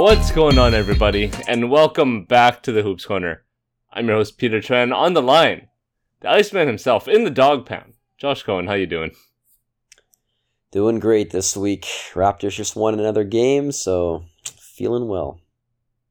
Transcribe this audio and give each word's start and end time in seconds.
What's 0.00 0.30
going 0.30 0.58
on, 0.58 0.74
everybody, 0.74 1.32
and 1.48 1.72
welcome 1.72 2.22
back 2.24 2.62
to 2.62 2.70
the 2.70 2.84
Hoops 2.84 3.04
Corner. 3.04 3.42
I'm 3.92 4.06
your 4.06 4.18
host, 4.18 4.38
Peter 4.38 4.60
Tran. 4.60 4.94
On 4.94 5.12
the 5.12 5.20
line, 5.20 5.70
the 6.20 6.30
Iceman 6.30 6.68
himself 6.68 7.08
in 7.08 7.24
the 7.24 7.30
dog 7.30 7.66
pound. 7.66 7.94
Josh 8.16 8.44
Cohen, 8.44 8.68
how 8.68 8.74
you 8.74 8.86
doing? 8.86 9.10
Doing 10.70 11.00
great 11.00 11.30
this 11.30 11.56
week. 11.56 11.82
Raptors 12.14 12.54
just 12.54 12.76
won 12.76 12.96
another 12.96 13.24
game, 13.24 13.72
so 13.72 14.22
feeling 14.44 15.08
well. 15.08 15.40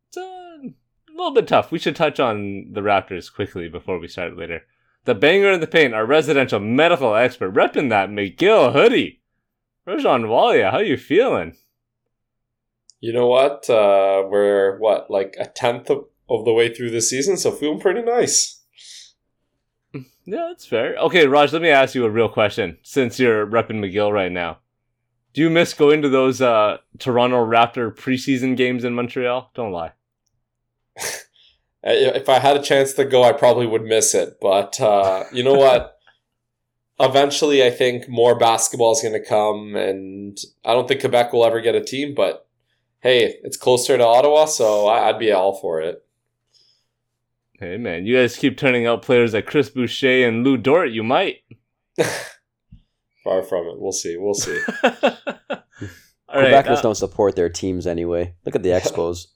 It's 0.09 0.17
uh, 0.17 0.21
a 0.21 1.15
little 1.15 1.33
bit 1.33 1.47
tough. 1.47 1.71
We 1.71 1.79
should 1.79 1.95
touch 1.95 2.19
on 2.19 2.73
the 2.73 2.81
Raptors 2.81 3.33
quickly 3.33 3.69
before 3.69 3.99
we 3.99 4.09
start 4.09 4.35
later. 4.35 4.63
The 5.05 5.15
banger 5.15 5.53
in 5.53 5.61
the 5.61 5.65
paint, 5.65 5.93
our 5.93 6.05
residential 6.05 6.59
medical 6.59 7.15
expert, 7.15 7.53
repping 7.53 7.87
that 7.91 8.09
McGill 8.09 8.73
hoodie. 8.73 9.21
Rajan 9.87 10.25
Walia, 10.25 10.71
how 10.71 10.79
you 10.79 10.97
feeling? 10.97 11.55
You 12.99 13.13
know 13.13 13.27
what? 13.27 13.69
Uh, 13.69 14.23
we're 14.27 14.77
what 14.79 15.09
like 15.09 15.35
a 15.39 15.45
tenth 15.45 15.89
of, 15.89 16.05
of 16.29 16.45
the 16.45 16.53
way 16.53 16.73
through 16.73 16.91
the 16.91 17.01
season, 17.01 17.37
so 17.37 17.51
feeling 17.51 17.79
pretty 17.79 18.01
nice. 18.01 18.57
Yeah, 19.93 20.47
that's 20.49 20.65
fair. 20.65 20.95
Okay, 20.97 21.25
Raj, 21.25 21.53
let 21.53 21.61
me 21.61 21.69
ask 21.69 21.95
you 21.95 22.03
a 22.03 22.09
real 22.09 22.27
question. 22.27 22.77
Since 22.83 23.17
you're 23.17 23.47
repping 23.47 23.79
McGill 23.79 24.11
right 24.11 24.31
now, 24.31 24.59
do 25.33 25.41
you 25.41 25.49
miss 25.49 25.73
going 25.73 26.01
to 26.01 26.09
those 26.09 26.41
uh, 26.41 26.77
Toronto 26.99 27.45
Raptor 27.45 27.95
preseason 27.95 28.57
games 28.57 28.83
in 28.83 28.93
Montreal? 28.93 29.51
Don't 29.53 29.71
lie. 29.71 29.93
if 31.83 32.27
I 32.27 32.39
had 32.39 32.57
a 32.57 32.61
chance 32.61 32.91
to 32.93 33.05
go, 33.05 33.23
I 33.23 33.31
probably 33.31 33.67
would 33.67 33.83
miss 33.83 34.13
it. 34.13 34.39
But 34.41 34.81
uh, 34.81 35.23
you 35.31 35.43
know 35.43 35.53
what? 35.53 35.97
Eventually, 36.99 37.63
I 37.63 37.69
think 37.69 38.09
more 38.09 38.37
basketball 38.37 38.93
is 38.93 39.01
going 39.01 39.13
to 39.13 39.23
come, 39.23 39.75
and 39.75 40.37
I 40.65 40.73
don't 40.73 40.87
think 40.87 41.01
Quebec 41.01 41.31
will 41.31 41.45
ever 41.45 41.61
get 41.61 41.75
a 41.75 41.83
team. 41.83 42.15
But 42.15 42.46
hey, 43.01 43.35
it's 43.43 43.57
closer 43.57 43.97
to 43.97 44.05
Ottawa, 44.05 44.45
so 44.45 44.87
I'd 44.87 45.19
be 45.19 45.31
all 45.31 45.55
for 45.55 45.81
it. 45.81 46.03
Hey 47.59 47.77
man, 47.77 48.05
you 48.05 48.15
guys 48.17 48.35
keep 48.35 48.57
turning 48.57 48.85
out 48.85 49.01
players 49.01 49.33
like 49.33 49.47
Chris 49.47 49.69
Boucher 49.69 50.27
and 50.27 50.43
Lu 50.43 50.57
Dort. 50.57 50.91
You 50.91 51.03
might. 51.03 51.37
Far 53.23 53.41
from 53.43 53.67
it. 53.67 53.79
We'll 53.79 53.91
see. 53.91 54.15
We'll 54.17 54.35
see. 54.35 54.59
All 56.29 56.41
right, 56.41 56.53
Quebecers 56.65 56.77
uh, 56.77 56.81
don't 56.81 56.95
support 56.95 57.35
their 57.35 57.49
teams 57.49 57.87
anyway. 57.87 58.35
Look 58.45 58.55
at 58.55 58.63
the 58.63 58.69
Expos. 58.69 59.27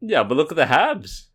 yeah, 0.00 0.22
but 0.22 0.36
look 0.36 0.50
at 0.52 0.56
the 0.56 0.64
Habs. 0.64 1.26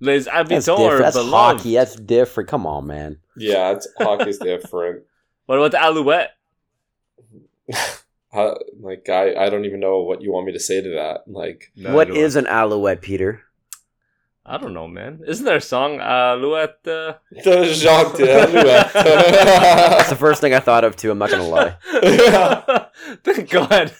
Les 0.00 0.26
Habitants 0.26 0.68
are 0.68 0.98
That's 0.98 1.16
beloved. 1.16 1.58
hockey. 1.58 1.74
That's 1.74 1.94
different. 1.94 2.48
Come 2.48 2.66
on, 2.66 2.86
man. 2.86 3.18
Yeah, 3.36 3.72
it's, 3.72 3.86
hockey's 3.98 4.38
different. 4.38 5.04
What 5.46 5.56
about 5.58 5.72
the 5.72 5.82
Alouette? 5.82 6.30
Uh, 8.32 8.54
like 8.80 9.08
I, 9.08 9.34
I 9.34 9.50
don't 9.50 9.64
even 9.64 9.80
know 9.80 10.00
what 10.00 10.22
you 10.22 10.32
want 10.32 10.46
me 10.46 10.52
to 10.52 10.60
say 10.60 10.80
to 10.80 10.90
that. 10.90 11.24
Like, 11.26 11.72
what 11.76 12.10
is 12.10 12.36
an 12.36 12.46
Alouette, 12.46 13.02
Peter? 13.02 13.42
I 14.44 14.58
don't 14.58 14.74
know, 14.74 14.88
man. 14.88 15.20
Isn't 15.24 15.44
there 15.44 15.58
a 15.58 15.60
song, 15.60 16.00
Alouette? 16.00 16.84
Uh... 16.84 17.14
Jacques 17.44 18.18
Alouette. 18.18 18.92
That's 18.92 20.10
the 20.10 20.16
first 20.16 20.40
thing 20.40 20.52
I 20.52 20.58
thought 20.58 20.82
of, 20.82 20.96
too. 20.96 21.12
I'm 21.12 21.18
not 21.18 21.30
going 21.30 21.42
to 21.42 21.48
lie. 21.48 22.88
Thank 23.24 23.50
God. 23.50 23.94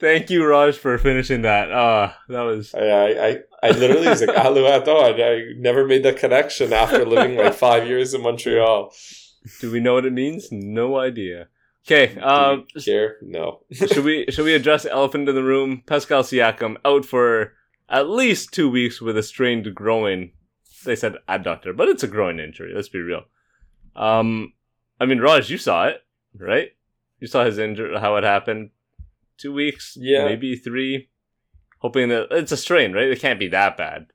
Thank 0.00 0.28
you, 0.28 0.44
Raj, 0.44 0.76
for 0.76 0.98
finishing 0.98 1.42
that. 1.42 1.70
Uh, 1.70 2.12
that 2.28 2.42
was. 2.42 2.74
I, 2.74 2.80
I, 2.82 3.38
I 3.62 3.70
literally 3.70 4.08
was 4.08 4.22
like, 4.22 4.36
Alouette. 4.36 4.88
Oh, 4.88 5.02
I, 5.02 5.34
I 5.34 5.42
never 5.56 5.86
made 5.86 6.02
that 6.02 6.16
connection 6.16 6.72
after 6.72 7.06
living 7.06 7.36
like 7.36 7.54
five 7.54 7.86
years 7.86 8.12
in 8.12 8.22
Montreal. 8.22 8.92
Do 9.60 9.70
we 9.70 9.78
know 9.78 9.94
what 9.94 10.04
it 10.04 10.12
means? 10.12 10.48
No 10.50 10.98
idea. 10.98 11.46
Okay. 11.86 12.18
Um, 12.18 12.66
care? 12.84 13.16
No. 13.22 13.60
should 13.72 14.04
we 14.04 14.26
should 14.30 14.44
we 14.44 14.54
address 14.54 14.86
elephant 14.86 15.28
in 15.28 15.34
the 15.34 15.42
room? 15.42 15.82
Pascal 15.86 16.24
Siakam 16.24 16.76
out 16.84 17.04
for 17.04 17.52
at 17.88 18.08
least 18.08 18.52
two 18.52 18.68
weeks 18.68 19.00
with 19.00 19.16
a 19.16 19.22
strained 19.22 19.72
groin. 19.74 20.32
They 20.84 20.96
said 20.96 21.14
adductor, 21.28 21.76
but 21.76 21.88
it's 21.88 22.02
a 22.02 22.08
groin 22.08 22.40
injury. 22.40 22.72
Let's 22.74 22.88
be 22.88 23.00
real. 23.00 23.22
Um, 23.94 24.52
I 25.00 25.06
mean, 25.06 25.20
Raj, 25.20 25.48
you 25.48 25.58
saw 25.58 25.86
it, 25.86 26.04
right? 26.36 26.70
You 27.20 27.28
saw 27.28 27.44
his 27.44 27.58
injury, 27.58 27.98
how 27.98 28.16
it 28.16 28.24
happened. 28.24 28.70
Two 29.38 29.52
weeks, 29.52 29.96
yeah, 30.00 30.24
maybe 30.24 30.56
three. 30.56 31.08
Hoping 31.78 32.08
that 32.08 32.28
it's 32.30 32.52
a 32.52 32.56
strain, 32.56 32.92
right? 32.92 33.08
It 33.08 33.20
can't 33.20 33.38
be 33.38 33.48
that 33.48 33.76
bad. 33.76 34.06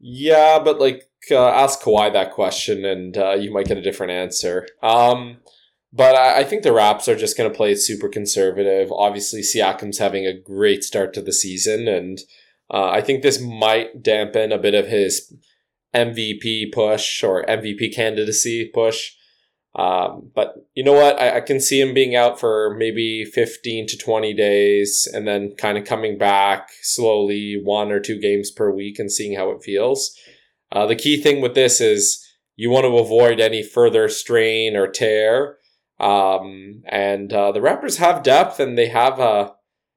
Yeah, 0.00 0.58
but 0.58 0.80
like, 0.80 1.04
uh, 1.30 1.48
ask 1.48 1.80
Kawhi 1.80 2.12
that 2.12 2.32
question, 2.32 2.84
and 2.84 3.16
uh, 3.16 3.32
you 3.32 3.52
might 3.52 3.66
get 3.66 3.78
a 3.78 3.82
different 3.82 4.12
answer. 4.12 4.66
Um, 4.82 5.38
but 5.94 6.16
I, 6.16 6.40
I 6.40 6.44
think 6.44 6.62
the 6.62 6.72
Raps 6.72 7.08
are 7.08 7.16
just 7.16 7.36
going 7.36 7.50
to 7.50 7.56
play 7.56 7.72
it 7.72 7.78
super 7.78 8.08
conservative. 8.08 8.90
Obviously, 8.90 9.40
Siakam's 9.40 9.98
having 9.98 10.26
a 10.26 10.38
great 10.38 10.82
start 10.82 11.14
to 11.14 11.22
the 11.22 11.32
season, 11.32 11.86
and 11.86 12.18
uh, 12.72 12.88
I 12.88 13.00
think 13.00 13.22
this 13.22 13.40
might 13.40 14.02
dampen 14.02 14.50
a 14.50 14.58
bit 14.58 14.74
of 14.74 14.88
his 14.88 15.32
MVP 15.94 16.72
push 16.72 17.22
or 17.22 17.44
MVP 17.44 17.94
candidacy 17.94 18.70
push. 18.74 19.12
Um, 19.76 20.30
but 20.34 20.54
you 20.74 20.84
know 20.84 20.92
what? 20.92 21.20
I, 21.20 21.38
I, 21.38 21.40
can 21.40 21.60
see 21.60 21.80
him 21.80 21.94
being 21.94 22.14
out 22.14 22.38
for 22.38 22.76
maybe 22.78 23.24
15 23.24 23.88
to 23.88 23.98
20 23.98 24.32
days 24.32 25.08
and 25.12 25.26
then 25.26 25.56
kind 25.56 25.76
of 25.76 25.84
coming 25.84 26.16
back 26.16 26.68
slowly, 26.82 27.60
one 27.60 27.90
or 27.90 27.98
two 27.98 28.20
games 28.20 28.52
per 28.52 28.70
week, 28.70 29.00
and 29.00 29.10
seeing 29.10 29.36
how 29.36 29.50
it 29.50 29.64
feels. 29.64 30.16
Uh, 30.70 30.86
the 30.86 30.94
key 30.94 31.20
thing 31.20 31.40
with 31.40 31.56
this 31.56 31.80
is 31.80 32.24
you 32.54 32.70
want 32.70 32.84
to 32.84 32.98
avoid 32.98 33.40
any 33.40 33.64
further 33.64 34.08
strain 34.08 34.76
or 34.76 34.86
tear. 34.86 35.58
Um, 36.04 36.82
and 36.86 37.32
uh, 37.32 37.50
the 37.52 37.60
Raptors 37.60 37.96
have 37.96 38.22
depth 38.22 38.60
and 38.60 38.76
they 38.76 38.88
have 38.88 39.18
uh, 39.18 39.52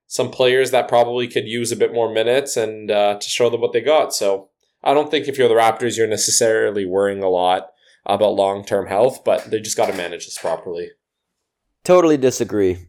some 0.07 0.31
players 0.31 0.71
that 0.71 0.87
probably 0.87 1.27
could 1.27 1.47
use 1.47 1.73
a 1.73 1.75
bit 1.75 1.93
more 1.93 2.09
minutes 2.09 2.55
and 2.55 2.89
uh, 2.89 3.19
to 3.19 3.29
show 3.29 3.49
them 3.49 3.59
what 3.59 3.73
they 3.73 3.81
got. 3.81 4.13
So 4.13 4.49
I 4.81 4.93
don't 4.93 5.11
think 5.11 5.27
if 5.27 5.37
you're 5.37 5.49
the 5.49 5.55
Raptors, 5.55 5.97
you're 5.97 6.07
necessarily 6.07 6.85
worrying 6.85 7.21
a 7.21 7.29
lot 7.29 7.67
about 8.05 8.35
long 8.35 8.63
term 8.63 8.87
health, 8.87 9.25
but 9.25 9.51
they 9.51 9.59
just 9.59 9.75
got 9.75 9.87
to 9.87 9.97
manage 9.97 10.25
this 10.25 10.37
properly. 10.37 10.91
Totally 11.83 12.15
disagree. 12.15 12.87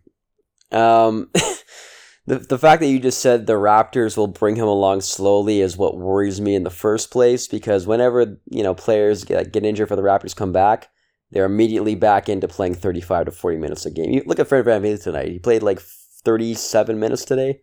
Um, 0.71 1.31
the 2.27 2.39
the 2.39 2.59
fact 2.59 2.81
that 2.83 2.89
you 2.89 3.01
just 3.01 3.21
said 3.21 3.47
the 3.47 3.55
Raptors 3.55 4.17
will 4.17 4.29
bring 4.29 4.55
him 4.55 4.69
along 4.69 5.01
slowly 5.01 5.61
is 5.61 5.77
what 5.77 5.99
worries 5.99 6.41
me 6.41 6.55
in 6.55 6.63
the 6.63 6.71
first 6.71 7.11
place 7.11 7.49
because 7.49 7.85
whenever 7.85 8.39
you 8.49 8.63
know 8.63 8.75
players 8.75 9.25
get 9.25 9.53
get 9.53 9.65
injured 9.65 9.89
for 9.89 9.97
the 9.97 10.03
Raptors 10.03 10.37
come 10.37 10.53
back, 10.53 10.89
they're 11.31 11.45
immediately 11.45 11.95
back 11.95 12.29
into 12.29 12.49
playing 12.49 12.75
35 12.75 13.27
to 13.27 13.33
40 13.33 13.59
minutes 13.59 13.87
a 13.87 13.91
game. 13.91 14.11
You 14.11 14.23
look 14.27 14.39
at 14.39 14.49
Fred 14.49 14.65
VanVleet 14.65 15.03
tonight. 15.03 15.29
He 15.29 15.39
played 15.39 15.63
like 15.63 15.81
37 15.81 16.99
minutes 16.99 17.25
today. 17.25 17.61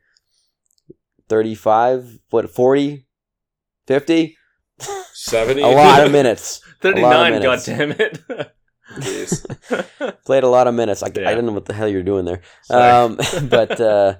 35, 1.27 2.19
what, 2.29 2.49
40, 2.49 3.07
50? 3.87 4.37
70? 5.13 5.61
a 5.61 5.67
lot 5.67 6.05
of 6.05 6.11
minutes. 6.13 6.61
39, 6.81 7.41
god 7.41 7.59
damn 7.65 7.91
it. 7.91 8.23
Played 10.25 10.43
a 10.43 10.47
lot 10.49 10.67
of 10.67 10.75
minutes. 10.75 11.01
I, 11.01 11.09
yeah. 11.15 11.29
I 11.29 11.33
don't 11.33 11.45
know 11.45 11.51
what 11.51 11.65
the 11.65 11.73
hell 11.73 11.87
you're 11.87 12.03
doing 12.03 12.25
there. 12.25 12.41
Um, 12.69 13.17
but 13.49 13.81
uh, 13.81 14.17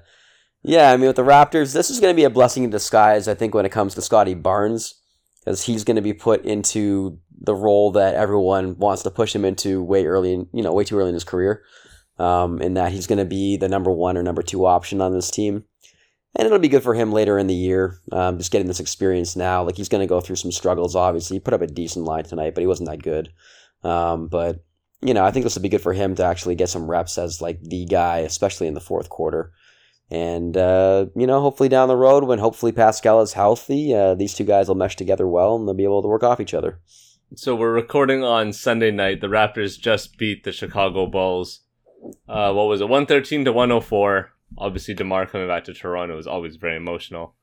yeah, 0.62 0.90
I 0.90 0.96
mean, 0.96 1.06
with 1.06 1.16
the 1.16 1.22
Raptors, 1.22 1.72
this 1.72 1.90
is 1.90 2.00
going 2.00 2.12
to 2.12 2.16
be 2.16 2.24
a 2.24 2.30
blessing 2.30 2.64
in 2.64 2.70
disguise, 2.70 3.28
I 3.28 3.34
think, 3.34 3.54
when 3.54 3.64
it 3.64 3.72
comes 3.72 3.94
to 3.94 4.02
Scottie 4.02 4.34
Barnes, 4.34 4.94
because 5.46 5.62
he's 5.62 5.84
going 5.84 5.94
to 5.94 6.02
be 6.02 6.12
put 6.12 6.44
into 6.44 7.18
the 7.40 7.54
role 7.54 7.92
that 7.92 8.14
everyone 8.14 8.76
wants 8.78 9.04
to 9.04 9.10
push 9.10 9.32
him 9.34 9.44
into 9.44 9.80
way 9.80 10.04
early, 10.04 10.34
in, 10.34 10.48
you 10.52 10.62
know, 10.62 10.72
way 10.72 10.82
too 10.82 10.98
early 10.98 11.10
in 11.10 11.14
his 11.14 11.24
career. 11.24 11.62
Um, 12.18 12.62
in 12.62 12.74
that 12.74 12.92
he's 12.92 13.06
going 13.06 13.18
to 13.18 13.26
be 13.26 13.58
the 13.58 13.68
number 13.68 13.90
one 13.92 14.16
or 14.16 14.22
number 14.22 14.42
two 14.42 14.64
option 14.64 15.02
on 15.02 15.12
this 15.12 15.30
team, 15.30 15.64
and 16.34 16.46
it'll 16.46 16.58
be 16.58 16.68
good 16.68 16.82
for 16.82 16.94
him 16.94 17.12
later 17.12 17.38
in 17.38 17.46
the 17.46 17.54
year. 17.54 18.00
Um, 18.10 18.38
just 18.38 18.50
getting 18.50 18.68
this 18.68 18.80
experience 18.80 19.36
now, 19.36 19.62
like 19.62 19.76
he's 19.76 19.90
going 19.90 20.00
to 20.00 20.08
go 20.08 20.22
through 20.22 20.36
some 20.36 20.50
struggles. 20.50 20.96
Obviously, 20.96 21.36
he 21.36 21.40
put 21.40 21.52
up 21.52 21.60
a 21.60 21.66
decent 21.66 22.06
line 22.06 22.24
tonight, 22.24 22.54
but 22.54 22.62
he 22.62 22.66
wasn't 22.66 22.88
that 22.88 23.02
good. 23.02 23.28
Um, 23.84 24.28
but 24.28 24.64
you 25.02 25.12
know, 25.12 25.26
I 25.26 25.30
think 25.30 25.44
this 25.44 25.54
will 25.54 25.62
be 25.62 25.68
good 25.68 25.82
for 25.82 25.92
him 25.92 26.14
to 26.14 26.24
actually 26.24 26.54
get 26.54 26.70
some 26.70 26.90
reps 26.90 27.18
as 27.18 27.42
like 27.42 27.60
the 27.60 27.84
guy, 27.84 28.20
especially 28.20 28.66
in 28.66 28.74
the 28.74 28.80
fourth 28.80 29.10
quarter. 29.10 29.52
And 30.10 30.56
uh, 30.56 31.06
you 31.16 31.26
know, 31.26 31.40
hopefully 31.40 31.68
down 31.68 31.88
the 31.88 31.96
road, 31.96 32.24
when 32.24 32.38
hopefully 32.38 32.72
Pascal 32.72 33.20
is 33.22 33.32
healthy, 33.32 33.94
uh, 33.94 34.14
these 34.14 34.34
two 34.34 34.44
guys 34.44 34.68
will 34.68 34.76
mesh 34.76 34.94
together 34.96 35.26
well, 35.26 35.56
and 35.56 35.66
they'll 35.66 35.74
be 35.74 35.84
able 35.84 36.02
to 36.02 36.08
work 36.08 36.22
off 36.22 36.40
each 36.40 36.54
other. 36.54 36.80
So 37.34 37.56
we're 37.56 37.72
recording 37.72 38.22
on 38.22 38.52
Sunday 38.52 38.92
night. 38.92 39.20
The 39.20 39.26
Raptors 39.26 39.80
just 39.80 40.16
beat 40.16 40.44
the 40.44 40.52
Chicago 40.52 41.06
Bulls. 41.06 41.62
Uh, 42.28 42.52
what 42.52 42.68
was 42.68 42.80
it? 42.80 42.88
113 42.88 43.44
to 43.46 43.52
104. 43.52 44.30
Obviously, 44.58 44.94
DeMar 44.94 45.26
coming 45.26 45.48
back 45.48 45.64
to 45.64 45.74
Toronto 45.74 46.16
is 46.18 46.28
always 46.28 46.54
very 46.54 46.76
emotional. 46.76 47.34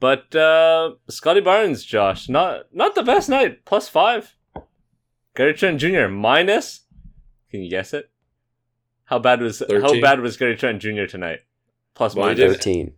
But 0.00 0.34
uh, 0.34 0.94
Scottie 1.08 1.40
Barnes, 1.40 1.84
Josh, 1.84 2.28
not 2.28 2.66
not 2.72 2.96
the 2.96 3.02
best 3.04 3.28
night. 3.28 3.64
Plus 3.64 3.88
five. 3.88 4.34
Gary 5.36 5.54
Trent 5.54 5.80
Jr. 5.80 6.08
minus. 6.08 6.86
Can 7.50 7.62
you 7.62 7.70
guess 7.70 7.94
it? 7.94 8.10
How 9.04 9.18
bad 9.18 9.40
was 9.40 9.60
13. 9.60 9.80
how 9.80 10.00
bad 10.00 10.20
was 10.20 10.36
Gary 10.36 10.56
Trent 10.56 10.82
Jr. 10.82 11.06
tonight? 11.06 11.40
Plus 11.98 12.14
well, 12.14 12.26
minus 12.26 12.40
thirteen. 12.40 12.94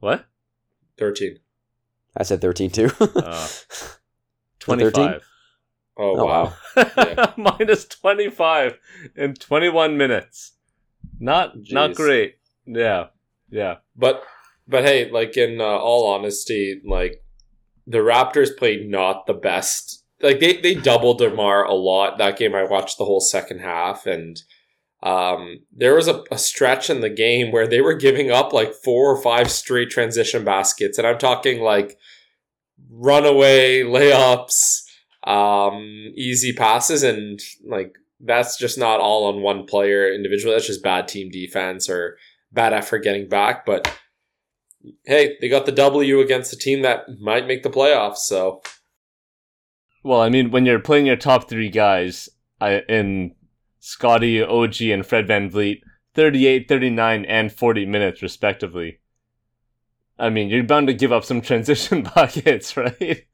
What? 0.00 0.26
Thirteen. 0.98 1.38
I 2.16 2.24
said 2.24 2.40
thirteen 2.40 2.70
too. 2.70 2.90
uh, 3.00 3.48
25. 4.58 5.22
Oh, 5.96 6.16
oh, 6.18 6.24
wow. 6.24 6.54
Yeah. 6.76 7.32
Minus 7.36 7.84
25 7.86 8.78
in 9.16 9.34
21 9.34 9.96
minutes. 9.96 10.52
Not 11.20 11.56
Jeez. 11.56 11.72
not 11.72 11.94
great. 11.94 12.36
Yeah. 12.66 13.06
Yeah, 13.48 13.76
but 13.94 14.24
but 14.66 14.82
hey, 14.84 15.10
like 15.10 15.36
in 15.36 15.60
uh, 15.60 15.64
all 15.64 16.06
honesty, 16.06 16.80
like 16.84 17.22
the 17.86 17.98
Raptors 17.98 18.56
played 18.56 18.88
not 18.88 19.26
the 19.26 19.34
best. 19.34 20.04
Like 20.20 20.40
they 20.40 20.56
they 20.56 20.74
doubled 20.74 21.18
Demar 21.18 21.64
a 21.64 21.74
lot 21.74 22.18
that 22.18 22.38
game. 22.38 22.54
I 22.54 22.64
watched 22.64 22.96
the 22.98 23.04
whole 23.04 23.20
second 23.20 23.60
half, 23.60 24.06
and 24.06 24.42
um, 25.02 25.60
there 25.72 25.94
was 25.94 26.06
a, 26.06 26.22
a 26.30 26.38
stretch 26.38 26.88
in 26.88 27.00
the 27.00 27.10
game 27.10 27.50
where 27.50 27.66
they 27.66 27.80
were 27.80 27.94
giving 27.94 28.30
up 28.30 28.52
like 28.52 28.72
four 28.72 29.10
or 29.10 29.20
five 29.20 29.50
straight 29.50 29.90
transition 29.90 30.44
baskets, 30.44 30.98
and 30.98 31.06
I'm 31.06 31.18
talking 31.18 31.60
like 31.60 31.98
runaway 32.88 33.80
layups, 33.80 34.82
um, 35.24 35.82
easy 36.14 36.52
passes, 36.52 37.02
and 37.02 37.40
like 37.66 37.94
that's 38.20 38.56
just 38.56 38.78
not 38.78 39.00
all 39.00 39.26
on 39.26 39.42
one 39.42 39.66
player 39.66 40.12
individually. 40.12 40.54
That's 40.54 40.68
just 40.68 40.84
bad 40.84 41.08
team 41.08 41.30
defense 41.30 41.90
or 41.90 42.16
bad 42.52 42.72
effort 42.72 43.00
getting 43.00 43.28
back. 43.28 43.66
But 43.66 43.92
hey, 45.04 45.36
they 45.40 45.48
got 45.48 45.66
the 45.66 45.72
W 45.72 46.20
against 46.20 46.52
a 46.52 46.56
team 46.56 46.82
that 46.82 47.06
might 47.20 47.48
make 47.48 47.64
the 47.64 47.70
playoffs. 47.70 48.18
So, 48.18 48.62
well, 50.04 50.20
I 50.20 50.28
mean, 50.28 50.52
when 50.52 50.64
you're 50.64 50.78
playing 50.78 51.06
your 51.06 51.16
top 51.16 51.48
three 51.48 51.70
guys 51.70 52.28
I, 52.60 52.82
in 52.88 53.34
Scottie, 53.84 54.40
OG, 54.40 54.80
and 54.82 55.04
Fred 55.04 55.26
VanVleet, 55.26 55.80
38, 56.14 56.68
39, 56.68 57.24
and 57.24 57.50
40 57.50 57.84
minutes, 57.84 58.22
respectively. 58.22 59.00
I 60.16 60.30
mean, 60.30 60.50
you're 60.50 60.62
bound 60.62 60.86
to 60.86 60.94
give 60.94 61.10
up 61.10 61.24
some 61.24 61.40
transition 61.42 62.04
buckets, 62.14 62.76
right? 62.76 63.26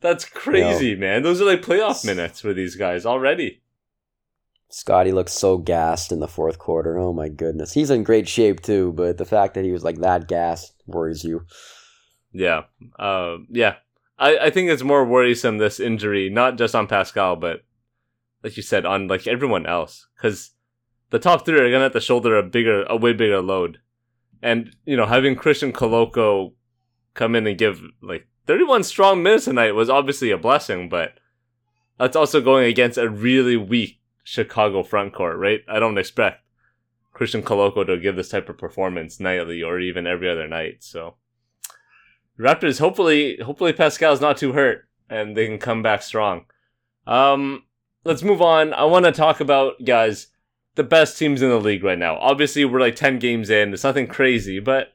That's 0.00 0.24
crazy, 0.24 0.96
man. 0.96 1.22
Those 1.22 1.42
are 1.42 1.44
like 1.44 1.60
playoff 1.60 2.06
minutes 2.06 2.40
for 2.40 2.54
these 2.54 2.74
guys 2.74 3.04
already. 3.04 3.60
Scottie 4.70 5.12
looks 5.12 5.34
so 5.34 5.58
gassed 5.58 6.10
in 6.10 6.20
the 6.20 6.26
fourth 6.26 6.58
quarter. 6.58 6.98
Oh 6.98 7.12
my 7.12 7.28
goodness. 7.28 7.74
He's 7.74 7.90
in 7.90 8.02
great 8.02 8.26
shape 8.26 8.62
too, 8.62 8.92
but 8.92 9.18
the 9.18 9.26
fact 9.26 9.54
that 9.54 9.64
he 9.64 9.72
was 9.72 9.84
like 9.84 9.98
that 9.98 10.26
gassed 10.26 10.72
worries 10.86 11.22
you. 11.22 11.44
Yeah. 12.32 12.62
Uh, 12.98 13.38
yeah. 13.50 13.76
I, 14.18 14.38
I 14.38 14.50
think 14.50 14.70
it's 14.70 14.82
more 14.82 15.04
worrisome 15.04 15.58
this 15.58 15.80
injury, 15.80 16.30
not 16.30 16.56
just 16.56 16.74
on 16.74 16.86
Pascal, 16.86 17.36
but 17.36 17.62
like 18.44 18.56
you 18.58 18.62
said, 18.62 18.84
on 18.84 19.08
like 19.08 19.26
everyone 19.26 19.66
else. 19.66 20.06
Because 20.16 20.52
the 21.10 21.18
top 21.18 21.44
three 21.44 21.58
are 21.58 21.70
gonna 21.70 21.84
have 21.84 21.92
to 21.94 22.00
shoulder 22.00 22.36
a 22.36 22.42
bigger 22.42 22.84
a 22.84 22.96
way 22.96 23.14
bigger 23.14 23.40
load. 23.40 23.78
And, 24.42 24.76
you 24.84 24.96
know, 24.96 25.06
having 25.06 25.34
Christian 25.34 25.72
Koloko 25.72 26.52
come 27.14 27.34
in 27.34 27.46
and 27.46 27.56
give 27.56 27.80
like 28.02 28.28
31 28.46 28.84
strong 28.84 29.22
minutes 29.22 29.46
tonight 29.46 29.72
was 29.72 29.88
obviously 29.88 30.30
a 30.30 30.36
blessing, 30.36 30.90
but 30.90 31.14
that's 31.98 32.16
also 32.16 32.42
going 32.42 32.66
against 32.66 32.98
a 32.98 33.08
really 33.08 33.56
weak 33.56 34.00
Chicago 34.22 34.82
front 34.82 35.14
court, 35.14 35.38
right? 35.38 35.60
I 35.66 35.78
don't 35.78 35.96
expect 35.96 36.42
Christian 37.14 37.42
Koloko 37.42 37.86
to 37.86 37.96
give 37.96 38.16
this 38.16 38.28
type 38.28 38.50
of 38.50 38.58
performance 38.58 39.18
nightly 39.18 39.62
or 39.62 39.80
even 39.80 40.06
every 40.06 40.28
other 40.28 40.46
night. 40.46 40.84
So 40.84 41.14
Raptors 42.38 42.80
hopefully 42.80 43.38
hopefully 43.42 43.72
Pascal's 43.72 44.20
not 44.20 44.36
too 44.36 44.52
hurt 44.52 44.88
and 45.08 45.34
they 45.34 45.46
can 45.46 45.58
come 45.58 45.82
back 45.82 46.02
strong. 46.02 46.44
Um 47.06 47.62
let's 48.04 48.22
move 48.22 48.42
on. 48.42 48.72
I 48.72 48.84
want 48.84 49.04
to 49.06 49.12
talk 49.12 49.40
about 49.40 49.84
guys 49.84 50.28
the 50.74 50.84
best 50.84 51.18
teams 51.18 51.42
in 51.42 51.48
the 51.48 51.60
league 51.60 51.84
right 51.84 51.98
now. 51.98 52.16
Obviously 52.16 52.64
we're 52.64 52.80
like 52.80 52.96
10 52.96 53.18
games 53.18 53.50
in. 53.50 53.72
It's 53.72 53.84
nothing 53.84 54.06
crazy, 54.06 54.60
but 54.60 54.92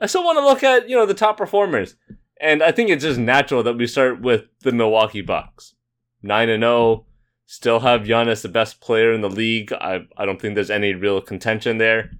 I 0.00 0.06
still 0.06 0.24
want 0.24 0.38
to 0.38 0.44
look 0.44 0.62
at, 0.62 0.88
you 0.88 0.96
know, 0.96 1.06
the 1.06 1.14
top 1.14 1.36
performers. 1.36 1.96
And 2.40 2.62
I 2.62 2.72
think 2.72 2.90
it's 2.90 3.02
just 3.02 3.18
natural 3.18 3.62
that 3.64 3.76
we 3.76 3.86
start 3.86 4.20
with 4.20 4.44
the 4.60 4.72
Milwaukee 4.72 5.22
Bucks. 5.22 5.74
9 6.22 6.48
and 6.48 6.62
0, 6.62 7.06
Still 7.50 7.80
have 7.80 8.02
Giannis 8.02 8.42
the 8.42 8.48
best 8.50 8.78
player 8.78 9.10
in 9.10 9.22
the 9.22 9.30
league. 9.30 9.72
I, 9.72 10.06
I 10.18 10.26
don't 10.26 10.38
think 10.38 10.54
there's 10.54 10.70
any 10.70 10.92
real 10.92 11.22
contention 11.22 11.78
there. 11.78 12.10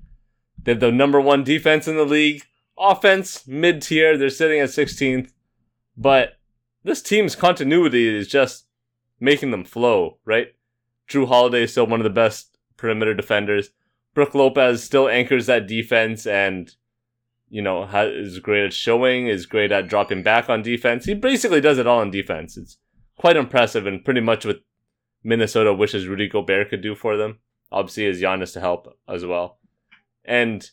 They 0.62 0.72
have 0.72 0.80
the 0.80 0.90
number 0.90 1.20
one 1.20 1.44
defense 1.44 1.86
in 1.86 1.96
the 1.96 2.06
league. 2.06 2.44
Offense, 2.78 3.46
mid 3.46 3.82
tier. 3.82 4.16
They're 4.16 4.30
sitting 4.30 4.58
at 4.60 4.70
16th. 4.70 5.30
But 5.98 6.38
this 6.82 7.02
team's 7.02 7.36
continuity 7.36 8.08
is 8.08 8.26
just 8.26 8.67
making 9.20 9.50
them 9.50 9.64
flow, 9.64 10.18
right? 10.24 10.48
Jrue 11.08 11.28
Holiday 11.28 11.62
is 11.62 11.72
still 11.72 11.86
one 11.86 12.00
of 12.00 12.04
the 12.04 12.10
best 12.10 12.58
perimeter 12.76 13.14
defenders. 13.14 13.70
Brook 14.14 14.34
Lopez 14.34 14.82
still 14.82 15.08
anchors 15.08 15.46
that 15.46 15.66
defense 15.66 16.26
and, 16.26 16.74
you 17.48 17.62
know, 17.62 17.84
is 17.84 18.38
great 18.40 18.64
at 18.64 18.72
showing, 18.72 19.26
is 19.26 19.46
great 19.46 19.72
at 19.72 19.88
dropping 19.88 20.22
back 20.22 20.48
on 20.48 20.62
defense. 20.62 21.04
He 21.04 21.14
basically 21.14 21.60
does 21.60 21.78
it 21.78 21.86
all 21.86 22.00
on 22.00 22.10
defense. 22.10 22.56
It's 22.56 22.78
quite 23.16 23.36
impressive 23.36 23.86
and 23.86 24.04
pretty 24.04 24.20
much 24.20 24.44
what 24.44 24.60
Minnesota 25.22 25.72
wishes 25.72 26.06
Rudy 26.06 26.28
Gobert 26.28 26.70
could 26.70 26.82
do 26.82 26.94
for 26.94 27.16
them. 27.16 27.38
Obviously, 27.70 28.06
is 28.06 28.20
Giannis 28.20 28.52
to 28.54 28.60
help 28.60 28.96
as 29.08 29.24
well. 29.26 29.58
And 30.24 30.68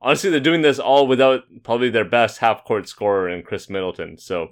honestly, 0.00 0.30
they're 0.30 0.40
doing 0.40 0.62
this 0.62 0.78
all 0.78 1.06
without 1.06 1.42
probably 1.62 1.90
their 1.90 2.04
best 2.04 2.38
half 2.38 2.64
court 2.64 2.88
scorer 2.88 3.28
in 3.28 3.42
Khris 3.42 3.70
Middleton. 3.70 4.18
So, 4.18 4.50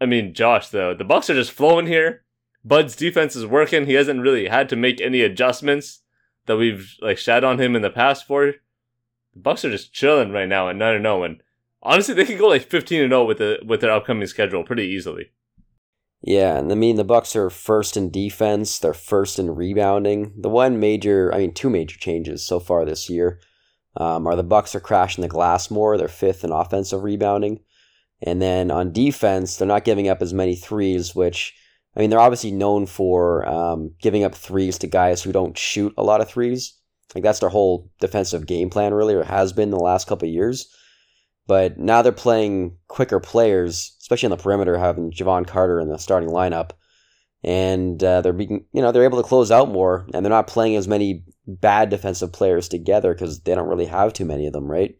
I 0.00 0.06
mean, 0.06 0.34
Josh, 0.34 0.68
though, 0.68 0.94
the 0.94 1.04
Bucks 1.04 1.28
are 1.28 1.34
just 1.34 1.52
flowing 1.52 1.86
here. 1.86 2.24
Bud's 2.64 2.96
defense 2.96 3.36
is 3.36 3.46
working. 3.46 3.86
He 3.86 3.94
hasn't 3.94 4.20
really 4.20 4.48
had 4.48 4.68
to 4.70 4.76
make 4.76 5.00
any 5.00 5.22
adjustments 5.22 6.00
that 6.46 6.56
we've 6.56 6.94
like 7.00 7.18
shat 7.18 7.44
on 7.44 7.60
him 7.60 7.76
in 7.76 7.82
the 7.82 7.90
past 7.90 8.26
for. 8.26 8.46
The 8.46 9.40
Bucks 9.40 9.64
are 9.64 9.70
just 9.70 9.92
chilling 9.92 10.32
right 10.32 10.48
now 10.48 10.68
at 10.68 10.76
nine 10.76 10.96
and 10.96 11.04
zero, 11.04 11.22
and 11.22 11.42
honestly, 11.82 12.14
they 12.14 12.24
could 12.24 12.38
go 12.38 12.48
like 12.48 12.68
fifteen 12.68 13.02
and 13.02 13.10
zero 13.10 13.24
with 13.24 13.38
the 13.38 13.58
with 13.64 13.80
their 13.80 13.92
upcoming 13.92 14.26
schedule 14.26 14.64
pretty 14.64 14.84
easily. 14.84 15.30
Yeah, 16.22 16.58
and 16.58 16.70
I 16.70 16.74
mean 16.74 16.96
the 16.96 17.04
Bucks 17.04 17.34
are 17.34 17.48
first 17.48 17.96
in 17.96 18.10
defense, 18.10 18.78
they're 18.78 18.92
first 18.92 19.38
in 19.38 19.54
rebounding. 19.54 20.34
The 20.36 20.50
one 20.50 20.78
major, 20.78 21.32
I 21.34 21.38
mean 21.38 21.54
two 21.54 21.70
major 21.70 21.98
changes 21.98 22.44
so 22.44 22.60
far 22.60 22.84
this 22.84 23.08
year 23.08 23.40
um, 23.96 24.26
are 24.26 24.36
the 24.36 24.42
Bucks 24.42 24.74
are 24.74 24.80
crashing 24.80 25.22
the 25.22 25.28
glass 25.28 25.70
more, 25.70 25.96
they're 25.96 26.08
fifth 26.08 26.44
in 26.44 26.52
offensive 26.52 27.02
rebounding. 27.02 27.60
And 28.22 28.40
then 28.40 28.70
on 28.70 28.92
defense, 28.92 29.56
they're 29.56 29.68
not 29.68 29.84
giving 29.84 30.08
up 30.08 30.20
as 30.20 30.34
many 30.34 30.54
threes, 30.54 31.14
which 31.14 31.54
I 31.96 32.00
mean 32.00 32.10
they're 32.10 32.20
obviously 32.20 32.52
known 32.52 32.86
for 32.86 33.48
um, 33.48 33.92
giving 34.00 34.24
up 34.24 34.34
threes 34.34 34.78
to 34.78 34.86
guys 34.86 35.22
who 35.22 35.32
don't 35.32 35.56
shoot 35.56 35.94
a 35.96 36.02
lot 36.02 36.20
of 36.20 36.28
threes. 36.28 36.74
Like 37.14 37.24
that's 37.24 37.40
their 37.40 37.48
whole 37.48 37.90
defensive 38.00 38.46
game 38.46 38.70
plan, 38.70 38.94
really, 38.94 39.14
or 39.14 39.24
has 39.24 39.52
been 39.52 39.70
the 39.70 39.76
last 39.76 40.06
couple 40.06 40.28
of 40.28 40.34
years. 40.34 40.68
But 41.46 41.78
now 41.78 42.02
they're 42.02 42.12
playing 42.12 42.76
quicker 42.86 43.18
players, 43.18 43.96
especially 44.00 44.28
on 44.28 44.36
the 44.36 44.42
perimeter, 44.42 44.78
having 44.78 45.10
Jevon 45.10 45.46
Carter 45.46 45.80
in 45.80 45.88
the 45.88 45.98
starting 45.98 46.28
lineup, 46.28 46.70
and 47.42 48.02
uh, 48.04 48.20
they're 48.20 48.32
being, 48.32 48.66
you 48.72 48.82
know, 48.82 48.92
they're 48.92 49.04
able 49.04 49.20
to 49.20 49.28
close 49.28 49.50
out 49.50 49.68
more, 49.68 50.06
and 50.14 50.24
they're 50.24 50.30
not 50.30 50.46
playing 50.46 50.76
as 50.76 50.86
many 50.86 51.24
bad 51.46 51.88
defensive 51.88 52.32
players 52.32 52.68
together 52.68 53.12
because 53.12 53.40
they 53.40 53.54
don't 53.54 53.68
really 53.68 53.86
have 53.86 54.12
too 54.12 54.24
many 54.24 54.46
of 54.46 54.52
them, 54.52 54.70
right? 54.70 54.96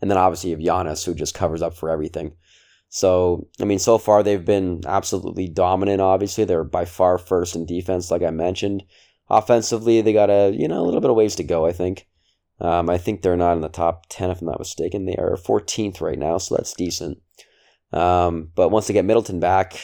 And 0.00 0.10
then 0.10 0.18
obviously 0.18 0.50
you 0.50 0.56
have 0.56 0.64
Giannis 0.64 1.04
who 1.04 1.14
just 1.14 1.34
covers 1.34 1.62
up 1.62 1.74
for 1.74 1.88
everything. 1.88 2.32
So 2.94 3.48
I 3.60 3.64
mean, 3.64 3.80
so 3.80 3.98
far 3.98 4.22
they've 4.22 4.44
been 4.44 4.82
absolutely 4.86 5.48
dominant. 5.48 6.00
Obviously, 6.00 6.44
they're 6.44 6.62
by 6.62 6.84
far 6.84 7.18
first 7.18 7.56
in 7.56 7.66
defense, 7.66 8.08
like 8.08 8.22
I 8.22 8.30
mentioned. 8.30 8.84
Offensively, 9.28 10.00
they 10.00 10.12
got 10.12 10.30
a 10.30 10.54
you 10.56 10.68
know 10.68 10.80
a 10.80 10.84
little 10.86 11.00
bit 11.00 11.10
of 11.10 11.16
ways 11.16 11.34
to 11.36 11.42
go, 11.42 11.66
I 11.66 11.72
think. 11.72 12.06
Um, 12.60 12.88
I 12.88 12.98
think 12.98 13.22
they're 13.22 13.36
not 13.36 13.54
in 13.54 13.62
the 13.62 13.68
top 13.68 14.04
10, 14.10 14.30
if 14.30 14.40
I'm 14.40 14.46
not 14.46 14.60
mistaken. 14.60 15.06
They 15.06 15.16
are 15.16 15.36
14th 15.36 16.00
right 16.00 16.16
now, 16.16 16.38
so 16.38 16.54
that's 16.54 16.72
decent. 16.72 17.18
Um, 17.92 18.52
but 18.54 18.68
once 18.68 18.86
they 18.86 18.94
get 18.94 19.04
Middleton 19.04 19.40
back, 19.40 19.74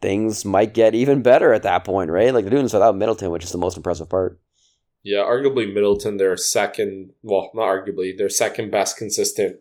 things 0.00 0.46
might 0.46 0.72
get 0.72 0.94
even 0.94 1.20
better 1.20 1.52
at 1.52 1.64
that 1.64 1.84
point, 1.84 2.10
right? 2.10 2.32
Like 2.32 2.44
they're 2.44 2.50
doing 2.50 2.62
this 2.62 2.72
without 2.72 2.96
Middleton, 2.96 3.30
which 3.30 3.44
is 3.44 3.52
the 3.52 3.58
most 3.58 3.76
impressive 3.76 4.08
part. 4.08 4.40
Yeah, 5.02 5.18
arguably 5.18 5.70
Middleton, 5.70 6.16
their 6.16 6.38
second, 6.38 7.10
well, 7.22 7.50
not 7.52 7.66
arguably, 7.66 8.16
their 8.16 8.30
second 8.30 8.70
best 8.70 8.96
consistent 8.96 9.56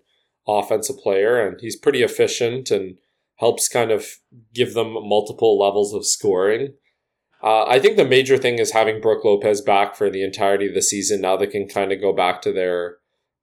offensive 0.47 0.97
player, 0.97 1.39
and 1.39 1.59
he's 1.61 1.75
pretty 1.75 2.03
efficient 2.03 2.71
and 2.71 2.97
helps 3.35 3.67
kind 3.67 3.91
of 3.91 4.05
give 4.53 4.73
them 4.73 4.93
multiple 4.93 5.59
levels 5.59 5.93
of 5.93 6.05
scoring. 6.05 6.73
Uh, 7.43 7.65
I 7.65 7.79
think 7.79 7.97
the 7.97 8.05
major 8.05 8.37
thing 8.37 8.57
is 8.57 8.71
having 8.71 8.99
Brook 8.99 9.23
Lopez 9.23 9.61
back 9.61 9.95
for 9.95 10.09
the 10.09 10.23
entirety 10.23 10.67
of 10.67 10.73
the 10.73 10.81
season. 10.81 11.21
Now 11.21 11.37
they 11.37 11.47
can 11.47 11.67
kind 11.67 11.91
of 11.91 12.01
go 12.01 12.13
back 12.13 12.41
to 12.43 12.51
their 12.51 12.97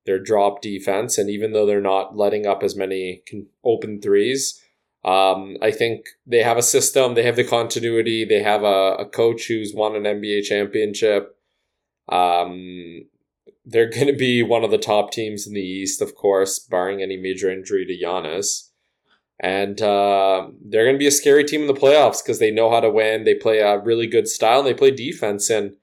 their 0.07 0.19
drop 0.19 0.61
defense, 0.61 1.17
and 1.17 1.31
even 1.31 1.53
though 1.53 1.65
they're 1.65 1.81
not 1.81 2.17
letting 2.17 2.47
up 2.47 2.63
as 2.63 2.77
many 2.77 3.23
open 3.65 4.03
threes, 4.03 4.63
um, 5.05 5.57
I 5.63 5.71
think 5.71 6.07
they 6.27 6.43
have 6.43 6.59
a 6.59 6.63
system. 6.63 7.15
They 7.15 7.23
have 7.23 7.37
the 7.37 7.45
continuity. 7.45 8.25
They 8.25 8.43
have 8.43 8.63
a, 8.63 8.97
a 8.99 9.07
coach 9.07 9.47
who's 9.47 9.73
won 9.75 9.97
an 9.97 10.03
NBA 10.03 10.45
championship. 10.45 11.39
Um, 12.09 13.07
they're 13.65 13.91
going 13.91 14.07
to 14.07 14.17
be 14.17 14.43
one 14.43 14.65
of 14.65 14.71
the 14.71 14.79
top 14.79 15.11
teams 15.11 15.47
in 15.47 15.55
the 15.55 15.61
East, 15.61 16.03
of 16.03 16.15
course, 16.15 16.59
barring 16.59 17.03
any 17.03 17.17
major 17.17 17.51
injury 17.51 17.87
to 17.87 18.05
Giannis. 18.05 18.71
And 19.41 19.81
uh, 19.83 20.49
they're 20.65 20.85
going 20.85 20.95
to 20.95 20.99
be 20.99 21.07
a 21.07 21.13
scary 21.13 21.45
team 21.45 21.63
in 21.63 21.67
the 21.67 21.75
playoffs 21.75 22.23
because 22.23 22.39
they 22.39 22.51
know 22.51 22.71
how 22.71 22.81
to 22.81 22.91
win. 22.91 23.25
They 23.25 23.35
play 23.35 23.59
a 23.59 23.79
really 23.79 24.07
good 24.07 24.29
style 24.29 24.61
and 24.61 24.69
they 24.69 24.75
play 24.75 24.91
defense. 24.91 25.51
And 25.51 25.77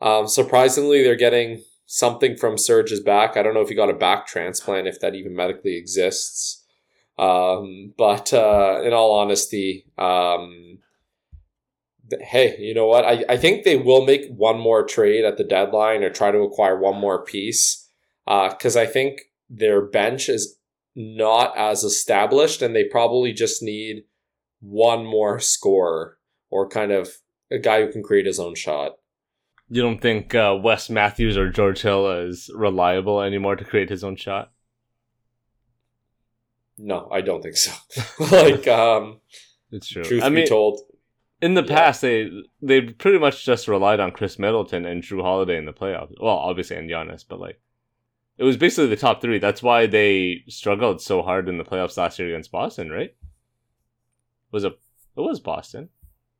um, 0.00 0.28
surprisingly, 0.28 1.02
they're 1.02 1.16
getting 1.16 1.64
something 1.86 2.36
from 2.36 2.56
Serge's 2.56 3.00
back. 3.00 3.36
I 3.36 3.42
don't 3.42 3.54
know 3.54 3.62
if 3.62 3.68
he 3.68 3.74
got 3.74 3.90
a 3.90 3.94
back 3.94 4.26
transplant, 4.26 4.86
if 4.86 5.00
that 5.00 5.14
even 5.14 5.34
medically 5.34 5.76
exists. 5.76 6.64
Um, 7.18 7.94
but 7.96 8.32
uh, 8.32 8.80
in 8.84 8.92
all 8.92 9.12
honesty, 9.12 9.86
um, 9.98 10.73
hey, 12.20 12.56
you 12.58 12.74
know 12.74 12.86
what? 12.86 13.04
I, 13.04 13.24
I 13.28 13.36
think 13.36 13.64
they 13.64 13.76
will 13.76 14.04
make 14.04 14.26
one 14.28 14.58
more 14.58 14.84
trade 14.84 15.24
at 15.24 15.36
the 15.36 15.44
deadline 15.44 16.02
or 16.02 16.10
try 16.10 16.30
to 16.30 16.38
acquire 16.38 16.78
one 16.78 17.00
more 17.00 17.24
piece. 17.24 17.88
because 18.26 18.76
uh, 18.76 18.80
I 18.80 18.86
think 18.86 19.22
their 19.48 19.82
bench 19.82 20.28
is 20.28 20.58
not 20.96 21.56
as 21.56 21.82
established, 21.82 22.62
and 22.62 22.74
they 22.74 22.84
probably 22.84 23.32
just 23.32 23.62
need 23.62 24.04
one 24.60 25.04
more 25.04 25.40
scorer 25.40 26.18
or 26.50 26.68
kind 26.68 26.92
of 26.92 27.08
a 27.50 27.58
guy 27.58 27.84
who 27.84 27.92
can 27.92 28.02
create 28.02 28.26
his 28.26 28.38
own 28.38 28.54
shot. 28.54 28.92
You 29.68 29.82
don't 29.82 30.00
think 30.00 30.34
uh, 30.34 30.56
Wes 30.62 30.90
Matthews 30.90 31.36
or 31.36 31.50
George 31.50 31.82
Hill 31.82 32.10
is 32.26 32.50
reliable 32.54 33.20
anymore 33.22 33.56
to 33.56 33.64
create 33.64 33.90
his 33.90 34.04
own 34.04 34.16
shot? 34.16 34.52
No, 36.76 37.08
I 37.10 37.20
don't 37.20 37.42
think 37.42 37.56
so. 37.56 37.72
like, 38.30 38.68
um, 38.68 39.20
it's 39.70 39.88
true. 39.88 40.04
Truth 40.04 40.22
I 40.22 40.28
be 40.28 40.36
mean, 40.36 40.46
told, 40.46 40.80
in 41.44 41.52
the 41.52 41.62
yeah. 41.62 41.76
past 41.76 42.00
they 42.00 42.30
they 42.62 42.80
pretty 42.80 43.18
much 43.18 43.44
just 43.44 43.68
relied 43.68 44.00
on 44.00 44.12
Khris 44.12 44.38
Middleton 44.38 44.86
and 44.86 45.02
Jrue 45.02 45.20
Holiday 45.20 45.58
in 45.58 45.66
the 45.66 45.74
playoffs. 45.74 46.14
Well, 46.18 46.38
obviously 46.38 46.76
and 46.78 46.88
Giannis, 46.88 47.22
but 47.28 47.38
like 47.38 47.60
it 48.38 48.44
was 48.44 48.56
basically 48.56 48.88
the 48.88 48.96
top 48.96 49.20
three. 49.20 49.38
That's 49.38 49.62
why 49.62 49.86
they 49.86 50.42
struggled 50.48 51.02
so 51.02 51.20
hard 51.20 51.46
in 51.48 51.58
the 51.58 51.64
playoffs 51.64 51.98
last 51.98 52.18
year 52.18 52.28
against 52.28 52.50
Boston, 52.50 52.90
right? 52.90 53.14
Was 54.52 54.64
it? 54.64 54.72
It 55.16 55.20
was 55.20 55.38
Boston. 55.38 55.90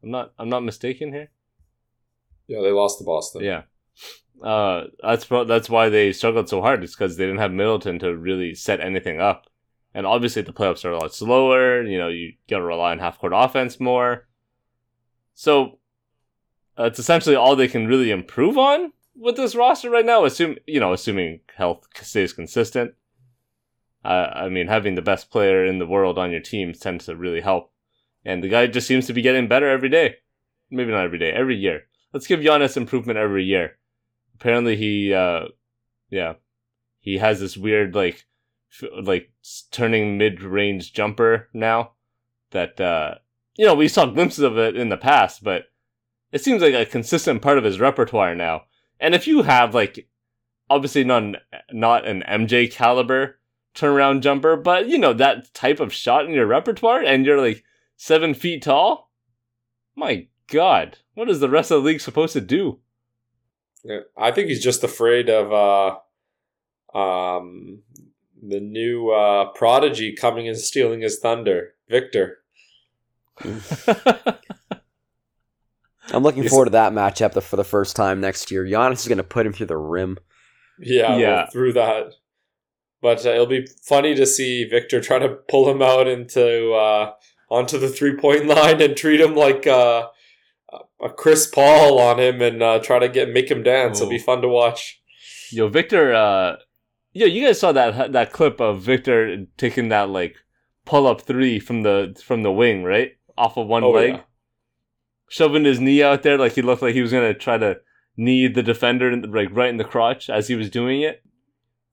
I'm 0.03 0.11
not. 0.11 0.33
I'm 0.39 0.49
not 0.49 0.65
mistaken 0.65 1.13
here. 1.13 1.29
Yeah, 2.47 2.63
they 2.63 2.73
lost 2.73 2.99
to 2.99 3.05
Boston. 3.05 3.45
Yeah, 3.45 3.63
uh, 4.43 4.85
that's 5.03 5.27
that's 5.27 5.69
why 5.69 5.91
they 5.91 6.13
struggled 6.13 6.49
so 6.49 6.63
hard. 6.63 6.83
It's 6.83 6.95
because 6.95 7.19
they 7.19 7.27
didn't 7.27 7.41
have 7.41 7.53
Middleton 7.53 7.99
to 7.99 8.17
really 8.17 8.55
set 8.55 8.81
anything 8.81 9.21
up, 9.21 9.49
and 9.93 10.07
obviously 10.07 10.41
the 10.41 10.55
playoffs 10.55 10.85
are 10.87 10.93
a 10.93 10.99
lot 10.99 11.15
slower. 11.15 11.83
You 11.83 11.99
know, 11.99 12.09
you 12.09 12.33
got 12.49 12.59
to 12.59 12.65
rely 12.65 12.93
on 12.93 13.01
half 13.01 13.19
court 13.19 13.35
offense 13.37 13.79
more. 13.79 14.27
So 15.35 15.79
it's 16.79 16.99
essentially 16.99 17.37
all 17.37 17.57
they 17.57 17.69
can 17.69 17.87
really 17.87 18.11
improve 18.11 18.59
on 18.59 18.93
with 19.17 19.37
this 19.37 19.55
roster 19.55 19.91
right 19.91 20.05
now. 20.05 20.25
Assume 20.25 20.57
you 20.67 20.81
know, 20.81 20.93
assuming 20.93 21.41
health 21.57 21.87
stays 22.01 22.33
consistent. 22.33 22.95
Uh, 24.05 24.31
I 24.35 24.49
mean, 24.49 24.69
having 24.69 24.97
the 24.97 25.03
best 25.03 25.31
player 25.31 25.65
in 25.65 25.79
the 25.79 25.87
world 25.87 26.19
on 26.19 26.31
your 26.31 26.41
team 26.41 26.73
tends 26.75 27.07
to 27.07 27.17
really 27.17 27.41
help, 27.41 27.73
and 28.25 28.45
the 28.45 28.49
guy 28.49 28.67
just 28.67 28.87
seems 28.87 29.07
to 29.07 29.15
be 29.15 29.23
getting 29.23 29.49
better 29.49 29.69
every 29.69 29.89
day. 29.89 30.17
Maybe 30.71 30.91
not 30.91 31.05
every 31.05 31.19
day, 31.19 31.31
every 31.31 31.57
year. 31.57 31.85
Let's 32.13 32.27
give 32.27 32.41
Giannis 32.41 32.77
improvement 32.77 33.19
every 33.19 33.45
year. 33.45 33.79
Apparently, 34.35 34.77
he, 34.77 35.15
uh, 35.15 35.47
yeah, 36.11 36.35
he 37.01 37.19
has 37.19 37.41
this 37.41 37.57
weird 37.57 37.95
like, 37.95 38.27
like 39.03 39.31
turning 39.71 40.19
mid 40.19 40.43
range 40.43 40.93
jumper 40.93 41.49
now 41.55 41.93
that 42.51 42.81
uh, 42.81 43.17
you 43.57 43.67
know 43.67 43.75
we 43.75 43.89
saw 43.89 44.07
glimpses 44.07 44.45
of 44.45 44.59
it 44.59 44.77
in 44.77 44.89
the 44.89 44.97
past, 44.97 45.45
but 45.45 45.65
it 46.33 46.43
seems 46.43 46.63
like 46.63 46.75
a 46.75 46.87
consistent 46.87 47.43
part 47.43 47.59
of 47.59 47.65
his 47.65 47.81
repertoire 47.81 48.35
now 48.35 48.63
and 49.01 49.15
if 49.15 49.27
you 49.27 49.43
have 49.43 49.75
like 49.75 50.09
obviously 50.71 51.05
not 51.05 51.37
not 51.73 52.07
an 52.07 52.23
MJ 52.29 52.71
caliber 52.71 53.39
turnaround 53.75 54.21
jumper, 54.21 54.57
but 54.57 54.89
you 54.89 54.99
know 54.99 55.13
that 55.13 55.53
type 55.55 55.81
of 55.81 55.93
shot 55.93 56.25
in 56.25 56.33
your 56.33 56.47
repertoire, 56.47 57.03
and 57.03 57.27
you're 57.27 57.41
like 57.41 57.65
seven 57.97 58.35
feet 58.35 58.63
tall. 58.63 59.11
My 59.97 60.29
God, 60.49 60.99
what 61.15 61.29
is 61.29 61.41
the 61.41 61.51
rest 61.51 61.71
of 61.71 61.83
the 61.83 61.87
league 61.87 62.01
supposed 62.01 62.33
to 62.35 62.41
do? 62.41 62.81
Yeah, 63.85 64.01
I 64.17 64.31
think 64.31 64.49
he's 64.49 64.63
just 64.65 64.83
afraid 64.83 65.29
of 65.29 65.53
uh, 65.53 66.99
um, 66.99 67.83
the 68.43 68.61
new 68.61 69.11
uh, 69.11 69.51
prodigy 69.53 70.15
coming 70.15 70.49
and 70.49 70.57
stealing 70.57 71.03
his 71.03 71.19
thunder, 71.19 71.75
Victor. 71.89 72.39
I'm 76.13 76.23
looking 76.23 76.49
forward 76.49 76.67
to 76.67 76.71
that 76.73 76.93
matchup 76.93 77.43
for 77.43 77.57
the 77.57 77.65
first 77.65 77.97
time 77.97 78.21
next 78.21 78.51
year. 78.51 78.65
Giannis 78.65 79.01
is 79.01 79.09
going 79.09 79.19
to 79.19 79.25
put 79.25 79.47
him 79.47 79.53
through 79.53 79.67
the 79.67 79.77
rim. 79.77 80.19
Yeah, 80.79 81.17
yeah, 81.17 81.47
through 81.47 81.73
that. 81.75 82.15
But 83.01 83.25
uh, 83.27 83.31
it'll 83.31 83.47
be 83.47 83.67
funny 83.83 84.15
to 84.15 84.27
see 84.27 84.65
Victor 84.65 85.01
try 85.01 85.19
to 85.19 85.29
pull 85.29 85.71
him 85.71 85.83
out 85.83 86.09
into 86.09 86.73
uh, 86.73 87.13
onto 87.51 87.79
the 87.79 87.89
three 87.89 88.17
point 88.17 88.47
line 88.47 88.81
and 88.81 88.97
treat 88.97 89.21
him 89.21 89.35
like 89.35 89.67
uh, 89.67 90.09
a 91.03 91.09
Chris 91.11 91.47
Paul 91.47 91.99
on 91.99 92.19
him 92.19 92.41
and 92.41 92.63
uh, 92.63 92.79
try 92.81 92.99
to 92.99 93.09
get 93.09 93.31
make 93.31 93.51
him 93.51 93.63
dance. 93.63 94.01
Ooh. 94.01 94.05
It'll 94.05 94.11
be 94.11 94.19
fun 94.19 94.43
to 94.43 94.49
watch. 94.49 95.03
Yo, 95.51 95.69
Victor. 95.69 96.15
Uh, 96.15 96.57
yo, 97.13 97.27
you 97.27 97.47
guys 97.47 97.61
saw 97.61 97.73
that 97.73 98.13
that 98.13 98.33
clip 98.33 98.61
of 98.61 98.81
Victor 98.81 99.47
taking 99.57 99.89
that 99.91 100.09
like 100.09 100.37
pull 100.85 101.07
up 101.07 101.21
three 101.21 101.59
from 101.59 101.83
the 101.83 102.21
from 102.25 102.43
the 102.43 102.53
wing, 102.53 102.85
right? 102.85 103.13
Off 103.37 103.57
of 103.57 103.67
one 103.67 103.85
oh, 103.85 103.91
leg. 103.91 104.15
Yeah 104.15 104.21
shoving 105.29 105.65
his 105.65 105.81
knee 105.81 106.03
out 106.03 106.23
there 106.23 106.39
like 106.39 106.53
he 106.53 106.63
looked 106.63 106.83
like 106.83 106.95
he 106.95 107.03
was 107.03 107.13
gonna 107.13 107.35
try 107.35 107.59
to 107.59 107.77
knee 108.17 108.47
the 108.47 108.63
defender 108.63 109.11
in 109.11 109.23
the, 109.23 109.29
like 109.29 109.49
right 109.51 109.71
in 109.71 109.77
the 109.77 109.85
crotch 109.85 110.31
as 110.31 110.49
he 110.49 110.55
was 110.55 110.71
doing 110.71 111.03
it. 111.03 111.23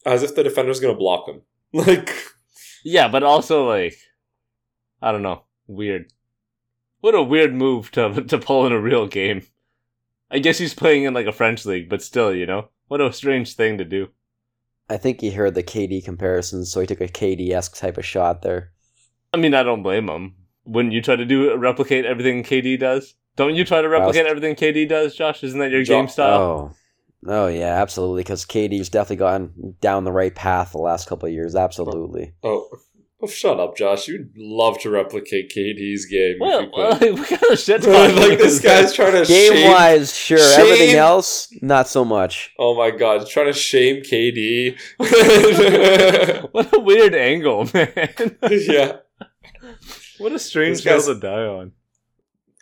As 0.06 0.24
if 0.24 0.36
the 0.36 0.44
defender's 0.44 0.80
gonna 0.80 0.96
block 0.96 1.28
him. 1.28 1.42
Like 1.74 2.14
Yeah, 2.84 3.08
but 3.08 3.24
also 3.24 3.68
like 3.68 3.96
I 5.02 5.12
don't 5.12 5.24
know. 5.24 5.44
Weird. 5.68 6.12
What 7.00 7.16
a 7.16 7.24
weird 7.24 7.56
move 7.56 7.92
to 7.92 8.24
to 8.28 8.38
pull 8.38 8.66
in 8.66 8.72
a 8.72 8.80
real 8.80 9.08
game. 9.08 9.48
I 10.30 10.40
guess 10.40 10.58
he's 10.58 10.74
playing 10.74 11.04
in 11.04 11.14
like 11.14 11.28
a 11.28 11.34
French 11.34 11.66
league, 11.66 11.90
but 11.90 12.02
still, 12.02 12.34
you 12.34 12.46
know? 12.46 12.70
What 12.88 13.02
a 13.02 13.12
strange 13.12 13.56
thing 13.56 13.78
to 13.80 13.86
do. 13.86 14.10
I 14.90 14.98
think 14.98 15.20
he 15.20 15.32
heard 15.32 15.56
the 15.56 15.64
KD 15.64 16.04
comparisons, 16.04 16.72
so 16.72 16.80
he 16.80 16.88
took 16.88 17.02
a 17.02 17.08
KD 17.08 17.52
esque 17.52 17.76
type 17.76 17.98
of 17.98 18.06
shot 18.06 18.42
there. 18.42 18.72
I 19.34 19.38
mean, 19.38 19.54
I 19.54 19.64
don't 19.64 19.84
blame 19.84 20.10
him. 20.10 20.36
Wouldn't 20.66 20.94
you 20.94 21.02
try 21.02 21.16
to 21.16 21.26
do 21.26 21.56
replicate 21.58 22.06
everything 22.06 22.44
KD 22.44 22.80
does? 22.80 23.16
Don't 23.36 23.56
you 23.56 23.66
try 23.66 23.82
to 23.82 23.90
replicate 23.90 24.26
everything 24.26 24.56
KD 24.56 24.88
does, 24.88 25.16
Josh? 25.16 25.44
Isn't 25.44 25.60
that 25.60 25.72
your 25.72 25.84
jo- 25.84 26.00
game 26.00 26.08
style? 26.08 26.40
Oh, 26.40 26.76
oh 27.28 27.48
yeah, 27.48 27.82
absolutely. 27.82 28.22
Because 28.22 28.46
KD's 28.46 28.90
definitely 28.90 29.16
gone 29.18 29.76
down 29.80 30.04
the 30.04 30.12
right 30.12 30.34
path 30.36 30.74
the 30.74 30.80
last 30.80 31.08
couple 31.08 31.28
of 31.28 31.34
years. 31.34 31.56
Absolutely. 31.56 32.34
Oh. 32.44 32.68
Oh, 32.72 32.78
oh 33.24 33.28
shut 33.28 33.60
up, 33.60 33.78
Josh. 33.78 34.08
You'd 34.08 34.32
love 34.36 34.80
to 34.80 34.90
replicate 34.90 35.52
KD's 35.56 36.06
game. 36.06 36.38
Well, 36.40 36.70
well 36.76 36.92
what 36.92 37.28
kind 37.28 37.44
of 37.52 37.60
shit 37.60 37.84
like 37.88 38.38
this 38.38 38.60
guy's 38.60 38.94
trying 38.94 39.14
to 39.14 39.26
game 39.26 39.54
shame, 39.54 39.72
wise, 39.72 40.16
sure. 40.16 40.38
Shame. 40.38 40.60
Everything 40.66 40.96
else, 40.96 41.54
not 41.62 41.88
so 41.88 42.04
much. 42.04 42.52
Oh 42.60 42.76
my 42.76 42.92
god, 42.92 43.28
trying 43.28 43.48
to 43.48 43.54
shame 43.54 44.02
KD. 44.04 44.78
what 46.52 46.74
a 46.74 46.80
weird 46.80 47.16
angle, 47.16 47.70
man. 47.74 47.92
yeah. 48.50 48.98
What 50.22 50.34
a 50.34 50.40
strange 50.40 50.84
hill 50.84 51.02
to 51.02 51.16
die 51.16 51.46
on. 51.46 51.72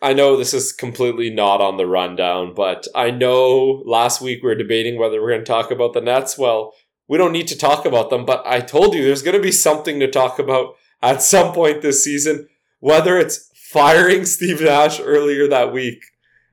I 0.02 0.14
know 0.14 0.38
this 0.38 0.54
is 0.54 0.72
completely 0.72 1.30
not 1.30 1.60
on 1.60 1.76
the 1.76 1.86
rundown, 1.86 2.54
but 2.54 2.88
I 2.96 3.12
know 3.12 3.84
last 3.86 4.22
week 4.22 4.42
we 4.42 4.50
were 4.50 4.56
debating 4.56 4.98
whether 4.98 5.22
we're 5.22 5.32
going 5.32 5.42
to 5.42 5.46
talk 5.46 5.72
about 5.72 5.94
the 5.94 6.00
Nets. 6.00 6.38
Well, 6.38 6.74
we 7.10 7.18
don't 7.18 7.34
need 7.34 7.48
to 7.48 7.58
talk 7.58 7.86
about 7.86 8.10
them, 8.10 8.26
but 8.26 8.42
I 8.46 8.62
told 8.62 8.94
you 8.94 9.04
there's 9.04 9.24
going 9.24 9.36
to 9.36 9.44
be 9.44 9.52
something 9.52 10.00
to 10.00 10.10
talk 10.10 10.40
about 10.40 10.76
at 11.02 11.22
some 11.22 11.54
point 11.54 11.82
this 11.82 12.04
season, 12.04 12.48
whether 12.80 13.18
it's 13.18 13.52
firing 13.54 14.24
Steve 14.26 14.62
Nash 14.62 15.02
earlier 15.02 15.48
that 15.48 15.74
week 15.74 16.02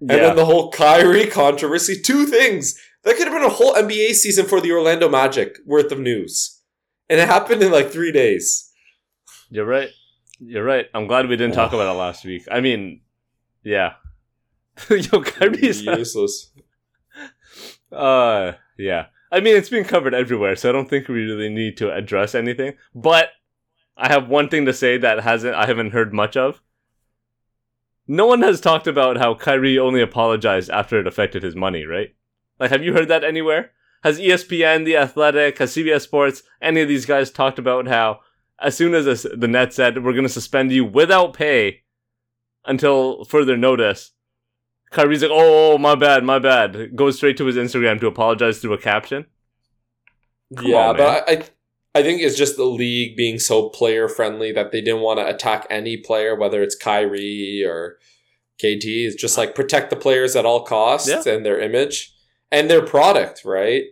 yeah. 0.01 0.15
and 0.15 0.25
then 0.25 0.37
the 0.37 0.45
whole 0.45 0.71
Kyrie 0.71 1.27
controversy. 1.27 2.01
Two 2.01 2.27
things. 2.27 2.79
That 3.05 3.17
could 3.17 3.29
have 3.29 3.37
been 3.37 3.49
a 3.49 3.55
whole 3.55 3.75
NBA 3.75 4.15
season 4.15 4.47
for 4.47 4.61
the 4.61 4.73
Orlando 4.73 5.09
Magic 5.09 5.59
worth 5.65 5.93
of 5.93 6.01
news. 6.01 6.61
And 7.09 7.21
it 7.21 7.29
happened 7.29 7.63
in 7.63 7.71
like 7.71 7.91
three 7.91 8.11
days. 8.11 8.73
You're 9.49 9.67
right. 9.67 9.91
You're 10.41 10.65
right. 10.65 10.87
I'm 10.95 11.07
glad 11.07 11.29
we 11.29 11.37
didn't 11.37 11.55
talk 11.55 11.73
about 11.73 11.95
it 11.95 11.99
last 11.99 12.25
week. 12.25 12.47
I 12.51 12.61
mean, 12.61 13.01
yeah. 13.63 13.95
Yo, 14.91 15.23
Kyrie's 15.23 15.83
useless. 15.83 16.51
Uh, 17.93 18.53
yeah. 18.77 19.07
I 19.31 19.39
mean, 19.39 19.57
it's 19.57 19.69
been 19.69 19.85
covered 19.85 20.13
everywhere, 20.13 20.57
so 20.57 20.69
I 20.69 20.73
don't 20.73 20.91
think 20.91 21.07
we 21.07 21.25
really 21.25 21.49
need 21.49 21.77
to 21.79 21.95
address 21.95 22.35
anything. 22.35 22.75
But 22.97 23.31
I 23.97 24.09
have 24.09 24.29
one 24.29 24.49
thing 24.49 24.67
to 24.67 24.73
say 24.73 24.99
that 24.99 25.21
hasn't 25.21 25.55
I 25.55 25.67
haven't 25.67 25.93
heard 25.93 26.13
much 26.13 26.37
of. 26.37 26.61
No 28.09 28.27
one 28.27 28.43
has 28.43 28.61
talked 28.61 28.87
about 28.87 29.17
how 29.17 29.35
Kyrie 29.35 29.79
only 29.79 30.03
apologized 30.03 30.69
after 30.69 30.99
it 30.99 31.07
affected 31.07 31.45
his 31.45 31.57
money, 31.57 31.85
right? 31.85 32.15
Like, 32.59 32.71
have 32.71 32.83
you 32.83 32.93
heard 32.93 33.09
that 33.09 33.25
anywhere? 33.25 33.71
Has 34.03 34.19
ESPN, 34.19 34.85
The 34.85 34.97
Athletic, 34.97 35.59
has 35.59 35.75
CBS 35.75 36.03
Sports, 36.03 36.43
any 36.61 36.81
of 36.81 36.89
these 36.89 37.07
guys 37.07 37.31
talked 37.31 37.59
about 37.59 37.89
how 37.89 38.21
as 38.61 38.77
soon 38.77 38.95
as 38.95 39.23
the 39.23 39.49
net 39.49 39.73
said 39.73 40.03
we're 40.03 40.13
going 40.13 40.25
to 40.25 40.29
suspend 40.29 40.73
you 40.73 40.85
without 40.85 41.33
pay 41.33 41.83
until 42.65 43.25
further 43.25 43.57
notice. 43.57 44.13
Kyrie's 44.91 45.23
like, 45.23 45.33
oh, 45.33 45.79
my 45.79 45.95
bad, 45.95 46.25
my 46.25 46.39
bad. 46.39 46.95
Goes 46.95 47.17
straight 47.17 47.37
to 47.39 47.47
his 47.47 47.57
Instagram 47.57 48.01
to 48.01 48.07
apologize 48.07 48.59
through 48.59 48.75
a 48.75 48.79
caption. 48.79 49.27
Come 50.55 50.67
yeah, 50.67 50.89
on, 50.89 50.97
but 50.97 51.29
I, 51.29 51.45
I 51.99 52.03
think 52.03 52.23
it's 52.23 52.37
just 52.37 52.57
the 52.57 52.65
league 52.65 53.17
being 53.17 53.39
so 53.39 53.69
player 53.69 54.09
friendly 54.09 54.53
that 54.53 54.71
they 54.71 54.81
didn't 54.81 55.01
want 55.01 55.19
to 55.19 55.27
attack 55.27 55.67
any 55.71 55.97
player, 55.97 56.37
whether 56.37 56.63
it's 56.63 56.77
Kyrie 56.77 57.65
or 57.65 57.99
KD. 58.63 59.07
It's 59.07 59.17
just 59.17 59.37
like 59.37 59.57
protect 59.57 59.91
the 59.91 59.97
players 59.97 60.37
at 60.37 60.47
all 60.47 60.63
costs 60.63 61.09
yeah. 61.09 61.33
and 61.33 61.45
their 61.45 61.61
image 61.61 62.15
and 62.53 62.71
their 62.71 62.83
product, 62.83 63.45
right? 63.45 63.85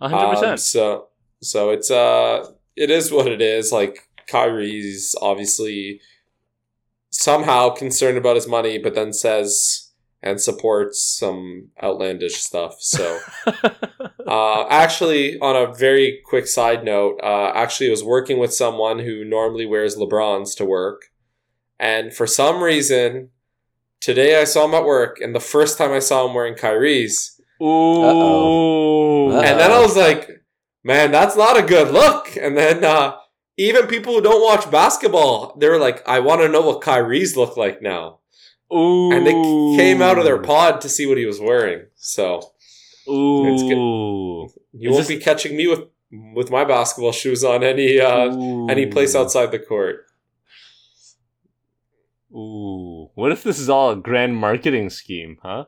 hundred 0.00 0.16
um, 0.16 0.34
percent. 0.34 0.60
So, 0.60 1.08
so 1.42 1.70
it's 1.70 1.90
uh, 1.90 2.50
it 2.76 2.90
is 2.90 3.12
what 3.12 3.28
it 3.28 3.40
is. 3.40 3.70
Like 3.70 4.08
Kyrie's 4.30 5.14
obviously 5.20 6.00
somehow 7.10 7.70
concerned 7.70 8.18
about 8.18 8.36
his 8.36 8.48
money, 8.48 8.78
but 8.78 8.94
then 8.94 9.12
says 9.12 9.90
and 10.22 10.40
supports 10.40 11.02
some 11.02 11.68
outlandish 11.82 12.36
stuff. 12.36 12.76
So 12.80 13.20
uh, 14.26 14.66
actually, 14.68 15.38
on 15.40 15.56
a 15.56 15.72
very 15.72 16.20
quick 16.24 16.46
side 16.46 16.84
note, 16.84 17.18
uh, 17.22 17.52
actually, 17.54 17.88
I 17.88 17.90
was 17.90 18.04
working 18.04 18.38
with 18.38 18.52
someone 18.52 19.00
who 19.00 19.24
normally 19.24 19.66
wears 19.66 19.96
LeBrons 19.96 20.56
to 20.58 20.64
work, 20.64 21.06
and 21.78 22.14
for 22.14 22.26
some 22.26 22.62
reason, 22.62 23.30
today 24.00 24.40
I 24.40 24.44
saw 24.44 24.66
him 24.66 24.74
at 24.74 24.84
work, 24.84 25.20
and 25.20 25.34
the 25.34 25.40
first 25.40 25.78
time 25.78 25.92
I 25.92 26.00
saw 26.00 26.26
him 26.26 26.34
wearing 26.34 26.54
Kyrie's. 26.54 27.40
Ooh. 27.62 28.02
Uh-oh. 28.02 29.40
And 29.40 29.60
then 29.60 29.70
I 29.70 29.80
was 29.80 29.96
like, 29.96 30.30
man, 30.82 31.10
that's 31.10 31.36
not 31.36 31.58
a 31.58 31.62
good 31.62 31.92
look. 31.92 32.36
And 32.36 32.56
then 32.56 32.84
uh, 32.84 33.16
even 33.60 33.86
people 33.86 34.14
who 34.14 34.20
don't 34.22 34.42
watch 34.42 34.70
basketball, 34.70 35.54
they 35.58 35.68
were 35.68 35.78
like, 35.78 36.06
I 36.08 36.20
want 36.20 36.40
to 36.40 36.48
know 36.48 36.62
what 36.62 36.80
Kyrie's 36.80 37.36
look 37.36 37.56
like 37.56 37.82
now. 37.82 38.18
Ooh. 38.72 39.10
And 39.12 39.26
they 39.26 39.32
came 39.76 40.00
out 40.00 40.16
of 40.18 40.24
their 40.24 40.38
pod 40.40 40.80
to 40.82 40.88
see 40.88 41.06
what 41.06 41.18
he 41.18 41.26
was 41.26 41.40
wearing. 41.40 41.86
So 41.96 42.52
Ooh. 43.08 43.52
It's 43.52 43.62
you 43.62 44.88
Is 44.88 44.92
won't 44.94 45.06
this- 45.06 45.08
be 45.08 45.18
catching 45.18 45.56
me 45.56 45.66
with 45.66 45.80
with 46.34 46.50
my 46.50 46.64
basketball 46.64 47.12
shoes 47.12 47.44
on 47.44 47.62
any 47.62 48.00
uh, 48.00 48.30
any 48.68 48.86
place 48.86 49.14
outside 49.14 49.52
the 49.52 49.58
court. 49.60 50.06
Ooh. 52.32 53.10
What 53.14 53.32
if 53.32 53.42
this 53.42 53.58
is 53.58 53.68
all 53.68 53.90
a 53.90 53.96
grand 53.96 54.36
marketing 54.36 54.90
scheme, 54.90 55.38
huh? 55.42 55.64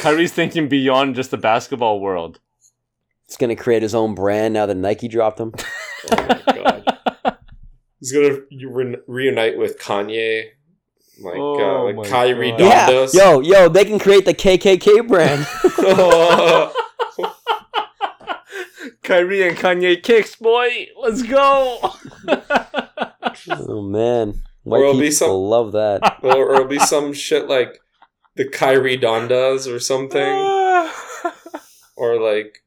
Kyrie's 0.00 0.32
thinking 0.32 0.68
beyond 0.68 1.14
just 1.14 1.30
the 1.30 1.36
basketball 1.36 2.00
world. 2.00 2.38
He's 3.26 3.36
gonna 3.36 3.56
create 3.56 3.82
his 3.82 3.94
own 3.94 4.14
brand 4.14 4.54
now 4.54 4.66
that 4.66 4.76
Nike 4.76 5.08
dropped 5.08 5.40
him. 5.40 5.52
Oh 6.10 6.16
my 6.26 6.42
god. 6.56 6.91
He's 8.02 8.10
gonna 8.10 8.38
re- 8.50 8.96
reunite 9.06 9.56
with 9.56 9.78
Kanye, 9.78 10.46
like 11.22 11.36
Oh 11.36 11.86
uh, 11.88 11.92
like 11.92 12.10
Kyrie 12.10 12.50
God. 12.50 12.58
Yeah, 12.60 12.88
Dondas. 12.88 13.14
yo, 13.14 13.38
yo, 13.38 13.68
they 13.68 13.84
can 13.84 14.00
create 14.00 14.24
the 14.24 14.34
KKK 14.34 15.06
brand. 15.06 15.46
Kyrie 19.04 19.46
and 19.46 19.56
Kanye 19.56 20.02
kicks, 20.02 20.34
boy. 20.34 20.88
Let's 21.00 21.22
go. 21.22 21.78
oh 23.50 23.82
man, 23.82 24.42
white 24.64 24.78
Or 24.78 24.82
it'll 24.82 24.92
people 24.94 25.00
be 25.00 25.10
some- 25.12 25.30
love 25.30 25.70
that. 25.72 26.18
or, 26.22 26.34
or 26.36 26.54
it'll 26.56 26.66
be 26.66 26.80
some 26.80 27.12
shit 27.12 27.46
like 27.48 27.80
the 28.34 28.48
Kyrie 28.48 28.98
Dondas 28.98 29.72
or 29.72 29.78
something, 29.78 30.20
or 31.96 32.20
like 32.20 32.64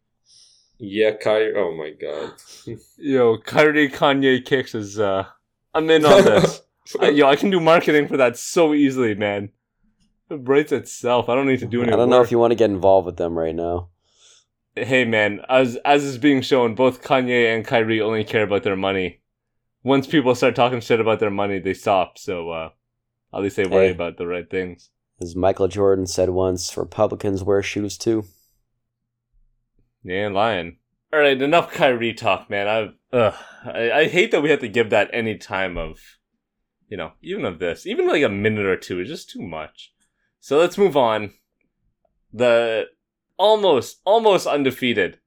yeah, 0.79 1.11
Kyrie. 1.11 1.53
Oh 1.55 1.73
my 1.75 1.91
god. 1.91 2.33
Yo, 2.97 3.37
Kyrie 3.37 3.89
Kanye 3.89 4.43
kicks 4.43 4.75
is 4.75 4.99
uh 4.99 5.25
I'm 5.73 5.89
in 5.89 6.05
on 6.05 6.23
this. 6.23 6.61
I, 7.01 7.09
yo, 7.09 7.27
I 7.27 7.35
can 7.35 7.49
do 7.49 7.59
marketing 7.59 8.07
for 8.07 8.15
that 8.17 8.37
so 8.37 8.73
easily, 8.75 9.15
man. 9.15 9.49
It 10.29 10.35
writes 10.43 10.71
itself. 10.71 11.29
I 11.29 11.35
don't 11.35 11.47
need 11.47 11.59
to 11.59 11.65
do 11.65 11.79
anything. 11.79 11.93
I 11.95 11.97
don't 11.97 12.09
know 12.11 12.17
work. 12.19 12.27
if 12.27 12.31
you 12.31 12.37
want 12.39 12.51
to 12.51 12.55
get 12.55 12.69
involved 12.69 13.07
with 13.07 13.17
them 13.17 13.37
right 13.37 13.55
now. 13.55 13.89
Hey 14.75 15.03
man, 15.05 15.39
as 15.49 15.77
as 15.85 16.03
is 16.03 16.17
being 16.17 16.41
shown, 16.41 16.75
both 16.75 17.01
Kanye 17.01 17.55
and 17.55 17.65
Kyrie 17.65 18.01
only 18.01 18.23
care 18.23 18.43
about 18.43 18.63
their 18.63 18.75
money. 18.75 19.21
Once 19.83 20.05
people 20.07 20.35
start 20.35 20.55
talking 20.55 20.79
shit 20.79 20.99
about 20.99 21.19
their 21.19 21.29
money, 21.31 21.59
they 21.59 21.73
stop. 21.73 22.17
So 22.17 22.49
uh 22.51 22.69
at 23.33 23.41
least 23.41 23.55
they 23.55 23.65
worry 23.67 23.87
Hey. 23.87 23.91
about 23.93 24.17
the 24.17 24.27
right 24.27 24.49
things. 24.49 24.89
As 25.21 25.35
Michael 25.35 25.67
Jordan 25.69 26.05
said 26.07 26.29
once, 26.29 26.75
Republicans 26.77 27.43
wear 27.43 27.63
shoes 27.63 27.97
too. 27.97 28.25
Yeah, 30.05 30.27
lying. 30.27 30.77
All 31.11 31.19
right, 31.19 31.41
enough 31.41 31.71
Kyrie 31.71 32.13
talk, 32.13 32.47
man. 32.47 32.67
I, 32.67 33.15
ugh, 33.15 33.33
I 33.65 33.91
I 33.91 34.07
hate 34.07 34.29
that 34.31 34.43
we 34.43 34.51
have 34.51 34.59
to 34.59 34.67
give 34.67 34.91
that 34.91 35.09
any 35.11 35.35
time 35.35 35.77
of, 35.77 35.99
you 36.87 36.95
know, 36.95 37.13
even 37.23 37.43
of 37.43 37.57
this, 37.57 37.87
even 37.87 38.07
like 38.07 38.21
a 38.21 38.29
minute 38.29 38.67
or 38.67 38.77
two 38.77 38.99
is 38.99 39.07
just 39.07 39.31
too 39.31 39.41
much. 39.41 39.93
So 40.39 40.59
let's 40.59 40.77
move 40.77 40.95
on. 40.95 41.33
The 42.31 42.85
almost 43.37 44.01
almost 44.05 44.45
undefeated 44.45 45.19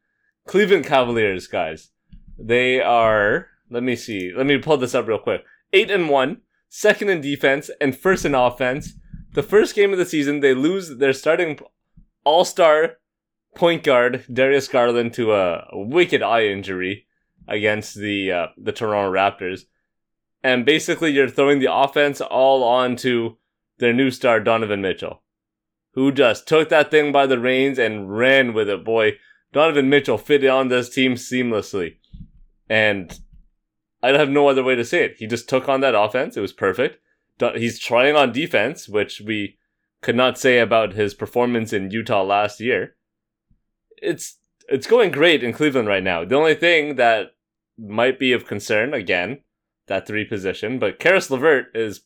Cleveland 0.47 0.87
Cavaliers, 0.87 1.49
guys. 1.49 1.91
They 2.39 2.81
are. 2.81 3.49
Let 3.69 3.83
me 3.83 3.97
see. 3.97 4.33
Let 4.35 4.47
me 4.47 4.59
pull 4.59 4.77
this 4.77 4.95
up 4.95 5.09
real 5.09 5.19
quick. 5.19 5.45
Eight 5.73 5.91
and 5.91 6.09
one, 6.09 6.43
second 6.69 7.11
in 7.11 7.21
defense 7.21 7.69
and 7.81 7.99
first 7.99 8.25
in 8.25 8.37
offense. 8.37 8.93
The 9.33 9.43
first 9.43 9.75
game 9.75 9.93
of 9.93 9.99
the 9.99 10.07
season, 10.07 10.39
they 10.39 10.55
lose 10.55 10.99
their 10.99 11.13
starting 11.13 11.59
all 12.25 12.45
star 12.45 12.99
point 13.55 13.83
guard 13.83 14.25
Darius 14.33 14.69
Garland 14.69 15.15
to 15.15 15.33
a 15.33 15.67
wicked 15.73 16.23
eye 16.23 16.47
injury 16.47 17.07
against 17.47 17.95
the 17.97 18.31
uh, 18.31 18.47
the 18.57 18.73
Toronto 18.73 19.13
Raptors, 19.13 19.63
and 20.43 20.65
basically 20.65 21.11
you're 21.11 21.29
throwing 21.29 21.59
the 21.59 21.73
offense 21.73 22.21
all 22.21 22.63
onto 22.63 23.37
their 23.79 23.93
new 23.93 24.11
star 24.11 24.41
Donovan 24.41 24.83
Mitchell, 24.83 25.23
who 25.93 26.13
just 26.13 26.47
took 26.47 26.69
that 26.69 26.91
thing 26.91 27.13
by 27.13 27.27
the 27.27 27.39
reins 27.39 27.79
and 27.79 28.17
ran 28.17 28.53
with 28.53 28.69
it. 28.69 28.85
Boy, 28.85 29.13
Donovan 29.53 29.89
Mitchell 29.89 30.19
fit 30.19 30.45
on 30.47 30.69
this 30.69 30.89
team 30.89 31.15
seamlessly, 31.15 31.97
and 32.69 33.19
I 34.03 34.09
have 34.09 34.31
no 34.31 34.49
other 34.49 34.63
way 34.63 34.77
to 34.77 34.85
say 34.85 35.05
it. 35.05 35.17
He 35.19 35.27
just 35.27 35.49
took 35.49 35.69
on 35.69 35.81
that 35.81 35.95
offense. 35.95 36.37
It 36.37 36.41
was 36.41 36.53
perfect. 36.53 37.01
He's 37.55 37.79
trying 37.79 38.17
on 38.17 38.33
defense, 38.33 38.89
which 38.89 39.21
we 39.21 39.59
could 40.01 40.17
not 40.17 40.39
say 40.39 40.59
about 40.59 40.95
his 40.95 41.15
performance 41.15 41.73
in 41.73 41.91
Utah 41.91 42.23
last 42.23 42.61
year 42.61 42.97
it's 44.03 44.39
it's 44.69 44.87
going 44.87 45.11
great 45.11 45.43
in 45.43 45.53
Cleveland 45.53 45.89
right 45.89 46.03
now. 46.03 46.25
The 46.25 46.37
only 46.37 46.55
thing 46.55 46.97
that 46.97 47.33
might 47.79 48.19
be 48.19 48.33
of 48.33 48.47
concern 48.47 48.93
again, 48.93 49.41
that 49.87 50.07
three 50.07 50.25
position, 50.25 50.79
but 50.79 50.99
Caris 50.99 51.31
LeVert 51.31 51.75
is 51.75 52.03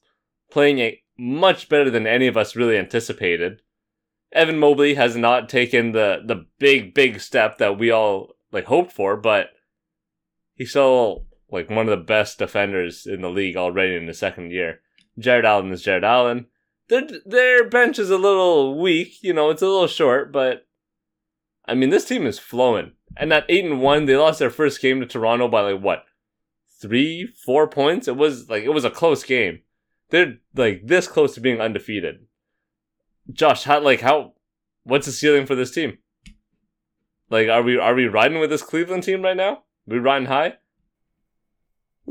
playing 0.51 0.79
it 0.79 0.99
much 1.19 1.69
better 1.69 1.91
than 1.91 2.07
any 2.07 2.27
of 2.27 2.37
us 2.37 2.57
really 2.57 2.77
anticipated. 2.77 3.63
Evan 4.33 4.59
Mobley 4.59 4.95
has 4.95 5.17
not 5.17 5.49
taken 5.49 5.93
the 5.93 6.23
the 6.25 6.47
big 6.59 6.95
big 6.95 7.21
step 7.21 7.59
that 7.59 7.79
we 7.79 7.91
all 7.91 8.35
like 8.51 8.67
hoped 8.67 8.93
for, 8.93 9.17
but 9.17 9.51
he's 10.55 10.71
still 10.71 11.27
like 11.51 11.69
one 11.69 11.89
of 11.89 11.99
the 11.99 12.05
best 12.05 12.39
defenders 12.39 13.07
in 13.07 13.21
the 13.21 13.29
league 13.29 13.57
already 13.57 13.95
in 13.95 14.07
the 14.07 14.15
second 14.15 14.53
year. 14.53 14.81
Jarrett 15.19 15.45
Allen 15.45 15.71
is 15.71 15.83
Jarrett 15.83 16.05
Allen. 16.05 16.47
Their 16.89 17.09
their 17.25 17.69
bench 17.69 17.99
is 17.99 18.11
a 18.11 18.19
little 18.19 18.81
weak, 18.81 19.23
you 19.23 19.33
know, 19.33 19.51
it's 19.51 19.63
a 19.63 19.67
little 19.67 19.87
short, 19.87 20.33
but 20.33 20.67
I 21.67 21.75
mean, 21.75 21.91
this 21.91 22.05
team 22.05 22.27
is 22.27 22.39
flowing. 22.39 22.93
And 23.17 23.33
at 23.33 23.47
eight 23.49 23.65
and 23.65 23.81
one, 23.81 24.07
they 24.07 24.17
lost 24.17 24.39
their 24.39 24.51
first 24.51 24.81
game 24.81 25.01
to 25.01 25.07
Toronto 25.07 25.49
by 25.49 25.61
like 25.73 25.83
what, 25.83 26.05
three, 26.81 27.27
four 27.27 27.69
points. 27.69 28.09
It 28.09 28.17
was 28.17 28.49
like 28.49 28.65
it 28.65 28.71
was 28.71 28.85
a 28.85 28.91
close 28.91 29.23
game. 29.23 29.61
They're 30.11 30.39
like 30.55 30.87
this 30.87 31.07
close 31.07 31.35
to 31.35 31.41
being 31.41 31.61
undefeated. 31.61 32.27
Josh, 33.31 33.65
how 33.65 33.81
like 33.81 34.01
how, 34.01 34.35
what's 34.83 35.07
the 35.07 35.13
ceiling 35.13 35.47
for 35.47 35.55
this 35.55 35.71
team? 35.71 35.99
Like, 37.31 37.49
are 37.49 37.63
we 37.63 37.79
are 37.79 37.95
we 37.95 38.07
riding 38.07 38.41
with 38.41 38.51
this 38.51 38.63
Cleveland 38.63 39.05
team 39.05 39.23
right 39.23 39.37
now? 39.37 39.63
we 39.87 39.99
riding 39.99 40.29
high? 40.29 40.55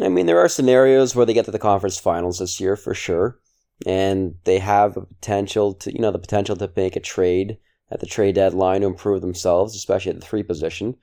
I 0.02 0.10
mean, 0.10 0.26
there 0.26 0.40
are 0.40 0.50
scenarios 0.50 1.16
where 1.16 1.26
they 1.26 1.34
get 1.34 1.46
to 1.46 1.52
the 1.52 1.60
conference 1.60 2.00
finals 2.00 2.40
this 2.40 2.60
year 2.60 2.76
for 2.76 2.94
sure, 2.94 3.40
and 3.86 4.36
they 4.46 4.60
have 4.60 4.98
a 4.98 5.02
potential 5.02 5.74
to, 5.76 5.92
you 5.92 6.00
know, 6.00 6.12
the 6.12 6.20
potential 6.20 6.56
to 6.56 6.72
make 6.76 6.96
a 6.96 7.02
trade 7.02 7.58
at 7.92 8.00
the 8.00 8.06
trade 8.06 8.36
deadline 8.36 8.82
to 8.82 8.88
improve 8.88 9.22
themselves, 9.22 9.76
especially 9.76 10.12
at 10.12 10.20
the 10.20 10.26
three 10.26 10.44
position. 10.44 10.96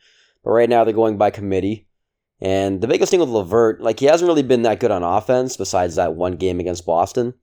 But 0.43 0.53
right 0.53 0.69
now 0.69 0.85
they're 0.85 0.95
going 0.95 1.19
by 1.19 1.31
committee. 1.31 1.87
And 2.41 2.81
the 2.81 2.89
biggest 2.89 3.11
thing 3.11 3.21
with 3.21 3.29
LeVert, 3.29 3.81
like 3.81 4.01
he 4.01 4.07
hasn't 4.07 4.29
really 4.29 4.43
been 4.43 4.63
that 4.63 4.81
good 4.81 4.91
on 4.91 5.03
offense 5.03 5.57
besides 5.57 5.97
that 5.97 6.15
one 6.15 6.37
game 6.37 6.61
against 6.61 6.87
Boston. 6.87 7.35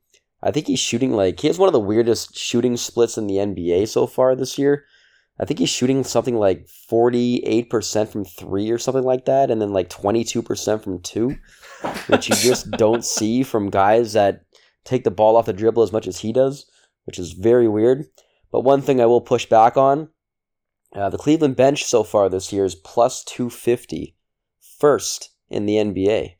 I 0.41 0.51
think 0.51 0.67
he's 0.67 0.79
shooting 0.79 1.13
like 1.13 1.39
he 1.39 1.47
has 1.47 1.59
one 1.59 1.67
of 1.67 1.73
the 1.73 1.79
weirdest 1.79 2.37
shooting 2.37 2.77
splits 2.77 3.17
in 3.17 3.27
the 3.27 3.35
NBA 3.35 3.87
so 3.87 4.07
far 4.07 4.35
this 4.35 4.57
year. 4.57 4.85
I 5.39 5.43
think 5.45 5.59
he's 5.59 5.69
shooting 5.69 6.03
something 6.03 6.35
like 6.35 6.67
48% 6.89 8.07
from 8.07 8.23
3 8.23 8.71
or 8.71 8.77
something 8.77 9.03
like 9.03 9.25
that 9.25 9.51
and 9.51 9.61
then 9.61 9.73
like 9.73 9.89
22% 9.89 10.83
from 10.83 11.01
2, 11.01 11.35
which 12.07 12.29
you 12.29 12.35
just 12.35 12.71
don't 12.77 13.03
see 13.03 13.43
from 13.43 13.69
guys 13.69 14.13
that 14.13 14.45
take 14.85 15.03
the 15.03 15.11
ball 15.11 15.35
off 15.35 15.47
the 15.47 15.53
dribble 15.53 15.83
as 15.83 15.91
much 15.91 16.07
as 16.07 16.19
he 16.19 16.31
does, 16.31 16.69
which 17.03 17.19
is 17.19 17.33
very 17.33 17.67
weird. 17.67 18.05
But 18.51 18.61
one 18.61 18.81
thing 18.81 19.01
I 19.01 19.05
will 19.05 19.21
push 19.21 19.45
back 19.45 19.77
on 19.77 20.09
uh, 20.93 21.09
the 21.09 21.17
Cleveland 21.17 21.55
bench 21.55 21.83
so 21.83 22.03
far 22.03 22.29
this 22.29 22.53
year 22.53 22.65
is 22.65 22.75
plus 22.75 23.23
250, 23.25 24.15
first 24.79 25.31
in 25.49 25.65
the 25.65 25.75
NBA. 25.75 26.35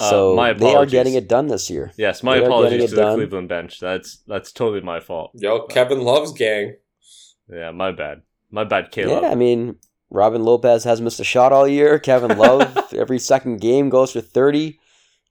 Uh, 0.00 0.08
So 0.08 0.34
my 0.34 0.52
they 0.54 0.74
are 0.74 0.86
getting 0.86 1.14
it 1.14 1.28
done 1.28 1.48
this 1.48 1.68
year. 1.68 1.92
Yes, 1.98 2.22
my 2.22 2.38
They 2.38 2.44
apologies 2.46 2.90
to 2.90 2.96
the 2.96 3.02
done. 3.02 3.16
Cleveland 3.16 3.48
bench. 3.48 3.80
That's 3.80 4.18
that's 4.26 4.50
totally 4.52 4.80
my 4.80 5.00
fault. 5.00 5.32
Yo, 5.34 5.66
Kevin 5.66 6.00
Love's 6.00 6.32
gang. 6.32 6.76
Yeah, 7.52 7.70
my 7.72 7.92
bad. 7.92 8.22
My 8.50 8.64
bad, 8.64 8.90
Caleb. 8.92 9.22
Yeah, 9.22 9.30
I 9.30 9.34
mean, 9.34 9.76
Robin 10.10 10.42
Lopez 10.42 10.84
has 10.84 11.00
missed 11.00 11.20
a 11.20 11.24
shot 11.24 11.52
all 11.52 11.68
year. 11.68 11.98
Kevin 11.98 12.36
Love, 12.38 12.76
every 12.96 13.18
second 13.18 13.60
game 13.60 13.90
goes 13.90 14.12
for 14.12 14.20
30. 14.20 14.78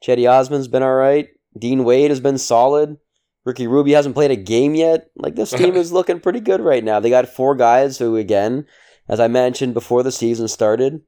Cedi 0.03 0.29
Osman's 0.29 0.67
been 0.67 0.83
all 0.83 0.93
right. 0.95 1.29
Dean 1.57 1.83
Wade 1.83 2.11
has 2.11 2.19
been 2.19 2.37
solid. 2.37 2.97
Ricky 3.49 3.67
Rubio 3.67 3.95
hasn't 3.95 4.15
played 4.15 4.31
a 4.31 4.35
game 4.35 4.75
yet. 4.75 5.09
Like, 5.15 5.35
this 5.35 5.51
team 5.51 5.75
is 5.75 5.91
looking 5.91 6.19
pretty 6.19 6.39
good 6.39 6.61
right 6.61 6.83
now. 6.83 6.99
They 6.99 7.09
got 7.09 7.27
four 7.27 7.55
guys 7.55 7.97
who, 7.97 8.15
again, 8.15 8.65
as 9.07 9.19
I 9.19 9.27
mentioned 9.27 9.73
before 9.73 10.03
the 10.03 10.11
season 10.11 10.47
started, 10.47 11.01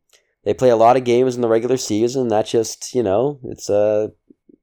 they 0.44 0.54
play 0.54 0.70
a 0.70 0.76
lot 0.76 0.98
of 0.98 1.04
games 1.04 1.36
in 1.36 1.42
the 1.42 1.48
regular 1.48 1.78
season. 1.78 2.28
That's 2.28 2.52
just, 2.52 2.94
you 2.94 3.04
know, 3.04 3.40
it's 3.44 3.70
a, 3.70 4.12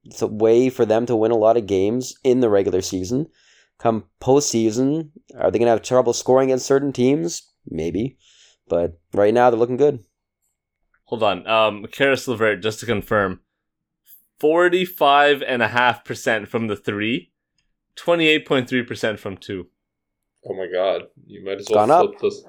it's 0.03 0.21
a 0.21 0.27
way 0.27 0.69
for 0.69 0.85
them 0.85 1.05
to 1.05 1.15
win 1.15 1.31
a 1.31 1.37
lot 1.37 1.57
of 1.57 1.67
games 1.67 2.15
in 2.23 2.41
the 2.41 2.49
regular 2.49 2.81
season. 2.81 3.27
Come 3.79 4.05
postseason, 4.21 5.11
are 5.37 5.49
they 5.49 5.57
going 5.57 5.67
to 5.67 5.71
have 5.71 5.81
trouble 5.81 6.13
scoring 6.13 6.49
against 6.49 6.65
certain 6.65 6.91
teams? 6.91 7.43
Maybe. 7.65 8.17
But 8.67 8.99
right 9.13 9.33
now 9.33 9.49
they're 9.49 9.59
looking 9.59 9.77
good. 9.77 10.03
Hold 11.05 11.23
on. 11.23 11.47
Um, 11.47 11.85
Caris 11.91 12.27
LeVert, 12.27 12.61
just 12.61 12.81
to 12.81 12.85
confirm, 12.85 13.39
45.5% 14.39 16.47
from 16.47 16.67
the 16.67 16.75
three, 16.75 17.31
28.3% 18.05 19.19
from 19.19 19.37
two. 19.37 19.67
Oh 20.45 20.53
my 20.53 20.67
god. 20.71 21.03
You 21.25 21.43
might 21.43 21.59
as 21.59 21.67
well 21.69 21.85
gone 21.85 22.07
flip 22.07 22.15
up. 22.15 22.21
this. 22.21 22.43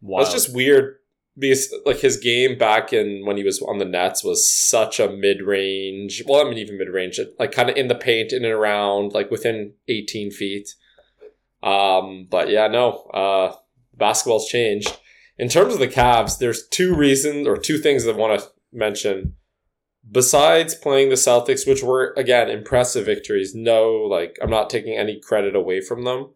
Wow. 0.00 0.18
That's 0.18 0.32
just 0.32 0.54
weird 0.54 0.96
because 1.38 1.72
like 1.84 1.98
his 1.98 2.16
game 2.16 2.58
back 2.58 2.92
in 2.92 3.24
when 3.24 3.36
he 3.36 3.44
was 3.44 3.60
on 3.62 3.78
the 3.78 3.84
Nets 3.84 4.24
was 4.24 4.50
such 4.50 5.00
a 5.00 5.08
mid 5.08 5.42
range. 5.42 6.22
Well, 6.26 6.44
I 6.44 6.48
mean 6.48 6.58
even 6.58 6.78
mid 6.78 6.88
range, 6.88 7.20
like 7.38 7.52
kind 7.52 7.70
of 7.70 7.76
in 7.76 7.88
the 7.88 7.94
paint, 7.94 8.32
in 8.32 8.44
and 8.44 8.52
around, 8.52 9.12
like 9.12 9.30
within 9.30 9.74
eighteen 9.88 10.30
feet. 10.30 10.74
Um, 11.62 12.26
but 12.30 12.48
yeah, 12.48 12.68
no. 12.68 12.90
Uh, 13.12 13.54
basketball's 13.94 14.48
changed. 14.48 14.98
In 15.38 15.48
terms 15.48 15.74
of 15.74 15.80
the 15.80 15.88
Cavs, 15.88 16.38
there's 16.38 16.66
two 16.68 16.94
reasons 16.94 17.46
or 17.46 17.56
two 17.56 17.78
things 17.78 18.04
that 18.04 18.14
I 18.14 18.18
want 18.18 18.40
to 18.40 18.46
mention. 18.72 19.34
Besides 20.10 20.74
playing 20.74 21.08
the 21.08 21.16
Celtics, 21.16 21.66
which 21.66 21.82
were 21.82 22.14
again 22.16 22.48
impressive 22.48 23.06
victories, 23.06 23.54
no, 23.54 23.92
like 23.92 24.38
I'm 24.40 24.50
not 24.50 24.70
taking 24.70 24.96
any 24.96 25.20
credit 25.20 25.56
away 25.56 25.80
from 25.80 26.04
them. 26.04 26.30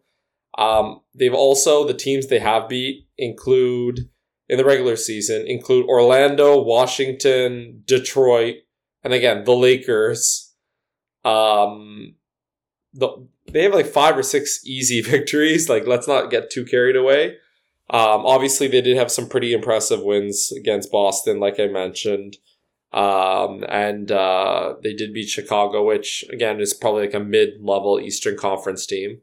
Um, 0.57 1.01
they've 1.15 1.33
also 1.33 1.87
the 1.87 1.93
teams 1.93 2.27
they 2.27 2.39
have 2.39 2.67
beat 2.67 3.07
include 3.17 4.09
in 4.49 4.57
the 4.57 4.65
regular 4.65 4.97
season 4.97 5.47
include 5.47 5.87
Orlando, 5.87 6.61
Washington, 6.61 7.83
Detroit, 7.85 8.55
and 9.03 9.13
again 9.13 9.45
the 9.45 9.55
Lakers. 9.55 10.53
Um, 11.23 12.15
the 12.93 13.27
they 13.51 13.63
have 13.63 13.73
like 13.73 13.87
five 13.87 14.17
or 14.17 14.23
six 14.23 14.65
easy 14.65 15.01
victories. 15.09 15.69
Like 15.69 15.87
let's 15.87 16.07
not 16.07 16.29
get 16.29 16.51
too 16.51 16.65
carried 16.65 16.97
away. 16.97 17.37
Um, 17.89 18.25
obviously 18.25 18.67
they 18.67 18.81
did 18.81 18.97
have 18.97 19.11
some 19.11 19.27
pretty 19.27 19.53
impressive 19.53 20.01
wins 20.01 20.51
against 20.51 20.91
Boston, 20.91 21.39
like 21.39 21.59
I 21.59 21.67
mentioned. 21.67 22.37
Um, 22.93 23.63
and 23.69 24.11
uh, 24.11 24.75
they 24.83 24.93
did 24.93 25.13
beat 25.13 25.29
Chicago, 25.29 25.85
which 25.85 26.25
again 26.31 26.59
is 26.59 26.73
probably 26.73 27.05
like 27.05 27.13
a 27.13 27.19
mid-level 27.19 27.99
Eastern 27.99 28.37
Conference 28.37 28.85
team. 28.85 29.21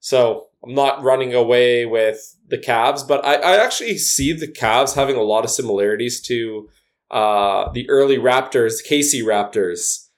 So 0.00 0.48
I'm 0.64 0.74
not 0.74 1.02
running 1.02 1.32
away 1.32 1.86
with 1.86 2.36
the 2.48 2.58
Cavs, 2.58 3.06
but 3.06 3.24
I, 3.24 3.34
I 3.34 3.64
actually 3.64 3.98
see 3.98 4.32
the 4.32 4.48
Cavs 4.48 4.94
having 4.94 5.16
a 5.16 5.22
lot 5.22 5.44
of 5.44 5.50
similarities 5.50 6.20
to 6.22 6.68
uh, 7.10 7.70
the 7.72 7.88
early 7.88 8.18
Raptors, 8.18 8.84
KC 8.86 9.22
Raptors, 9.22 10.08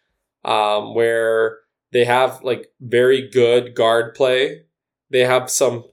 um, 0.48 0.94
where 0.94 1.58
they 1.92 2.04
have 2.04 2.42
like 2.42 2.68
very 2.80 3.28
good 3.28 3.74
guard 3.74 4.14
play. 4.14 4.62
They 5.10 5.20
have 5.20 5.50
some 5.50 5.84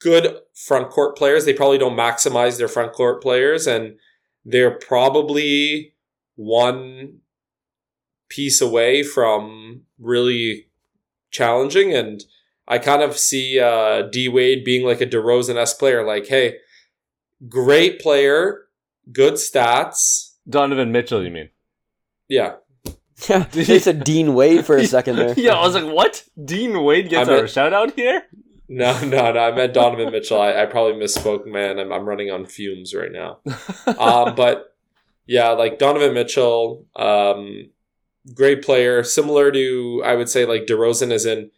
good 0.00 0.38
front 0.54 0.90
court 0.90 1.16
players. 1.16 1.44
They 1.44 1.54
probably 1.54 1.78
don't 1.78 1.96
maximize 1.96 2.58
their 2.58 2.68
front 2.68 2.92
court 2.92 3.22
players, 3.22 3.66
and 3.66 3.96
they're 4.44 4.78
probably 4.78 5.89
one 6.40 7.18
piece 8.30 8.60
away 8.62 9.02
from 9.02 9.82
really 9.98 10.68
challenging. 11.30 11.92
And 11.94 12.24
I 12.66 12.78
kind 12.78 13.02
of 13.02 13.18
see 13.18 13.60
uh, 13.60 14.02
D 14.02 14.28
Wade 14.28 14.64
being 14.64 14.86
like 14.86 15.00
a 15.02 15.06
DeRozan 15.06 15.56
s 15.56 15.74
player. 15.74 16.04
Like, 16.06 16.26
hey, 16.28 16.56
great 17.48 18.00
player, 18.00 18.62
good 19.12 19.34
stats. 19.34 20.34
Donovan 20.48 20.90
Mitchell, 20.92 21.22
you 21.22 21.30
mean? 21.30 21.50
Yeah, 22.28 22.54
Yeah, 23.28 23.40
they 23.52 23.78
said 23.78 24.02
Dean 24.04 24.34
Wade 24.34 24.64
for 24.64 24.76
a 24.78 24.86
second 24.86 25.16
there. 25.16 25.34
yeah, 25.36 25.52
I 25.54 25.66
was 25.66 25.74
like, 25.74 25.92
what? 25.92 26.24
Dean 26.42 26.82
Wade 26.82 27.10
gets 27.10 27.28
I 27.28 27.32
a 27.32 27.36
meant- 27.36 27.50
shout 27.50 27.72
out 27.74 27.94
here? 27.94 28.22
no, 28.68 28.98
no, 29.04 29.32
no. 29.32 29.38
I 29.40 29.52
meant 29.54 29.74
Donovan 29.74 30.10
Mitchell. 30.10 30.40
I, 30.40 30.62
I 30.62 30.66
probably 30.66 30.94
misspoke, 30.94 31.44
man. 31.46 31.78
I'm, 31.78 31.92
I'm 31.92 32.08
running 32.08 32.30
on 32.30 32.46
fumes 32.46 32.94
right 32.94 33.12
now. 33.12 33.38
um, 33.98 34.34
but 34.34 34.69
yeah, 35.30 35.50
like 35.50 35.78
Donovan 35.78 36.12
Mitchell, 36.12 36.86
um, 36.96 37.70
great 38.34 38.62
player, 38.64 39.04
similar 39.04 39.52
to 39.52 40.02
I 40.04 40.16
would 40.16 40.28
say 40.28 40.44
like 40.44 40.66
DeRozan 40.66 41.12
is 41.12 41.24
in 41.24 41.52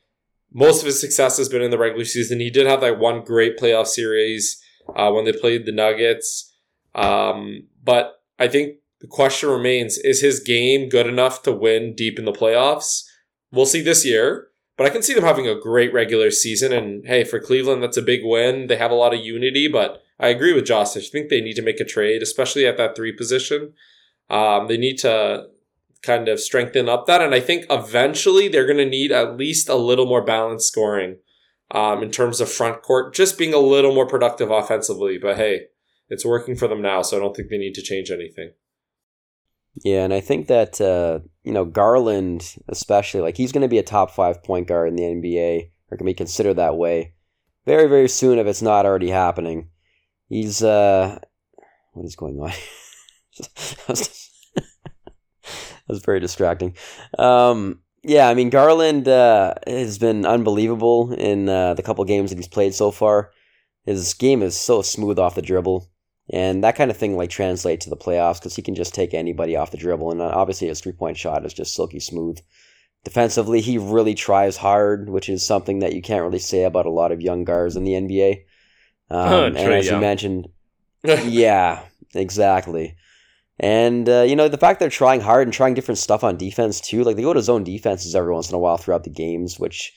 most 0.53 0.81
of 0.81 0.87
his 0.87 1.01
success 1.01 1.39
has 1.39 1.49
been 1.49 1.63
in 1.63 1.71
the 1.71 1.79
regular 1.79 2.05
season. 2.05 2.39
He 2.39 2.51
did 2.51 2.67
have 2.67 2.83
that 2.83 2.99
one 2.99 3.25
great 3.25 3.59
playoff 3.59 3.87
series 3.87 4.63
uh, 4.95 5.11
when 5.11 5.25
they 5.25 5.33
played 5.33 5.65
the 5.65 5.73
Nuggets, 5.73 6.53
um, 6.95 7.67
but 7.83 8.21
I 8.39 8.47
think 8.47 8.75
the 9.01 9.07
question 9.07 9.49
remains: 9.49 9.97
Is 9.97 10.21
his 10.21 10.39
game 10.39 10.91
good 10.91 11.07
enough 11.07 11.43
to 11.45 11.53
win 11.53 11.95
deep 11.95 12.19
in 12.19 12.27
the 12.27 12.33
playoffs? 12.33 13.05
We'll 13.53 13.65
see 13.65 13.81
this 13.81 14.05
year. 14.05 14.49
But 14.77 14.87
I 14.87 14.91
can 14.91 15.03
see 15.03 15.15
them 15.15 15.25
having 15.25 15.47
a 15.47 15.59
great 15.59 15.93
regular 15.93 16.31
season. 16.31 16.73
And 16.73 17.07
hey, 17.07 17.25
for 17.25 17.39
Cleveland, 17.39 17.83
that's 17.83 17.99
a 17.99 18.03
big 18.03 18.21
win. 18.25 18.67
They 18.67 18.77
have 18.77 18.91
a 18.91 18.95
lot 18.95 19.13
of 19.15 19.21
unity, 19.21 19.69
but 19.69 20.03
I 20.23 20.29
agree 20.29 20.53
with 20.53 20.67
Josh. 20.67 20.97
I 20.97 21.01
think 21.01 21.29
they 21.29 21.41
need 21.41 21.57
to 21.57 21.63
make 21.63 21.81
a 21.81 21.85
trade, 21.85 22.23
especially 22.23 22.65
at 22.65 22.77
that 22.77 22.95
three 22.95 23.13
position. 23.13 23.75
Um, 24.31 24.69
they 24.69 24.77
need 24.77 24.99
to 24.99 25.49
kind 26.03 26.29
of 26.29 26.41
strengthen 26.41 26.89
up 26.89 27.07
that. 27.07 27.21
And 27.21 27.35
I 27.35 27.41
think 27.41 27.67
eventually 27.69 28.49
they're 28.49 28.67
going 28.67 28.79
to 28.79 28.87
need 28.87 29.11
at 29.11 29.37
least 29.37 29.69
a 29.69 29.75
little 29.75 30.07
more 30.07 30.25
balanced 30.25 30.69
scoring 30.69 31.19
um, 31.73 32.03
in 32.03 32.11
terms 32.11 32.41
of 32.41 32.51
front 32.51 32.83
court, 32.83 33.15
just 33.15 33.37
being 33.37 33.53
a 33.53 33.59
little 33.59 33.95
more 33.95 34.07
productive 34.07 34.51
offensively. 34.51 35.19
But 35.19 35.37
hey, 35.37 35.67
it's 36.09 36.25
working 36.25 36.55
for 36.55 36.69
them 36.69 36.83
now, 36.83 37.03
so 37.03 37.17
I 37.17 37.21
don't 37.21 37.35
think 37.35 37.49
they 37.51 37.59
need 37.59 37.75
to 37.75 37.83
change 37.83 38.11
anything. 38.11 38.53
Yeah, 39.83 40.05
and 40.05 40.13
I 40.13 40.21
think 40.21 40.49
that 40.49 40.81
uh, 40.81 41.21
you 41.43 41.53
know 41.53 41.65
Garland, 41.65 42.57
especially, 42.69 43.23
like 43.23 43.39
he's 43.39 43.53
going 43.53 43.63
to 43.63 43.69
be 43.69 43.79
a 43.79 43.83
top 43.83 44.11
five 44.11 44.43
point 44.45 44.69
guard 44.69 44.89
in 44.89 44.97
the 44.97 45.03
NBA, 45.03 45.71
or 45.91 45.97
can 45.97 46.05
be 46.05 46.13
considered 46.13 46.55
that 46.55 46.77
way, 46.77 47.15
very 47.65 47.89
very 47.89 48.09
soon 48.09 48.39
if 48.39 48.47
it's 48.47 48.61
not 48.61 48.85
already 48.85 49.09
happening. 49.09 49.71
He's 50.33 50.63
uh, 50.63 51.19
what 51.93 52.07
is 52.07 52.17
going 52.17 52.41
on? 52.41 52.53
That 55.89 55.95
was 55.95 56.05
very 56.05 56.21
distracting. 56.21 56.77
Um, 57.19 57.81
yeah, 58.05 58.29
I 58.29 58.35
mean 58.35 58.51
Garland 58.51 59.09
uh, 59.09 59.55
has 59.67 59.99
been 59.99 60.25
unbelievable 60.25 61.13
in 61.13 61.49
uh, 61.49 61.75
the 61.75 61.83
couple 61.83 62.05
games 62.05 62.31
that 62.31 62.37
he's 62.37 62.47
played 62.47 62.73
so 62.73 62.93
far. 62.93 63.33
His 63.85 64.15
game 64.15 64.43
is 64.43 64.59
so 64.59 64.81
smooth 64.81 65.19
off 65.19 65.35
the 65.35 65.43
dribble. 65.43 65.91
And 66.31 66.63
that 66.63 66.77
kind 66.77 66.91
of 66.93 66.97
thing 66.97 67.17
like 67.17 67.31
translates 67.31 67.85
to 67.85 67.91
the 67.91 67.97
playoffs 67.97 68.39
because 68.39 68.55
he 68.55 68.63
can 68.63 68.77
just 68.77 68.95
take 68.95 69.13
anybody 69.13 69.57
off 69.57 69.73
the 69.73 69.77
dribble, 69.77 70.13
and 70.13 70.23
uh, 70.23 70.31
obviously 70.33 70.69
his 70.69 70.81
three 70.81 70.93
point 70.93 71.19
shot 71.19 71.45
is 71.45 71.53
just 71.53 71.75
silky 71.75 71.99
smooth. 71.99 72.39
Defensively, 73.05 73.61
he 73.61 73.77
really 73.77 74.15
tries 74.15 74.57
hard, 74.57 75.11
which 75.11 75.29
is 75.29 75.45
something 75.45 75.81
that 75.81 75.95
you 75.95 76.01
can't 76.01 76.23
really 76.23 76.39
say 76.39 76.63
about 76.63 76.87
a 76.87 76.91
lot 76.91 77.11
of 77.11 77.21
young 77.21 77.43
guards 77.43 77.75
in 77.75 77.83
the 77.83 77.95
NBA. 77.95 78.45
Um, 79.13 79.57
and 79.57 79.59
as 79.59 79.87
you 79.87 79.99
mentioned, 79.99 80.49
yeah, 81.05 81.83
exactly. 82.15 82.97
And 83.61 84.09
uh, 84.09 84.23
you 84.23 84.35
know 84.35 84.49
the 84.49 84.59
fact 84.59 84.81
they're 84.81 84.89
trying 84.89 85.21
hard 85.21 85.47
and 85.47 85.53
trying 85.53 85.75
different 85.75 85.99
stuff 85.99 86.25
on 86.25 86.37
defense 86.37 86.81
too. 86.81 87.05
Like 87.05 87.17
they 87.17 87.23
go 87.23 87.35
to 87.35 87.43
zone 87.43 87.63
defenses 87.63 88.15
every 88.15 88.33
once 88.33 88.49
in 88.49 88.55
a 88.55 88.59
while 88.59 88.79
throughout 88.79 89.05
the 89.05 89.11
games, 89.11 89.59
which 89.61 89.93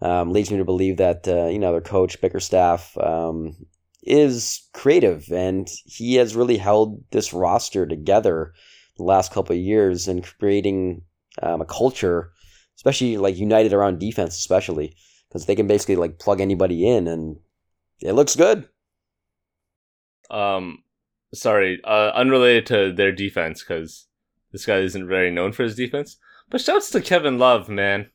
um, 0.00 0.30
leads 0.30 0.50
me 0.50 0.58
to 0.58 0.64
believe 0.64 0.98
that 0.98 1.26
uh, 1.26 1.46
you 1.46 1.58
know 1.58 1.72
their 1.72 1.80
coach 1.80 2.20
Bickerstaff 2.20 2.96
um, 2.98 3.56
is 4.04 4.62
creative 4.72 5.30
and 5.32 5.68
he 5.84 6.14
has 6.14 6.36
really 6.36 6.56
held 6.56 7.02
this 7.10 7.32
roster 7.32 7.86
together 7.86 8.54
the 8.96 9.04
last 9.04 9.32
couple 9.32 9.54
of 9.54 9.62
years 9.62 10.08
and 10.08 10.24
creating 10.38 11.02
um, 11.42 11.60
a 11.60 11.66
culture, 11.66 12.30
especially 12.76 13.16
like 13.16 13.36
united 13.36 13.72
around 13.72 13.98
defense, 13.98 14.38
especially 14.38 14.94
because 15.28 15.46
they 15.46 15.56
can 15.56 15.66
basically 15.66 15.96
like 15.96 16.18
plug 16.18 16.40
anybody 16.40 16.88
in 16.88 17.08
and 17.08 17.36
it 18.02 18.12
looks 18.12 18.36
good. 18.36 18.68
Um, 20.30 20.84
sorry, 21.34 21.80
uh, 21.84 22.12
unrelated 22.14 22.66
to 22.66 22.92
their 22.92 23.12
defense 23.12 23.62
because 23.62 24.06
this 24.52 24.66
guy 24.66 24.78
isn't 24.78 25.08
very 25.08 25.30
known 25.30 25.52
for 25.52 25.62
his 25.64 25.76
defense. 25.76 26.16
But 26.48 26.60
shouts 26.60 26.90
to 26.90 27.00
Kevin 27.00 27.38
Love, 27.38 27.68
man. 27.68 28.10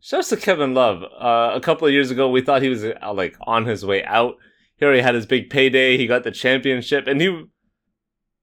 Shouts 0.00 0.28
to 0.30 0.36
Kevin 0.36 0.74
Love. 0.74 1.02
Uh, 1.02 1.52
a 1.54 1.60
couple 1.60 1.86
of 1.86 1.92
years 1.92 2.10
ago, 2.10 2.28
we 2.30 2.40
thought 2.40 2.62
he 2.62 2.68
was 2.68 2.84
uh, 2.84 3.12
like 3.12 3.36
on 3.42 3.66
his 3.66 3.84
way 3.84 4.04
out. 4.04 4.36
Here 4.76 4.78
He 4.78 4.84
already 4.86 5.02
had 5.02 5.14
his 5.14 5.26
big 5.26 5.50
payday. 5.50 5.96
He 5.96 6.06
got 6.06 6.24
the 6.24 6.30
championship, 6.30 7.06
and 7.06 7.20
he 7.20 7.44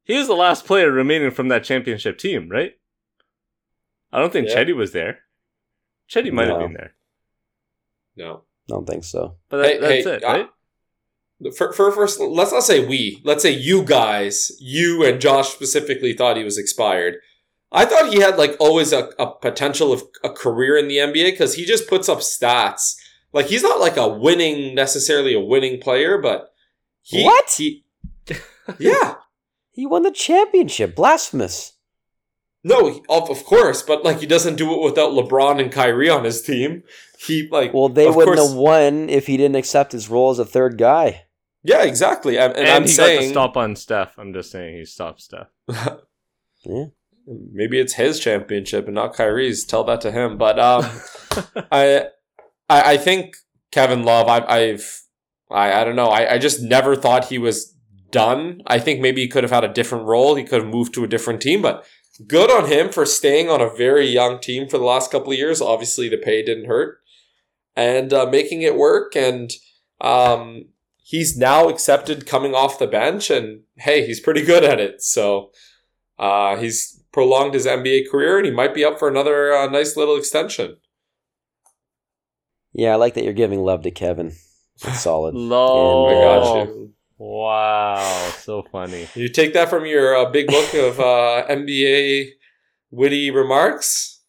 he 0.04 0.18
was 0.18 0.28
the 0.28 0.34
last 0.34 0.66
player 0.66 0.92
remaining 0.92 1.32
from 1.32 1.48
that 1.48 1.64
championship 1.64 2.18
team, 2.18 2.50
right? 2.50 2.74
I 4.12 4.20
don't 4.20 4.32
think 4.32 4.50
Yeah. 4.50 4.64
Cedi 4.64 4.76
was 4.76 4.92
there. 4.92 5.20
Cedi 6.10 6.32
might 6.32 6.48
have 6.48 6.60
been 6.60 6.74
there, 6.74 6.94
no. 8.16 8.44
I 8.70 8.74
don't 8.74 8.88
think 8.88 9.04
so. 9.04 9.36
but 9.50 9.58
that, 9.58 9.66
Hey, 9.68 9.80
that's 9.80 10.06
hey, 10.06 10.12
it, 10.16 10.24
right? 10.24 10.50
For, 11.56 11.74
for 11.74 11.92
first, 11.92 12.20
let's 12.20 12.52
not 12.52 12.64
say 12.64 12.86
we. 12.86 13.22
Let's 13.24 13.44
say 13.44 13.52
you 13.52 13.84
guys, 13.84 14.52
you 14.60 15.04
and 15.06 15.20
Josh 15.20 15.50
specifically 15.50 16.14
thought 16.14 16.38
he 16.38 16.44
was 16.44 16.58
expired. 16.58 17.18
I 17.72 17.86
thought 17.86 18.14
he 18.14 18.22
had 18.22 18.38
like 18.38 18.56
always 18.60 18.94
a, 18.94 19.10
a 19.20 19.32
potential 19.32 19.92
of 19.92 20.04
a 20.24 20.30
career 20.30 20.78
in 20.78 20.88
the 20.88 20.98
NBA 20.98 21.32
because 21.32 21.56
he 21.56 21.66
just 21.66 21.90
puts 21.90 22.08
up 22.08 22.20
stats. 22.20 22.96
Like 23.34 23.48
he's 23.48 23.64
not 23.64 23.82
like 23.82 23.98
a 23.98 24.08
winning 24.08 24.74
necessarily 24.76 25.34
a 25.34 25.42
winning 25.42 25.82
player, 25.82 26.18
but 26.18 26.54
he 27.02 27.24
What? 27.26 27.54
he 27.58 27.84
yeah 28.80 29.16
He 29.72 29.86
won 29.86 30.04
the 30.04 30.12
championship. 30.12 30.96
Blasphemous. 30.96 31.74
no 32.64 33.02
of 33.10 33.30
of 33.30 33.44
course, 33.44 33.82
but 33.82 34.06
like 34.06 34.22
he 34.22 34.26
doesn't 34.26 34.56
do 34.56 34.74
it 34.74 34.82
without 34.82 35.12
LeBron 35.12 35.62
and 35.62 35.72
Kyrie 35.72 36.10
on 36.10 36.24
his 36.24 36.42
team. 36.42 36.84
He 37.20 37.48
like 37.52 37.74
Well, 37.74 37.90
they 37.90 38.08
Of 38.08 38.16
wouldn't 38.16 38.38
course- 38.38 38.50
have 38.50 38.58
won 38.58 39.10
if 39.10 39.28
he 39.28 39.38
didn't 39.38 39.56
accept 39.56 39.92
his 39.92 40.10
role 40.10 40.32
as 40.32 40.40
a 40.40 40.46
third 40.46 40.78
guy. 40.78 41.24
Yeah, 41.64 41.84
exactly. 41.84 42.38
And, 42.38 42.52
and, 42.54 42.68
And, 42.68 42.70
I'm 42.70 42.82
he 42.84 42.88
saying 42.90 43.20
got 43.20 43.24
the 43.26 43.30
stop 43.30 43.58
on 43.58 43.76
Steph. 43.76 44.18
I'm 44.20 44.34
just 44.34 44.52
saying 44.52 44.78
he 44.78 44.86
stopped 44.86 45.22
Steph. 45.22 45.48
Yeah. 46.68 46.86
maybe 47.28 47.80
it's 47.80 47.94
his 47.94 48.20
championship 48.20 48.86
and 48.86 48.96
not 48.96 49.14
Kyrie's. 49.16 49.66
Tell 49.66 49.84
that 49.86 50.02
to 50.02 50.12
him. 50.12 50.38
But 50.38 50.58
um, 50.60 50.84
I, 51.72 52.08
I 52.70 52.94
I 52.94 52.98
think 52.98 53.36
Kevin 53.72 54.04
Love. 54.04 54.28
I've 54.28 54.46
I've 54.50 55.02
I 55.52 55.82
I 55.82 55.84
don't 55.84 55.96
know. 55.96 56.10
I 56.10 56.34
I 56.34 56.38
just 56.40 56.62
never 56.62 56.96
thought 56.96 57.26
he 57.26 57.38
was 57.38 57.76
done. 58.12 58.62
I 58.66 58.80
think 58.80 59.00
maybe 59.00 59.22
he 59.22 59.28
could 59.28 59.44
have 59.44 59.52
had 59.52 59.64
a 59.64 59.72
different 59.74 60.06
role. 60.06 60.34
He 60.36 60.44
could 60.44 60.62
have 60.64 60.72
moved 60.72 60.94
to 60.96 61.04
a 61.04 61.08
different 61.08 61.42
team, 61.42 61.62
but. 61.62 61.86
Good 62.28 62.50
on 62.50 62.70
him 62.72 62.94
for 62.94 63.06
staying 63.06 63.50
on 63.50 63.60
a 63.60 63.70
very 63.76 64.08
young 64.08 64.40
team 64.40 64.70
for 64.70 64.78
the 64.78 64.86
last 64.86 65.12
couple 65.12 65.34
of 65.34 65.38
years. 65.38 65.60
Obviously, 65.62 66.08
the 66.08 66.16
pay 66.16 66.42
didn't 66.46 66.64
hurt, 66.68 67.00
and 67.76 68.14
uh, 68.14 68.26
making 68.26 68.62
it 68.62 68.76
work. 68.76 69.16
And 69.16 69.52
um, 70.02 70.66
he's 71.02 71.38
now 71.38 71.70
accepted 71.70 72.26
coming 72.26 72.54
off 72.54 72.80
the 72.80 72.88
bench, 72.88 73.30
and 73.30 73.62
hey, 73.78 74.06
he's 74.06 74.20
pretty 74.20 74.44
good 74.44 74.64
at 74.64 74.80
it. 74.80 75.02
So 75.02 75.52
uh, 76.18 76.58
he's 76.58 77.04
prolonged 77.12 77.54
his 77.54 77.66
NBA 77.66 78.10
career, 78.10 78.38
and 78.38 78.46
he 78.46 78.52
might 78.52 78.74
be 78.74 78.84
up 78.84 79.00
for 79.00 79.08
another 79.08 79.54
uh, 79.54 79.68
nice 79.68 79.96
little 79.96 80.18
extension. 80.18 80.78
Yeah, 82.74 82.94
I 82.94 82.96
like 82.96 83.14
that 83.14 83.24
you're 83.24 83.34
giving 83.34 83.62
love 83.62 83.84
to 83.84 83.92
Kevin. 83.92 84.34
It's 84.84 85.00
solid. 85.02 85.36
Love. 85.36 86.10
I 86.10 86.14
got 86.14 86.68
you. 86.68 86.92
Wow, 87.18 88.34
so 88.40 88.64
funny. 88.64 89.08
You 89.16 89.30
take 89.30 89.54
that 89.54 89.70
from 89.70 89.86
your 89.86 90.18
uh, 90.18 90.30
big 90.30 90.48
book 90.48 90.74
of 90.74 91.00
uh, 91.00 91.46
NBA 91.50 92.32
witty 92.92 93.32
remarks. 93.32 94.22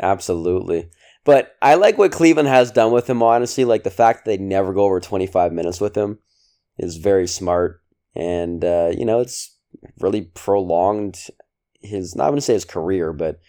Absolutely. 0.00 0.88
But 1.24 1.56
I 1.60 1.74
like 1.74 1.98
what 1.98 2.12
Cleveland 2.12 2.48
has 2.48 2.70
done 2.70 2.92
with 2.92 3.08
him, 3.08 3.22
honestly. 3.22 3.64
Like 3.64 3.82
the 3.82 3.90
fact 3.90 4.24
that 4.24 4.30
they 4.30 4.38
never 4.38 4.72
go 4.72 4.84
over 4.84 5.00
25 5.00 5.52
minutes 5.52 5.80
with 5.80 5.96
him 5.96 6.18
is 6.78 6.96
very 6.96 7.26
smart. 7.26 7.82
And, 8.14 8.64
uh, 8.64 8.92
you 8.96 9.04
know, 9.04 9.20
it's 9.20 9.56
really 9.98 10.22
prolonged 10.22 11.18
his, 11.80 12.16
not 12.16 12.28
going 12.28 12.36
to 12.36 12.42
say 12.42 12.54
his 12.54 12.64
career, 12.64 13.12
but 13.12 13.40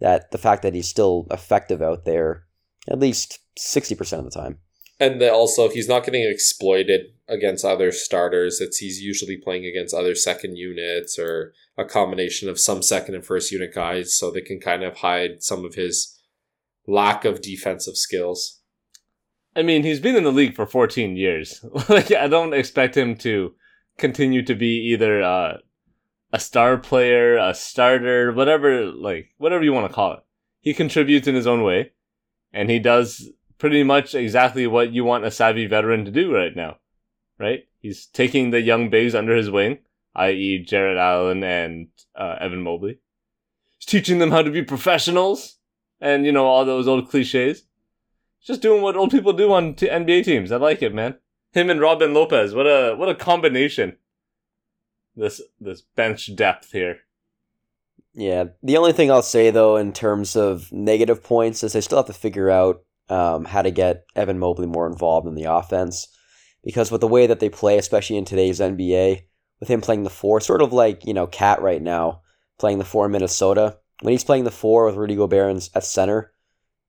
that 0.00 0.30
the 0.30 0.38
fact 0.38 0.62
that 0.62 0.74
he's 0.74 0.88
still 0.88 1.26
effective 1.30 1.80
out 1.80 2.04
there 2.04 2.46
at 2.90 2.98
least 2.98 3.38
60% 3.58 4.18
of 4.18 4.24
the 4.24 4.30
time. 4.30 4.58
And 4.98 5.22
also, 5.22 5.70
he's 5.70 5.88
not 5.88 6.04
getting 6.04 6.28
exploited 6.28 7.06
against 7.26 7.64
other 7.64 7.90
starters. 7.90 8.60
It's 8.60 8.78
he's 8.78 9.00
usually 9.00 9.38
playing 9.38 9.64
against 9.64 9.94
other 9.94 10.14
second 10.14 10.56
units 10.56 11.18
or 11.18 11.54
a 11.78 11.86
combination 11.86 12.50
of 12.50 12.60
some 12.60 12.82
second 12.82 13.14
and 13.14 13.24
first 13.24 13.50
unit 13.50 13.74
guys, 13.74 14.14
so 14.14 14.30
they 14.30 14.42
can 14.42 14.60
kind 14.60 14.82
of 14.82 14.98
hide 14.98 15.42
some 15.42 15.64
of 15.64 15.74
his 15.74 16.19
lack 16.90 17.24
of 17.24 17.40
defensive 17.40 17.96
skills. 17.96 18.60
I 19.54 19.62
mean, 19.62 19.82
he's 19.82 20.00
been 20.00 20.16
in 20.16 20.24
the 20.24 20.32
league 20.32 20.54
for 20.54 20.66
14 20.66 21.16
years. 21.16 21.64
like, 21.88 22.12
I 22.12 22.28
don't 22.28 22.54
expect 22.54 22.96
him 22.96 23.16
to 23.18 23.54
continue 23.98 24.42
to 24.44 24.54
be 24.54 24.92
either 24.92 25.22
uh, 25.22 25.58
a 26.32 26.40
star 26.40 26.78
player, 26.78 27.36
a 27.36 27.54
starter, 27.54 28.32
whatever, 28.32 28.86
like 28.86 29.30
whatever 29.38 29.64
you 29.64 29.72
want 29.72 29.88
to 29.88 29.94
call 29.94 30.14
it. 30.14 30.20
He 30.60 30.74
contributes 30.74 31.26
in 31.26 31.34
his 31.34 31.46
own 31.46 31.62
way, 31.62 31.92
and 32.52 32.70
he 32.70 32.78
does 32.78 33.30
pretty 33.58 33.82
much 33.82 34.14
exactly 34.14 34.66
what 34.66 34.92
you 34.92 35.04
want 35.04 35.24
a 35.24 35.30
savvy 35.30 35.66
veteran 35.66 36.04
to 36.04 36.10
do 36.10 36.34
right 36.34 36.54
now. 36.54 36.76
Right? 37.38 37.64
He's 37.78 38.06
taking 38.06 38.50
the 38.50 38.60
young 38.60 38.90
bigs 38.90 39.14
under 39.14 39.34
his 39.34 39.50
wing, 39.50 39.78
i.e., 40.14 40.64
Jarrett 40.66 40.98
Allen 40.98 41.42
and 41.42 41.88
uh, 42.14 42.36
Evan 42.40 42.62
Mobley. 42.62 42.98
He's 43.78 43.86
teaching 43.86 44.18
them 44.18 44.30
how 44.30 44.42
to 44.42 44.50
be 44.50 44.62
professionals, 44.62 45.56
and 46.00 46.24
you 46.24 46.32
know 46.32 46.46
all 46.46 46.64
those 46.64 46.88
old 46.88 47.08
cliches 47.10 47.64
just 48.42 48.62
doing 48.62 48.82
what 48.82 48.96
old 48.96 49.10
people 49.10 49.32
do 49.32 49.52
on 49.52 49.74
t- 49.74 49.88
NBA 49.88 50.24
teams. 50.24 50.52
I 50.52 50.56
like 50.56 50.82
it, 50.82 50.94
man. 50.94 51.16
Him 51.52 51.70
and 51.70 51.80
Robin 51.80 52.14
Lopez. 52.14 52.54
What 52.54 52.66
a 52.66 52.94
what 52.96 53.08
a 53.08 53.14
combination. 53.14 53.96
This 55.16 55.40
this 55.60 55.82
bench 55.82 56.34
depth 56.34 56.72
here. 56.72 57.00
Yeah. 58.14 58.44
The 58.62 58.76
only 58.76 58.92
thing 58.92 59.10
I'll 59.10 59.22
say, 59.22 59.50
though, 59.50 59.76
in 59.76 59.92
terms 59.92 60.36
of 60.36 60.72
negative 60.72 61.22
points, 61.22 61.62
is 61.62 61.72
they 61.72 61.80
still 61.80 61.98
have 61.98 62.06
to 62.06 62.12
figure 62.12 62.50
out 62.50 62.82
um, 63.08 63.44
how 63.44 63.62
to 63.62 63.70
get 63.70 64.04
Evan 64.16 64.38
Mobley 64.38 64.66
more 64.66 64.86
involved 64.86 65.28
in 65.28 65.34
the 65.34 65.44
offense. 65.44 66.08
Because 66.64 66.90
with 66.90 67.00
the 67.00 67.08
way 67.08 67.26
that 67.26 67.40
they 67.40 67.48
play, 67.48 67.78
especially 67.78 68.16
in 68.16 68.24
today's 68.24 68.60
NBA, 68.60 69.22
with 69.60 69.68
him 69.68 69.80
playing 69.80 70.02
the 70.02 70.10
four, 70.10 70.40
sort 70.40 70.60
of 70.60 70.72
like, 70.72 71.06
you 71.06 71.14
know, 71.14 71.26
KAT 71.26 71.62
right 71.62 71.80
now, 71.80 72.20
playing 72.58 72.78
the 72.78 72.84
four 72.84 73.06
in 73.06 73.12
Minnesota, 73.12 73.78
when 74.00 74.12
he's 74.12 74.24
playing 74.24 74.44
the 74.44 74.50
four 74.50 74.86
with 74.86 74.96
Rudy 74.96 75.16
Gobert 75.16 75.68
at 75.74 75.84
center, 75.84 76.32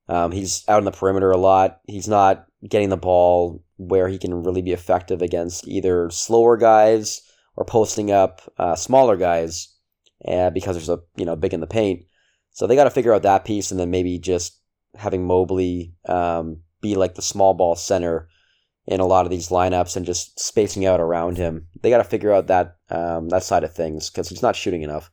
um, 0.08 0.32
he's 0.32 0.63
out 0.67 0.78
on 0.78 0.86
the 0.86 0.91
perimeter 0.91 1.32
a 1.32 1.38
lot. 1.38 1.80
He's 1.88 2.08
not 2.08 2.45
getting 2.67 2.89
the 2.89 2.97
ball 2.97 3.63
where 3.78 4.08
he 4.08 4.17
can 4.17 4.43
really 4.43 4.62
be 4.62 4.71
effective 4.71 5.21
against 5.21 5.67
either 5.67 6.10
slower 6.10 6.58
guys 6.58 7.21
or 7.56 7.65
posting 7.65 8.12
up 8.12 8.41
uh, 8.58 8.76
smaller 8.76 9.17
guys 9.17 9.74
uh, 10.28 10.50
because 10.50 10.76
there's 10.76 10.89
a 10.89 11.00
you 11.15 11.26
know 11.26 11.36
big 11.36 11.54
in 11.54 11.60
the 11.60 11.67
paint. 11.67 12.06
So 12.52 12.67
they 12.67 12.76
got 12.76 12.84
to 12.84 12.89
figure 12.89 13.13
out 13.13 13.24
that 13.24 13.45
piece, 13.45 13.71
and 13.71 13.80
then 13.80 13.91
maybe 13.91 14.19
just 14.19 14.60
having 14.95 15.26
Mobley 15.26 15.93
um, 16.06 16.62
be 16.82 16.95
like 16.95 17.15
the 17.15 17.21
small 17.21 17.54
ball 17.54 17.76
center 17.76 18.28
in 18.86 19.00
a 19.00 19.06
lot 19.06 19.26
of 19.26 19.32
these 19.32 19.50
lineups 19.50 19.95
and 19.95 20.06
just 20.06 20.39
spacing 20.39 20.86
out 20.86 21.00
around 21.00 21.38
him. 21.38 21.67
They 21.82 21.89
got 21.89 22.00
to 22.00 22.04
figure 22.04 22.34
out 22.34 22.47
that 22.47 22.78
um, 22.89 23.30
that 23.30 23.43
side 23.43 23.63
of 23.63 23.74
things 23.74 24.10
because 24.10 24.30
he's 24.30 24.41
not 24.41 24.56
shooting 24.56 24.82
enough. 24.82 25.12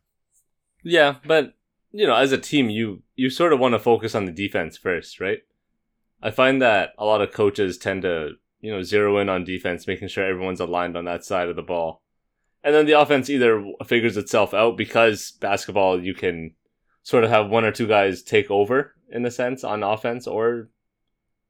Yeah, 0.82 1.16
but 1.26 1.54
you 1.92 2.06
know, 2.06 2.14
as 2.14 2.32
a 2.32 2.38
team, 2.38 2.70
you 2.70 3.02
you 3.16 3.30
sort 3.30 3.52
of 3.52 3.60
want 3.60 3.74
to 3.74 3.78
focus 3.78 4.14
on 4.14 4.24
the 4.24 4.32
defense 4.32 4.76
first, 4.76 5.20
right? 5.20 5.38
I 6.22 6.30
find 6.30 6.60
that 6.60 6.90
a 6.98 7.04
lot 7.04 7.22
of 7.22 7.32
coaches 7.32 7.78
tend 7.78 8.02
to 8.02 8.32
you 8.60 8.70
know 8.70 8.82
zero 8.82 9.18
in 9.18 9.28
on 9.28 9.44
defense, 9.44 9.86
making 9.86 10.08
sure 10.08 10.24
everyone's 10.24 10.60
aligned 10.60 10.96
on 10.96 11.04
that 11.06 11.24
side 11.24 11.48
of 11.48 11.56
the 11.56 11.62
ball, 11.62 12.02
and 12.62 12.74
then 12.74 12.86
the 12.86 13.00
offense 13.00 13.30
either 13.30 13.64
figures 13.86 14.16
itself 14.16 14.52
out 14.52 14.76
because 14.76 15.32
basketball 15.40 16.02
you 16.02 16.14
can 16.14 16.54
sort 17.02 17.24
of 17.24 17.30
have 17.30 17.48
one 17.48 17.64
or 17.64 17.72
two 17.72 17.86
guys 17.86 18.22
take 18.22 18.50
over 18.50 18.94
in 19.10 19.24
a 19.24 19.30
sense 19.30 19.64
on 19.64 19.82
offense, 19.82 20.26
or 20.26 20.68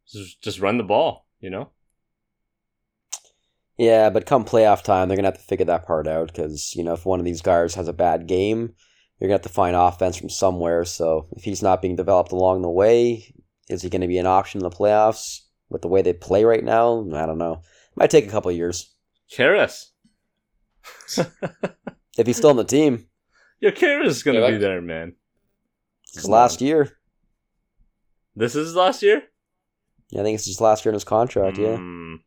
just 0.06 0.60
run 0.60 0.78
the 0.78 0.84
ball, 0.84 1.26
you 1.40 1.50
know. 1.50 1.70
Yeah, 3.76 4.10
but 4.10 4.26
come 4.26 4.44
playoff 4.44 4.82
time, 4.82 5.08
they're 5.08 5.16
gonna 5.16 5.28
have 5.28 5.38
to 5.38 5.44
figure 5.44 5.66
that 5.66 5.86
part 5.86 6.06
out 6.06 6.28
because 6.28 6.74
you 6.76 6.84
know 6.84 6.94
if 6.94 7.06
one 7.06 7.18
of 7.18 7.24
these 7.24 7.42
guys 7.42 7.74
has 7.74 7.88
a 7.88 7.92
bad 7.92 8.26
game, 8.26 8.74
you're 9.18 9.28
gonna 9.28 9.34
have 9.34 9.42
to 9.42 9.48
find 9.48 9.74
offense 9.76 10.16
from 10.16 10.28
somewhere. 10.30 10.84
So 10.84 11.28
if 11.32 11.44
he's 11.44 11.62
not 11.62 11.82
being 11.82 11.96
developed 11.96 12.32
along 12.32 12.62
the 12.62 12.70
way, 12.70 13.34
is 13.68 13.82
he 13.82 13.90
gonna 13.90 14.06
be 14.08 14.18
an 14.18 14.26
option 14.26 14.60
in 14.60 14.64
the 14.68 14.74
playoffs 14.76 15.40
with 15.68 15.82
the 15.82 15.88
way 15.88 16.02
they 16.02 16.12
play 16.12 16.44
right 16.44 16.64
now? 16.64 17.00
I 17.14 17.26
don't 17.26 17.38
know. 17.38 17.62
Might 17.96 18.10
take 18.10 18.26
a 18.26 18.30
couple 18.30 18.50
of 18.50 18.56
years 18.56 18.94
Caris. 19.30 19.92
if 21.16 22.26
he's 22.26 22.36
still 22.36 22.50
on 22.50 22.56
the 22.56 22.64
team. 22.64 23.06
Yeah, 23.60 23.70
Caris 23.72 24.16
is 24.16 24.22
gonna 24.22 24.40
Yeah, 24.40 24.46
be 24.50 24.52
that- 24.54 24.60
there, 24.60 24.80
man. 24.80 25.14
His 26.14 26.22
Come 26.22 26.30
last 26.32 26.60
year. 26.60 26.96
This 28.36 28.54
is 28.54 28.68
his 28.68 28.76
last 28.76 29.02
year. 29.02 29.24
Yeah, 30.10 30.20
I 30.20 30.24
think 30.24 30.36
it's 30.36 30.46
his 30.46 30.60
last 30.60 30.84
year 30.84 30.90
in 30.90 30.94
his 30.94 31.04
contract. 31.04 31.58
Yeah. 31.58 31.76
Mm, 31.76 32.20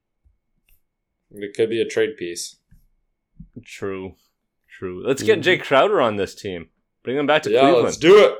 It 1.31 1.55
could 1.55 1.69
be 1.69 1.81
a 1.81 1.85
trade 1.87 2.17
piece. 2.17 2.57
true, 3.63 4.15
true. 4.69 5.01
Let's 5.07 5.23
get 5.23 5.39
Mhm. 5.39 5.43
Jay 5.43 5.57
Crowder 5.57 6.01
on 6.01 6.17
this 6.17 6.35
team. 6.35 6.69
Bring 7.03 7.17
him 7.17 7.27
back 7.27 7.43
to 7.43 7.51
yeah, 7.51 7.61
Cleveland. 7.61 7.85
let's 7.85 7.97
do 7.97 8.23
it. 8.23 8.35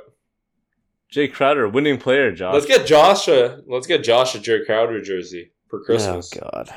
Jay 1.10 1.28
Crowder, 1.28 1.68
winning 1.68 1.98
player, 1.98 2.32
Josh. 2.32 2.54
Let's 2.54 2.66
get 2.66 2.88
Josh. 2.88 3.28
A, 3.28 3.62
let's 3.68 3.88
get 3.88 4.04
Josh 4.04 4.34
a 4.36 4.40
Jerry 4.40 4.66
Crowder 4.66 5.02
jersey 5.02 5.52
for 5.68 5.84
Christmas. 5.84 6.32
Oh 6.38 6.48
God. 6.54 6.70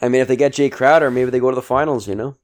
I 0.00 0.08
mean, 0.08 0.20
if 0.20 0.28
they 0.28 0.36
get 0.36 0.52
Jay 0.52 0.70
Crowder, 0.70 1.10
maybe 1.10 1.30
they 1.30 1.40
go 1.40 1.50
to 1.50 1.56
the 1.56 1.62
finals. 1.62 2.06
You 2.06 2.14
know. 2.14 2.36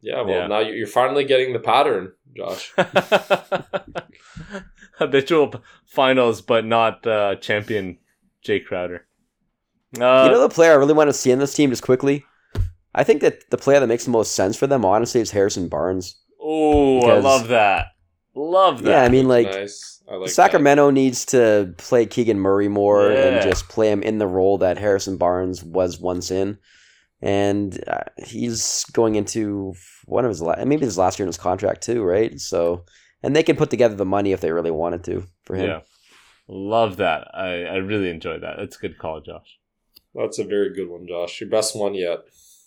Yeah, 0.00 0.20
well, 0.22 0.28
Yeah. 0.42 0.46
now 0.46 0.58
you- 0.60 0.74
you're 0.74 0.86
finally 0.86 1.24
getting 1.24 1.52
the 1.52 1.58
pattern, 1.58 2.12
Josh. 2.36 2.72
Habitual 4.98 5.54
finals, 5.86 6.40
but 6.40 6.64
not 6.64 7.06
uh, 7.06 7.36
champion 7.36 7.98
Jay 8.42 8.60
Crowder. 8.60 9.06
Uh, 9.96 10.24
you 10.26 10.32
know 10.32 10.40
the 10.40 10.48
player 10.48 10.72
I 10.72 10.76
really 10.76 10.92
want 10.92 11.08
to 11.08 11.12
see 11.14 11.30
in 11.30 11.38
this 11.38 11.54
team, 11.54 11.70
just 11.70 11.82
quickly. 11.82 12.24
I 12.94 13.04
think 13.04 13.20
that 13.22 13.48
the 13.50 13.58
player 13.58 13.80
that 13.80 13.86
makes 13.86 14.04
the 14.04 14.10
most 14.10 14.34
sense 14.34 14.56
for 14.56 14.66
them, 14.66 14.84
honestly, 14.84 15.20
is 15.20 15.30
Harrison 15.30 15.68
Barnes. 15.68 16.16
oh, 16.40 17.00
I 17.02 17.18
love 17.18 17.48
that. 17.48 17.88
Love 18.38 18.82
that. 18.84 18.90
Yeah, 18.90 19.02
I 19.02 19.08
mean, 19.08 19.26
like 19.26 19.46
nice. 19.50 20.02
I 20.08 20.14
like 20.14 20.30
Sacramento 20.30 20.90
needs 20.90 21.24
to 21.26 21.74
play 21.76 22.06
Keegan 22.06 22.38
Murray 22.38 22.68
more 22.68 23.10
Yeah. 23.10 23.18
and 23.18 23.42
just 23.42 23.68
play 23.68 23.90
him 23.90 24.02
in 24.02 24.18
the 24.18 24.26
role 24.28 24.58
that 24.58 24.78
Harrison 24.78 25.16
Barnes 25.16 25.62
was 25.64 25.98
once 25.98 26.30
in. 26.30 26.58
And 27.20 27.82
uh, 27.88 28.04
he's 28.24 28.84
going 28.92 29.16
into 29.16 29.74
one 30.06 30.24
of 30.24 30.28
his 30.28 30.40
la- 30.40 30.64
maybe 30.64 30.84
his 30.84 30.96
last 30.96 31.18
year 31.18 31.24
in 31.24 31.28
his 31.28 31.36
contract 31.36 31.82
too, 31.82 32.02
right? 32.04 32.38
So, 32.40 32.84
and 33.24 33.34
they 33.34 33.42
can 33.42 33.56
put 33.56 33.70
together 33.70 33.96
the 33.96 34.04
money 34.06 34.30
if 34.30 34.40
they 34.40 34.52
really 34.52 34.70
wanted 34.70 35.02
to 35.04 35.24
for 35.44 35.56
him. 35.56 35.68
yeah, 35.68 35.80
love 36.46 36.98
that. 36.98 37.26
I 37.34 37.64
I 37.64 37.76
really 37.78 38.08
enjoyed 38.10 38.42
that. 38.44 38.54
That's 38.58 38.76
a 38.76 38.80
good 38.80 38.98
call, 38.98 39.20
Josh. 39.20 39.58
That's 40.14 40.38
a 40.38 40.44
very 40.44 40.72
good 40.72 40.88
one, 40.88 41.06
Josh. 41.08 41.40
Your 41.40 41.50
best 41.50 41.74
one 41.76 41.94
yet. 41.94 42.20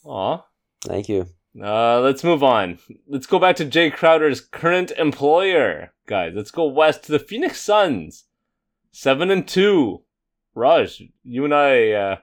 Aw. 0.05 0.43
Thank 0.83 1.07
you. 1.07 1.27
Uh, 1.59 1.99
let's 1.99 2.23
move 2.23 2.43
on. 2.43 2.79
Let's 3.07 3.25
go 3.25 3.37
back 3.37 3.57
to 3.57 3.65
Jay 3.65 3.91
Crowder's 3.91 4.39
current 4.39 4.91
employer, 4.91 5.91
guys. 6.07 6.33
Let's 6.35 6.51
go 6.51 6.65
west 6.65 7.03
to 7.03 7.11
the 7.11 7.19
Phoenix 7.19 7.59
Suns, 7.59 8.25
seven 8.91 9.29
and 9.29 9.47
two. 9.47 10.03
Raj, 10.55 11.01
you 11.23 11.45
and 11.45 11.53
I 11.53 11.91
uh, 11.91 12.17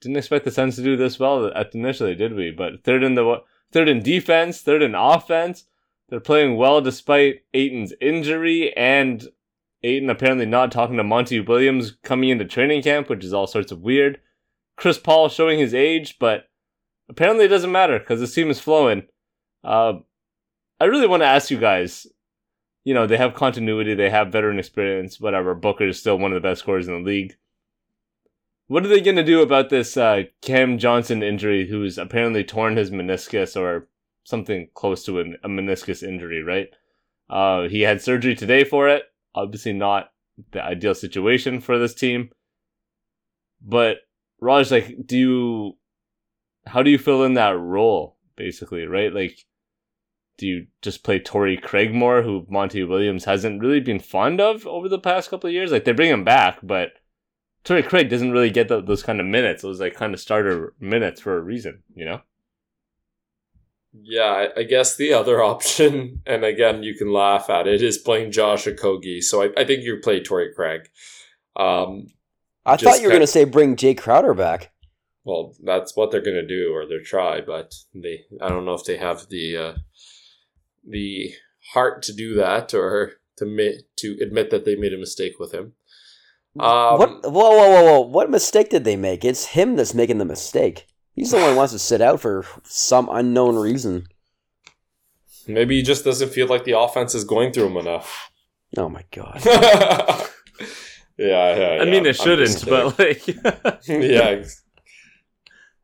didn't 0.00 0.16
expect 0.16 0.44
the 0.44 0.50
Suns 0.50 0.76
to 0.76 0.82
do 0.82 0.96
this 0.96 1.18
well 1.18 1.46
initially, 1.72 2.14
did 2.14 2.34
we? 2.34 2.50
But 2.50 2.84
third 2.84 3.02
in 3.02 3.14
the 3.14 3.42
third 3.72 3.88
in 3.88 4.02
defense, 4.02 4.60
third 4.60 4.82
in 4.82 4.94
offense. 4.94 5.64
They're 6.08 6.20
playing 6.20 6.56
well 6.56 6.80
despite 6.80 7.42
Ayton's 7.54 7.92
injury 8.00 8.76
and 8.76 9.26
Ayton 9.82 10.10
apparently 10.10 10.46
not 10.46 10.70
talking 10.70 10.96
to 10.96 11.04
Monty 11.04 11.40
Williams 11.40 11.96
coming 12.02 12.28
into 12.28 12.44
training 12.44 12.82
camp, 12.82 13.08
which 13.08 13.24
is 13.24 13.34
all 13.34 13.46
sorts 13.46 13.72
of 13.72 13.82
weird. 13.82 14.20
Chris 14.76 14.98
Paul 14.98 15.28
showing 15.28 15.58
his 15.58 15.74
age, 15.74 16.18
but 16.18 16.48
apparently 17.08 17.44
it 17.44 17.48
doesn't 17.48 17.72
matter 17.72 17.98
because 17.98 18.20
this 18.20 18.34
team 18.34 18.50
is 18.50 18.60
flowing. 18.60 19.06
Uh, 19.62 19.94
I 20.80 20.84
really 20.86 21.06
want 21.06 21.22
to 21.22 21.26
ask 21.28 21.50
you 21.50 21.58
guys. 21.58 22.06
You 22.84 22.92
know, 22.92 23.06
they 23.06 23.16
have 23.16 23.34
continuity, 23.34 23.94
they 23.94 24.10
have 24.10 24.32
veteran 24.32 24.58
experience, 24.58 25.18
whatever. 25.18 25.54
Booker 25.54 25.88
is 25.88 25.98
still 25.98 26.18
one 26.18 26.32
of 26.32 26.42
the 26.42 26.46
best 26.46 26.60
scorers 26.60 26.86
in 26.86 26.92
the 26.92 27.00
league. 27.00 27.36
What 28.66 28.84
are 28.84 28.88
they 28.88 29.00
going 29.00 29.16
to 29.16 29.24
do 29.24 29.40
about 29.40 29.70
this 29.70 29.96
uh, 29.96 30.24
Cam 30.42 30.78
Johnson 30.78 31.22
injury, 31.22 31.66
who's 31.66 31.96
apparently 31.96 32.44
torn 32.44 32.76
his 32.76 32.90
meniscus 32.90 33.58
or 33.58 33.88
something 34.24 34.68
close 34.74 35.04
to 35.04 35.20
a, 35.20 35.24
a 35.44 35.48
meniscus 35.48 36.02
injury, 36.02 36.42
right? 36.42 36.68
Uh, 37.28 37.68
he 37.68 37.82
had 37.82 38.02
surgery 38.02 38.34
today 38.34 38.64
for 38.64 38.88
it. 38.88 39.04
Obviously, 39.34 39.72
not 39.72 40.10
the 40.52 40.62
ideal 40.62 40.94
situation 40.94 41.60
for 41.60 41.78
this 41.78 41.94
team. 41.94 42.30
But 43.62 43.98
Raj, 44.40 44.70
like, 44.70 45.06
do 45.06 45.16
you, 45.18 45.76
how 46.66 46.82
do 46.82 46.90
you 46.90 46.98
fill 46.98 47.24
in 47.24 47.34
that 47.34 47.58
role, 47.58 48.16
basically, 48.36 48.86
right? 48.86 49.12
Like, 49.12 49.38
do 50.36 50.46
you 50.46 50.66
just 50.82 51.04
play 51.04 51.18
Torrey 51.18 51.56
Craig 51.56 51.94
more, 51.94 52.22
who 52.22 52.46
Monty 52.48 52.82
Williams 52.82 53.24
hasn't 53.24 53.60
really 53.60 53.80
been 53.80 54.00
fond 54.00 54.40
of 54.40 54.66
over 54.66 54.88
the 54.88 54.98
past 54.98 55.30
couple 55.30 55.48
of 55.48 55.54
years? 55.54 55.70
Like, 55.70 55.84
they 55.84 55.92
bring 55.92 56.10
him 56.10 56.24
back, 56.24 56.58
but 56.62 56.92
Torrey 57.64 57.82
Craig 57.82 58.10
doesn't 58.10 58.32
really 58.32 58.50
get 58.50 58.68
the, 58.68 58.80
those 58.80 59.02
kind 59.02 59.20
of 59.20 59.26
minutes. 59.26 59.62
Those 59.62 59.80
like 59.80 59.94
kind 59.94 60.12
of 60.12 60.20
starter 60.20 60.74
minutes 60.78 61.20
for 61.20 61.36
a 61.36 61.40
reason, 61.40 61.82
you 61.94 62.04
know. 62.04 62.20
Yeah, 63.92 64.48
I 64.56 64.64
guess 64.64 64.96
the 64.96 65.12
other 65.12 65.42
option, 65.42 66.22
and 66.26 66.44
again, 66.44 66.82
you 66.82 66.94
can 66.94 67.12
laugh 67.12 67.48
at 67.48 67.66
it, 67.66 67.82
is 67.82 67.98
playing 67.98 68.32
Josh 68.32 68.66
Okogie. 68.66 69.22
So 69.22 69.42
I, 69.42 69.50
I 69.56 69.64
think 69.64 69.82
you 69.82 69.98
play 70.02 70.22
Torrey 70.22 70.52
Craig. 70.54 70.88
Um, 71.56 72.08
I 72.66 72.76
thought 72.76 73.00
you 73.00 73.04
were 73.04 73.10
going 73.10 73.20
to 73.20 73.26
say 73.26 73.44
bring 73.44 73.76
Jae 73.76 73.96
Crowder 73.96 74.34
back. 74.34 74.72
Well, 75.24 75.54
that's 75.62 75.96
what 75.96 76.10
they're 76.10 76.20
going 76.20 76.36
to 76.36 76.46
do, 76.46 76.72
or 76.74 76.86
they're 76.86 77.02
try, 77.02 77.40
but 77.40 77.74
they 77.94 78.24
I 78.40 78.48
don't 78.48 78.66
know 78.66 78.74
if 78.74 78.84
they 78.84 78.98
have 78.98 79.28
the 79.30 79.56
uh, 79.56 79.72
the 80.86 81.32
heart 81.72 82.02
to 82.02 82.12
do 82.12 82.34
that, 82.34 82.74
or 82.74 83.14
to 83.38 83.44
admit 83.44 83.96
to 83.96 84.18
admit 84.20 84.50
that 84.50 84.64
they 84.64 84.76
made 84.76 84.92
a 84.92 84.98
mistake 84.98 85.38
with 85.38 85.52
him. 85.52 85.72
Um, 86.60 86.98
what? 86.98 87.22
Whoa, 87.22 87.30
whoa, 87.32 87.70
whoa, 87.70 87.84
whoa! 87.84 88.00
What 88.00 88.30
mistake 88.30 88.68
did 88.70 88.84
they 88.84 88.96
make? 88.96 89.24
It's 89.24 89.46
him 89.46 89.76
that's 89.76 89.94
making 89.94 90.18
the 90.18 90.24
mistake. 90.24 90.86
He's 91.14 91.30
the 91.30 91.38
one 91.38 91.50
who 91.50 91.56
wants 91.56 91.72
to 91.72 91.78
sit 91.78 92.00
out 92.00 92.20
for 92.20 92.44
some 92.64 93.08
unknown 93.10 93.56
reason. 93.56 94.08
Maybe 95.46 95.76
he 95.76 95.82
just 95.82 96.04
doesn't 96.04 96.30
feel 96.30 96.48
like 96.48 96.64
the 96.64 96.78
offense 96.78 97.14
is 97.14 97.24
going 97.24 97.52
through 97.52 97.66
him 97.66 97.76
enough. 97.76 98.30
Oh 98.76 98.88
my 98.88 99.04
god. 99.12 99.40
yeah, 99.46 100.26
yeah, 101.18 101.78
I 101.80 101.84
mean, 101.84 102.06
it 102.06 102.16
shouldn't, 102.16 102.64
but 102.66 102.98
like, 102.98 103.26
yeah. 103.86 104.44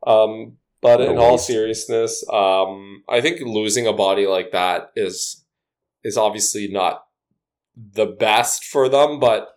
Um, 0.05 0.57
but 0.81 0.99
in 0.99 1.17
all 1.19 1.37
seriousness, 1.37 2.23
um, 2.31 3.03
I 3.07 3.21
think 3.21 3.39
losing 3.41 3.85
a 3.85 3.93
body 3.93 4.25
like 4.25 4.51
that 4.51 4.91
is 4.95 5.45
is 6.03 6.17
obviously 6.17 6.67
not 6.67 7.03
the 7.75 8.07
best 8.07 8.65
for 8.65 8.89
them, 8.89 9.19
but 9.19 9.49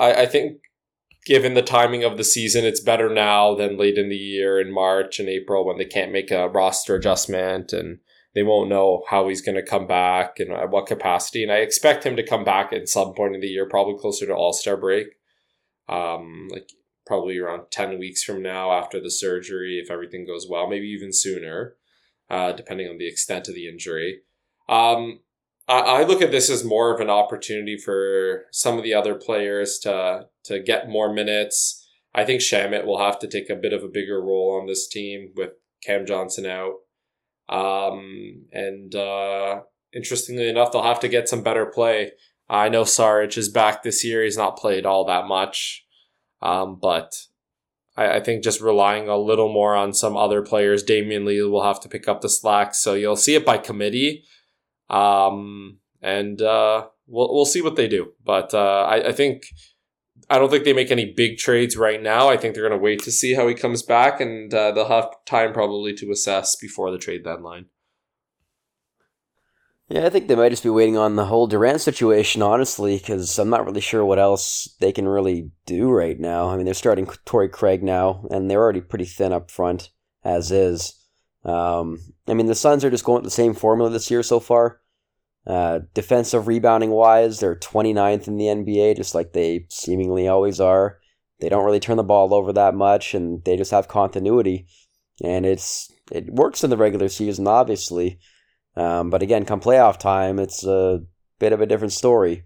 I, 0.00 0.22
I 0.22 0.26
think 0.26 0.58
given 1.24 1.54
the 1.54 1.62
timing 1.62 2.04
of 2.04 2.16
the 2.16 2.24
season, 2.24 2.64
it's 2.64 2.80
better 2.80 3.08
now 3.08 3.54
than 3.54 3.78
late 3.78 3.96
in 3.96 4.08
the 4.08 4.16
year 4.16 4.60
in 4.60 4.72
March 4.72 5.18
and 5.18 5.28
April 5.28 5.64
when 5.64 5.78
they 5.78 5.84
can't 5.84 6.12
make 6.12 6.30
a 6.30 6.48
roster 6.48 6.96
adjustment 6.96 7.72
and 7.72 7.98
they 8.34 8.42
won't 8.42 8.68
know 8.68 9.04
how 9.08 9.28
he's 9.28 9.40
going 9.40 9.54
to 9.54 9.62
come 9.62 9.86
back 9.86 10.38
and 10.38 10.50
at 10.50 10.70
what 10.70 10.86
capacity. 10.86 11.42
And 11.42 11.52
I 11.52 11.58
expect 11.58 12.04
him 12.04 12.16
to 12.16 12.26
come 12.26 12.44
back 12.44 12.72
at 12.72 12.88
some 12.88 13.14
point 13.14 13.34
in 13.34 13.40
the 13.40 13.46
year, 13.46 13.66
probably 13.68 13.96
closer 13.98 14.26
to 14.26 14.34
All 14.34 14.52
Star 14.52 14.76
break, 14.76 15.06
um, 15.88 16.48
like 16.50 16.68
probably 17.06 17.38
around 17.38 17.70
ten 17.70 17.98
weeks 17.98 18.22
from 18.22 18.42
now 18.42 18.72
after 18.72 19.00
the 19.00 19.10
surgery, 19.10 19.80
if 19.82 19.90
everything 19.90 20.26
goes 20.26 20.46
well, 20.48 20.68
maybe 20.68 20.86
even 20.86 21.12
sooner, 21.12 21.76
uh, 22.30 22.52
depending 22.52 22.88
on 22.88 22.98
the 22.98 23.08
extent 23.08 23.48
of 23.48 23.54
the 23.54 23.68
injury. 23.68 24.20
Um, 24.68 25.20
I, 25.66 26.04
look 26.04 26.20
at 26.20 26.30
this 26.30 26.50
as 26.50 26.62
more 26.62 26.94
of 26.94 27.00
an 27.00 27.08
opportunity 27.08 27.78
for 27.78 28.44
some 28.52 28.76
of 28.76 28.84
the 28.84 28.94
other 28.94 29.14
players 29.14 29.78
to 29.80 30.26
to 30.44 30.60
get 30.60 30.90
more 30.90 31.12
minutes. 31.12 31.88
I 32.14 32.24
think 32.24 32.40
Shamet 32.40 32.84
will 32.84 32.98
have 32.98 33.18
to 33.20 33.26
take 33.26 33.50
a 33.50 33.56
bit 33.56 33.72
of 33.72 33.82
a 33.82 33.88
bigger 33.88 34.20
role 34.22 34.58
on 34.60 34.66
this 34.66 34.86
team 34.86 35.32
with 35.34 35.50
Cam 35.82 36.06
Johnson 36.06 36.46
out. 36.46 36.74
Um, 37.48 38.46
and 38.52 38.94
uh, 38.94 39.62
interestingly 39.92 40.48
enough, 40.48 40.70
they'll 40.70 40.82
have 40.82 41.00
to 41.00 41.08
get 41.08 41.28
some 41.28 41.42
better 41.42 41.66
play. 41.66 42.12
I 42.48 42.68
know 42.68 42.82
Saric 42.82 43.36
is 43.36 43.48
back 43.48 43.82
this 43.82 44.04
year. 44.04 44.22
He's 44.22 44.36
not 44.36 44.58
played 44.58 44.86
all 44.86 45.04
that 45.06 45.26
much. 45.26 45.84
Um, 46.44 46.78
but 46.80 47.12
I, 47.96 48.16
I 48.16 48.20
think 48.20 48.44
just 48.44 48.60
relying 48.60 49.08
a 49.08 49.16
little 49.16 49.52
more 49.52 49.74
on 49.74 49.92
some 49.92 50.16
other 50.16 50.42
players, 50.42 50.84
Damion 50.84 51.24
Lee 51.24 51.42
will 51.42 51.64
have 51.64 51.80
to 51.80 51.88
pick 51.88 52.06
up 52.06 52.20
the 52.20 52.28
slack. 52.28 52.74
So 52.74 52.94
you'll 52.94 53.16
see 53.16 53.34
it 53.34 53.46
by 53.46 53.58
committee. 53.58 54.24
Um, 54.90 55.78
and 56.02 56.40
uh, 56.42 56.86
we'll 57.06 57.32
we'll 57.34 57.46
see 57.46 57.62
what 57.62 57.76
they 57.76 57.88
do. 57.88 58.12
But 58.22 58.52
uh, 58.54 58.84
I, 58.88 59.08
I 59.08 59.12
think 59.12 59.44
I 60.28 60.38
don't 60.38 60.50
think 60.50 60.64
they 60.64 60.72
make 60.72 60.90
any 60.90 61.12
big 61.16 61.38
trades 61.38 61.76
right 61.76 62.02
now. 62.02 62.28
I 62.28 62.36
think 62.36 62.54
they're 62.54 62.68
going 62.68 62.78
to 62.78 62.84
wait 62.84 63.02
to 63.04 63.10
see 63.10 63.34
how 63.34 63.48
he 63.48 63.54
comes 63.54 63.82
back, 63.82 64.20
and 64.20 64.52
uh, 64.52 64.72
they'll 64.72 64.88
have 64.88 65.10
time 65.26 65.52
probably 65.52 65.94
to 65.94 66.10
assess 66.10 66.56
before 66.56 66.90
the 66.90 66.98
trade 66.98 67.24
deadline. 67.24 67.66
Yeah, 69.94 70.06
I 70.06 70.10
think 70.10 70.26
they 70.26 70.34
might 70.34 70.48
just 70.48 70.64
be 70.64 70.70
waiting 70.70 70.96
on 70.96 71.14
the 71.14 71.26
whole 71.26 71.46
Durant 71.46 71.80
situation, 71.80 72.42
honestly, 72.42 72.98
because 72.98 73.38
I'm 73.38 73.48
not 73.48 73.64
really 73.64 73.80
sure 73.80 74.04
what 74.04 74.18
else 74.18 74.74
they 74.80 74.90
can 74.90 75.06
really 75.06 75.52
do 75.66 75.88
right 75.88 76.18
now. 76.18 76.48
I 76.48 76.56
mean, 76.56 76.64
they're 76.64 76.74
starting 76.74 77.06
Torrey 77.24 77.48
Craig 77.48 77.80
now, 77.80 78.26
and 78.28 78.50
they're 78.50 78.60
already 78.60 78.80
pretty 78.80 79.04
thin 79.04 79.32
up 79.32 79.52
front 79.52 79.90
as 80.24 80.50
is. 80.50 81.00
Um, 81.44 82.00
I 82.26 82.34
mean, 82.34 82.46
the 82.46 82.56
Suns 82.56 82.84
are 82.84 82.90
just 82.90 83.04
going 83.04 83.22
with 83.22 83.24
the 83.24 83.30
same 83.30 83.54
formula 83.54 83.88
this 83.88 84.10
year 84.10 84.24
so 84.24 84.40
far. 84.40 84.80
Uh, 85.46 85.82
defensive 85.94 86.48
rebounding 86.48 86.90
wise, 86.90 87.38
they're 87.38 87.54
29th 87.54 88.26
in 88.26 88.36
the 88.36 88.46
NBA, 88.46 88.96
just 88.96 89.14
like 89.14 89.32
they 89.32 89.64
seemingly 89.70 90.26
always 90.26 90.58
are. 90.58 90.98
They 91.38 91.48
don't 91.48 91.64
really 91.64 91.78
turn 91.78 91.98
the 91.98 92.02
ball 92.02 92.34
over 92.34 92.52
that 92.52 92.74
much, 92.74 93.14
and 93.14 93.44
they 93.44 93.56
just 93.56 93.70
have 93.70 93.86
continuity. 93.86 94.66
And 95.22 95.46
it's 95.46 95.92
it 96.10 96.34
works 96.34 96.64
in 96.64 96.70
the 96.70 96.76
regular 96.76 97.08
season, 97.08 97.46
obviously. 97.46 98.18
Um, 98.76 99.10
but 99.10 99.22
again, 99.22 99.44
come 99.44 99.60
playoff 99.60 99.98
time, 99.98 100.38
it's 100.38 100.64
a 100.64 101.02
bit 101.38 101.52
of 101.52 101.60
a 101.60 101.66
different 101.66 101.92
story. 101.92 102.44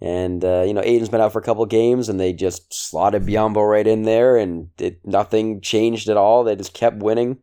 And 0.00 0.44
uh, 0.44 0.64
you 0.66 0.74
know, 0.74 0.82
Ayton's 0.84 1.08
been 1.08 1.22
out 1.22 1.32
for 1.32 1.38
a 1.38 1.44
couple 1.44 1.64
games, 1.64 2.08
and 2.08 2.20
they 2.20 2.32
just 2.32 2.72
slotted 2.72 3.22
Biyombo 3.22 3.68
right 3.68 3.86
in 3.86 4.02
there, 4.02 4.36
and 4.36 4.68
it, 4.78 5.00
nothing 5.04 5.62
changed 5.62 6.08
at 6.10 6.18
all. 6.18 6.44
They 6.44 6.54
just 6.54 6.74
kept 6.74 6.98
winning. 6.98 7.38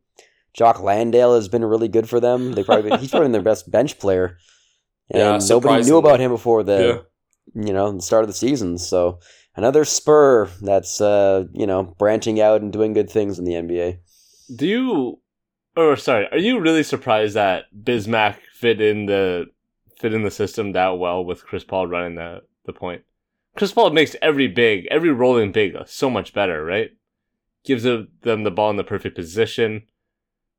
Jock 0.53 0.79
Landale 0.79 1.33
has 1.33 1.47
been 1.47 1.65
really 1.65 1.87
good 1.87 2.07
for 2.07 2.19
them. 2.19 2.53
They 2.53 2.63
probably 2.63 2.95
he's 2.97 3.09
probably 3.09 3.31
their 3.31 3.41
best 3.41 3.71
bench 3.71 3.97
player, 3.97 4.37
and 5.09 5.41
yeah, 5.41 5.47
nobody 5.49 5.83
knew 5.83 5.97
about 5.97 6.19
him 6.19 6.29
before 6.29 6.63
the 6.63 7.03
yeah. 7.55 7.65
you 7.65 7.73
know 7.73 7.91
the 7.91 8.03
start 8.03 8.23
of 8.23 8.29
the 8.29 8.35
season. 8.35 8.77
So 8.77 9.19
another 9.55 9.83
Spur 9.83 10.47
that's 10.61 11.01
uh, 11.01 11.45
you 11.53 11.65
know 11.65 11.95
branching 11.97 12.39
out 12.39 12.61
and 12.61 12.71
doing 12.71 12.93
good 12.93 13.09
things 13.09 13.39
in 13.39 13.45
the 13.45 13.53
NBA. 13.53 13.97
Do 14.55 14.67
you, 14.67 15.19
or 15.75 15.95
sorry, 15.95 16.27
are 16.31 16.37
you 16.37 16.59
really 16.59 16.83
surprised 16.83 17.35
that 17.35 17.65
Bismack 17.75 18.37
fit 18.53 18.81
in 18.81 19.05
the 19.05 19.47
fit 19.99 20.13
in 20.13 20.23
the 20.23 20.31
system 20.31 20.73
that 20.73 20.97
well 20.97 21.23
with 21.23 21.45
Chris 21.45 21.63
Paul 21.63 21.87
running 21.87 22.15
the 22.15 22.41
the 22.65 22.73
point? 22.73 23.03
Chris 23.55 23.71
Paul 23.71 23.91
makes 23.91 24.15
every 24.21 24.47
big, 24.47 24.87
every 24.89 25.11
rolling 25.11 25.51
big 25.51 25.75
so 25.85 26.09
much 26.09 26.33
better, 26.33 26.65
right? 26.65 26.91
Gives 27.63 27.83
them 27.83 28.09
the 28.21 28.51
ball 28.51 28.71
in 28.71 28.77
the 28.77 28.83
perfect 28.83 29.15
position 29.15 29.83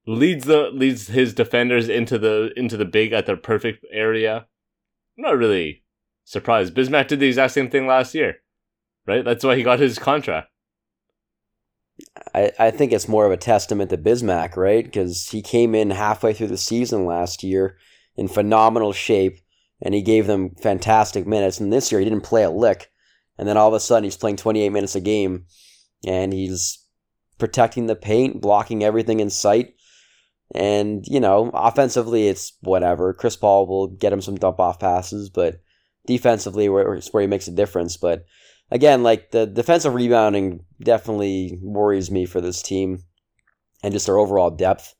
leads 0.06 0.44
the 0.44 0.70
leads 0.72 1.08
his 1.08 1.34
defenders 1.34 1.88
into 1.88 2.18
the 2.18 2.52
into 2.56 2.76
the 2.76 2.84
big 2.84 3.12
at 3.12 3.26
the 3.26 3.36
perfect 3.36 3.84
area. 3.90 4.46
I'm 5.16 5.22
not 5.22 5.38
really 5.38 5.82
surprised. 6.24 6.74
Bismack 6.74 7.08
did 7.08 7.20
the 7.20 7.28
exact 7.28 7.52
same 7.54 7.70
thing 7.70 7.86
last 7.86 8.14
year, 8.14 8.36
right? 9.06 9.24
That's 9.24 9.44
why 9.44 9.56
he 9.56 9.62
got 9.62 9.80
his 9.80 9.98
contract. 9.98 10.48
I, 12.34 12.50
I 12.58 12.70
think 12.70 12.92
it's 12.92 13.08
more 13.08 13.26
of 13.26 13.32
a 13.32 13.36
testament 13.36 13.90
to 13.90 13.98
Bismack, 13.98 14.56
right? 14.56 14.84
Because 14.84 15.28
he 15.28 15.42
came 15.42 15.74
in 15.74 15.90
halfway 15.90 16.32
through 16.32 16.48
the 16.48 16.56
season 16.56 17.06
last 17.06 17.42
year 17.42 17.76
in 18.16 18.28
phenomenal 18.28 18.92
shape, 18.92 19.40
and 19.80 19.94
he 19.94 20.02
gave 20.02 20.26
them 20.26 20.54
fantastic 20.60 21.26
minutes. 21.26 21.60
And 21.60 21.72
this 21.72 21.90
year 21.90 22.00
he 22.00 22.04
didn't 22.04 22.22
play 22.22 22.42
a 22.42 22.50
lick, 22.50 22.90
and 23.38 23.48
then 23.48 23.56
all 23.56 23.68
of 23.68 23.74
a 23.74 23.80
sudden 23.80 24.04
he's 24.04 24.16
playing 24.16 24.36
28 24.36 24.70
minutes 24.70 24.94
a 24.94 25.00
game, 25.00 25.46
and 26.06 26.32
he's 26.32 26.78
protecting 27.38 27.86
the 27.86 27.96
paint, 27.96 28.40
blocking 28.40 28.82
everything 28.82 29.20
in 29.20 29.30
sight 29.30 29.74
and, 30.54 31.04
you 31.06 31.20
know, 31.20 31.50
offensively, 31.54 32.28
it's 32.28 32.52
whatever. 32.60 33.12
Chris 33.12 33.36
Paul 33.36 33.66
will 33.66 33.88
get 33.88 34.12
him 34.12 34.20
some 34.20 34.36
dump 34.36 34.60
off 34.60 34.78
passes, 34.78 35.30
but 35.30 35.60
defensively, 36.06 36.68
where, 36.68 37.00
where 37.10 37.20
he 37.22 37.26
makes 37.26 37.48
a 37.48 37.52
difference. 37.52 37.96
But 37.96 38.24
again, 38.70 39.02
like 39.02 39.30
the 39.30 39.46
defensive 39.46 39.94
rebounding 39.94 40.64
definitely 40.82 41.58
worries 41.62 42.10
me 42.10 42.26
for 42.26 42.40
this 42.40 42.62
team 42.62 43.00
and 43.82 43.92
just 43.92 44.06
their 44.06 44.18
overall 44.18 44.50
depth. 44.50 44.94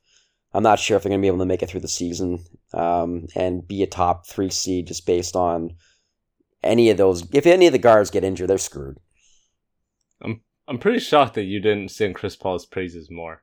I'm 0.52 0.62
not 0.62 0.78
sure 0.78 0.96
if 0.96 1.02
they're 1.02 1.10
going 1.10 1.20
to 1.20 1.24
be 1.24 1.28
able 1.28 1.38
to 1.38 1.46
make 1.46 1.62
it 1.62 1.68
through 1.68 1.80
the 1.80 1.88
season 1.88 2.44
um, 2.72 3.26
and 3.34 3.66
be 3.66 3.82
a 3.82 3.86
top 3.86 4.26
three 4.26 4.50
seed 4.50 4.86
just 4.86 5.04
based 5.06 5.34
on 5.34 5.70
any 6.62 6.90
of 6.90 6.96
those. 6.96 7.28
If 7.32 7.46
any 7.46 7.66
of 7.66 7.72
the 7.72 7.78
guards 7.78 8.10
get 8.10 8.24
injured, 8.24 8.48
they're 8.48 8.58
screwed. 8.58 8.98
I'm 10.22 10.42
I'm 10.68 10.78
pretty 10.78 11.00
shocked 11.00 11.34
that 11.34 11.44
you 11.44 11.60
didn't 11.60 11.90
sing 11.90 12.14
Chris 12.14 12.36
Paul's 12.36 12.66
praises 12.66 13.10
more. 13.10 13.42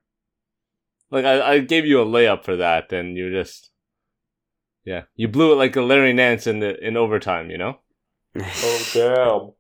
Like 1.12 1.26
I, 1.26 1.54
I 1.54 1.60
gave 1.60 1.86
you 1.86 2.02
a 2.02 2.06
layup 2.06 2.46
for 2.46 2.56
that, 2.56 2.94
and 2.94 3.18
you 3.18 3.30
just 3.30 3.72
yeah, 4.86 5.04
you 5.16 5.28
blew 5.28 5.52
it 5.52 5.58
like 5.58 5.76
a 5.76 5.82
Larry 5.82 6.14
Nance 6.14 6.48
in 6.48 6.60
the 6.60 6.80
in 6.86 6.98
overtime. 6.98 7.52
You 7.52 7.58
know. 7.58 7.80
oh 8.40 8.90
damn. 8.94 9.52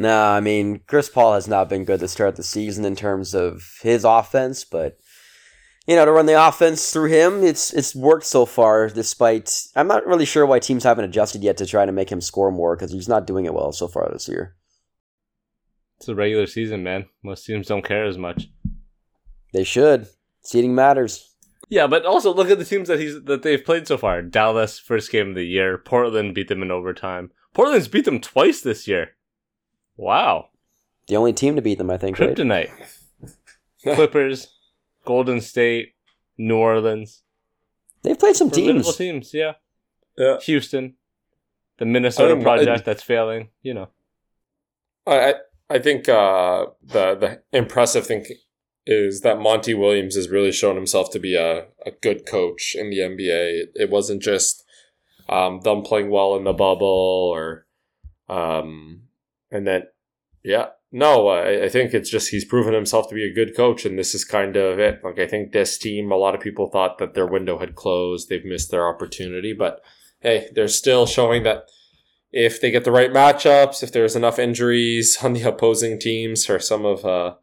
No, 0.00 0.28
I 0.30 0.38
mean 0.38 0.82
Chris 0.86 1.08
Paul 1.08 1.34
has 1.34 1.48
not 1.48 1.68
been 1.68 1.84
good 1.84 1.98
to 1.98 2.06
start 2.06 2.36
the 2.36 2.44
season 2.44 2.84
in 2.84 2.94
terms 2.94 3.34
of 3.34 3.64
his 3.82 4.04
offense, 4.04 4.64
but 4.64 4.96
you 5.88 5.96
know 5.96 6.04
to 6.04 6.12
run 6.12 6.26
the 6.26 6.46
offense 6.46 6.92
through 6.92 7.08
him, 7.08 7.42
it's 7.42 7.72
it's 7.74 7.96
worked 7.96 8.24
so 8.24 8.46
far. 8.46 8.88
Despite 8.90 9.60
I'm 9.74 9.88
not 9.88 10.06
really 10.06 10.24
sure 10.24 10.46
why 10.46 10.60
teams 10.60 10.84
haven't 10.84 11.06
adjusted 11.06 11.42
yet 11.42 11.56
to 11.56 11.66
try 11.66 11.84
to 11.84 11.90
make 11.90 12.12
him 12.12 12.20
score 12.20 12.52
more 12.52 12.76
because 12.76 12.92
he's 12.92 13.08
not 13.08 13.26
doing 13.26 13.44
it 13.44 13.52
well 13.52 13.72
so 13.72 13.88
far 13.88 14.08
this 14.12 14.28
year. 14.28 14.54
It's 15.96 16.08
a 16.08 16.14
regular 16.14 16.46
season, 16.46 16.84
man. 16.84 17.06
Most 17.24 17.44
teams 17.44 17.66
don't 17.66 17.84
care 17.84 18.04
as 18.04 18.16
much. 18.16 18.48
They 19.52 19.64
should. 19.64 20.06
Seating 20.42 20.76
matters. 20.76 21.34
Yeah, 21.70 21.88
but 21.88 22.06
also 22.06 22.32
look 22.32 22.50
at 22.50 22.60
the 22.60 22.64
teams 22.64 22.86
that 22.86 23.00
he's 23.00 23.20
that 23.24 23.42
they've 23.42 23.64
played 23.64 23.88
so 23.88 23.98
far. 23.98 24.22
Dallas, 24.22 24.78
first 24.78 25.10
game 25.10 25.30
of 25.30 25.34
the 25.34 25.42
year. 25.42 25.76
Portland 25.76 26.36
beat 26.36 26.46
them 26.46 26.62
in 26.62 26.70
overtime. 26.70 27.32
Portland's 27.52 27.88
beat 27.88 28.04
them 28.04 28.20
twice 28.20 28.60
this 28.60 28.86
year. 28.86 29.16
Wow. 29.98 30.48
The 31.08 31.16
only 31.16 31.34
team 31.34 31.56
to 31.56 31.62
beat 31.62 31.76
them, 31.76 31.90
I 31.90 31.98
think. 31.98 32.16
Kryptonite. 32.16 32.70
Right? 32.70 33.34
Clippers, 33.96 34.48
Golden 35.04 35.40
State, 35.40 35.94
New 36.38 36.56
Orleans. 36.56 37.22
They've 38.02 38.18
played 38.18 38.36
some 38.36 38.50
teams. 38.50 38.96
teams, 38.96 39.34
yeah. 39.34 39.54
Yeah. 40.16 40.38
Houston, 40.40 40.94
the 41.78 41.84
Minnesota 41.84 42.38
I 42.38 42.42
project 42.42 42.84
that's 42.84 43.02
failing. 43.02 43.50
You 43.62 43.74
know. 43.74 43.88
I 45.06 45.34
I 45.70 45.78
think 45.78 46.08
uh, 46.08 46.66
the 46.82 47.14
the 47.14 47.42
impressive 47.52 48.06
thing 48.06 48.24
is 48.86 49.20
that 49.20 49.38
Monty 49.38 49.74
Williams 49.74 50.16
has 50.16 50.28
really 50.28 50.52
shown 50.52 50.74
himself 50.76 51.10
to 51.10 51.18
be 51.18 51.34
a, 51.34 51.66
a 51.84 51.90
good 52.00 52.26
coach 52.26 52.74
in 52.74 52.90
the 52.90 52.98
NBA. 52.98 53.62
It, 53.62 53.72
it 53.74 53.90
wasn't 53.90 54.22
just 54.22 54.64
um, 55.28 55.60
them 55.60 55.82
playing 55.82 56.10
well 56.10 56.36
in 56.36 56.44
the 56.44 56.52
bubble 56.52 56.86
or 56.86 57.66
um, 58.28 59.02
and 59.50 59.66
then, 59.66 59.84
yeah, 60.42 60.66
no, 60.90 61.28
I, 61.28 61.64
I 61.64 61.68
think 61.68 61.92
it's 61.92 62.10
just 62.10 62.30
he's 62.30 62.44
proven 62.44 62.72
himself 62.72 63.08
to 63.08 63.14
be 63.14 63.24
a 63.24 63.32
good 63.32 63.56
coach, 63.56 63.84
and 63.84 63.98
this 63.98 64.14
is 64.14 64.24
kind 64.24 64.56
of 64.56 64.78
it. 64.78 65.00
Like, 65.04 65.18
I 65.18 65.26
think 65.26 65.52
this 65.52 65.76
team, 65.76 66.10
a 66.10 66.16
lot 66.16 66.34
of 66.34 66.40
people 66.40 66.68
thought 66.68 66.98
that 66.98 67.14
their 67.14 67.26
window 67.26 67.58
had 67.58 67.74
closed, 67.74 68.28
they've 68.28 68.44
missed 68.44 68.70
their 68.70 68.88
opportunity, 68.88 69.52
but 69.52 69.80
hey, 70.20 70.48
they're 70.54 70.68
still 70.68 71.06
showing 71.06 71.42
that 71.42 71.64
if 72.32 72.60
they 72.60 72.70
get 72.70 72.84
the 72.84 72.92
right 72.92 73.12
matchups, 73.12 73.82
if 73.82 73.92
there's 73.92 74.16
enough 74.16 74.38
injuries 74.38 75.18
on 75.22 75.32
the 75.34 75.42
opposing 75.42 75.98
teams 75.98 76.48
or 76.48 76.58
some 76.58 76.84
of 76.84 77.04
uh, 77.04 77.34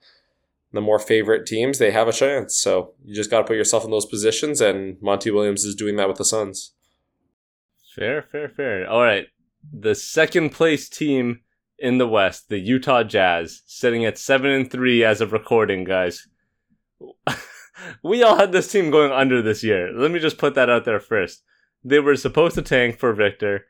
the 0.72 0.82
more 0.82 1.00
favorite 1.00 1.46
teams, 1.46 1.78
they 1.78 1.92
have 1.92 2.08
a 2.08 2.14
chance. 2.14 2.58
So 2.58 2.94
you 3.04 3.16
just 3.16 3.32
got 3.32 3.40
to 3.40 3.46
put 3.46 3.58
yourself 3.58 3.86
in 3.86 3.92
those 3.92 4.06
positions, 4.06 4.62
and 4.62 5.02
Monty 5.02 5.32
Williams 5.32 5.66
is 5.66 5.76
doing 5.76 5.96
that 5.98 6.08
with 6.08 6.18
the 6.18 6.26
Suns. 6.26 6.72
Fair, 7.96 8.24
fair, 8.24 8.50
fair. 8.50 8.90
All 8.90 9.02
right. 9.02 9.28
The 9.72 9.96
second 9.96 10.50
place 10.50 10.90
team 10.90 11.42
in 11.78 11.98
the 11.98 12.08
West, 12.08 12.50
the 12.50 12.60
Utah 12.60 13.04
Jazz, 13.04 13.62
sitting 13.66 14.06
at 14.06 14.18
seven 14.18 14.52
and 14.52 14.72
three 14.72 15.04
as 15.04 15.22
of 15.22 15.34
recording, 15.34 15.84
guys. 15.84 16.28
we 18.04 18.24
all 18.24 18.38
had 18.38 18.52
this 18.52 18.72
team 18.72 18.92
going 18.92 19.12
under 19.12 19.42
this 19.42 19.64
year. 19.64 19.92
Let 19.94 20.12
me 20.12 20.20
just 20.20 20.38
put 20.38 20.56
that 20.56 20.70
out 20.70 20.86
there 20.86 21.00
first. 21.00 21.44
They 21.84 22.00
were 22.00 22.16
supposed 22.16 22.56
to 22.56 22.62
tank 22.62 22.98
for 22.98 23.14
Victor. 23.14 23.66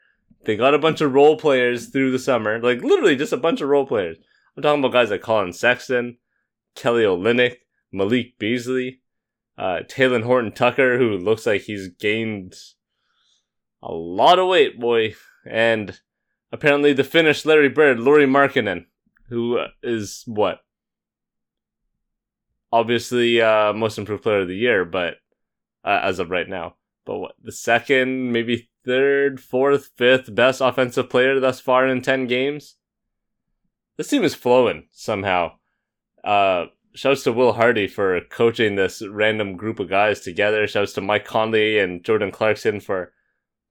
They 0.46 0.56
got 0.56 0.74
a 0.74 0.80
bunch 0.80 1.02
of 1.02 1.14
role 1.14 1.38
players 1.38 1.88
through 1.88 2.12
the 2.12 2.20
summer, 2.20 2.60
like 2.62 2.82
literally 2.82 3.16
just 3.16 3.34
a 3.34 3.38
bunch 3.38 3.62
of 3.62 3.70
role 3.70 3.86
players. 3.86 4.18
I'm 4.56 4.64
talking 4.64 4.80
about 4.80 4.94
guys 4.94 5.10
like 5.10 5.22
Colin 5.22 5.52
Sexton, 5.52 6.18
Kelly 6.76 7.04
Olynyk, 7.04 7.56
Malik 7.92 8.38
Beasley, 8.38 9.02
uh, 9.58 9.80
Talen 9.88 10.24
Horton 10.24 10.52
Tucker, 10.52 10.98
who 10.98 11.18
looks 11.18 11.46
like 11.46 11.62
he's 11.62 11.88
gained 11.88 12.56
a 13.82 13.92
lot 13.92 14.40
of 14.40 14.48
weight, 14.48 14.80
boy, 14.80 15.16
and 15.50 16.00
apparently 16.56 16.94
the 16.94 17.04
Finnish 17.04 17.46
Larry 17.46 17.68
Bird, 17.68 18.00
Lauri 18.00 18.26
Markkanen, 18.26 18.86
who 19.28 19.60
is 19.84 20.24
what? 20.26 20.62
Obviously, 22.72 23.42
uh, 23.42 23.74
most 23.74 23.98
improved 23.98 24.24
player 24.24 24.40
of 24.40 24.48
the 24.48 24.56
year, 24.56 24.86
but 24.86 25.16
uh, 25.84 26.00
as 26.02 26.20
of 26.20 26.32
right 26.32 26.48
now, 26.48 26.76
but 27.06 27.18
what 27.18 27.36
the 27.44 27.52
second, 27.52 28.32
maybe 28.32 28.70
third, 28.86 29.42
fourth, 29.42 29.92
fifth 29.98 30.34
best 30.34 30.62
offensive 30.62 31.10
player 31.10 31.40
thus 31.40 31.60
far 31.60 31.88
in 31.88 32.02
ten 32.02 32.26
games. 32.26 32.76
This 33.98 34.08
team 34.08 34.24
is 34.24 34.34
flowing 34.34 34.88
somehow. 34.92 35.54
Uh, 36.24 36.66
shouts 36.94 37.24
to 37.24 37.34
Will 37.34 37.54
Hardy 37.54 37.88
for 37.88 38.20
coaching 38.30 38.76
this 38.76 39.02
random 39.06 39.58
group 39.58 39.80
of 39.80 39.90
guys 39.90 40.22
together. 40.22 40.68
Shouts 40.68 40.94
to 40.94 41.02
Mike 41.02 41.26
Conley 41.26 41.80
and 41.80 42.04
Jordan 42.04 42.32
Clarkson 42.32 42.80
for 42.80 43.14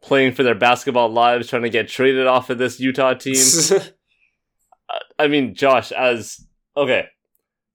playing 0.04 0.34
for 0.34 0.42
their 0.42 0.54
basketball 0.54 1.08
lives, 1.08 1.48
trying 1.48 1.62
to 1.62 1.70
get 1.70 1.88
traded 1.88 2.26
off 2.26 2.50
of 2.50 2.58
this 2.58 2.78
Utah 2.78 3.14
team. 3.14 3.42
I 5.18 5.28
mean, 5.28 5.54
Josh, 5.54 5.92
as 5.92 6.46
okay, 6.76 7.06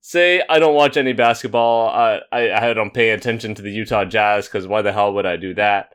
say 0.00 0.42
I 0.48 0.60
don't 0.60 0.74
watch 0.74 0.96
any 0.96 1.12
basketball. 1.12 1.88
I 1.88 2.20
I, 2.30 2.70
I 2.70 2.72
don't 2.72 2.94
pay 2.94 3.10
attention 3.10 3.54
to 3.56 3.62
the 3.62 3.72
Utah 3.72 4.04
Jazz 4.04 4.46
because 4.46 4.66
why 4.66 4.80
the 4.80 4.92
hell 4.92 5.12
would 5.12 5.26
I 5.26 5.36
do 5.36 5.54
that? 5.54 5.92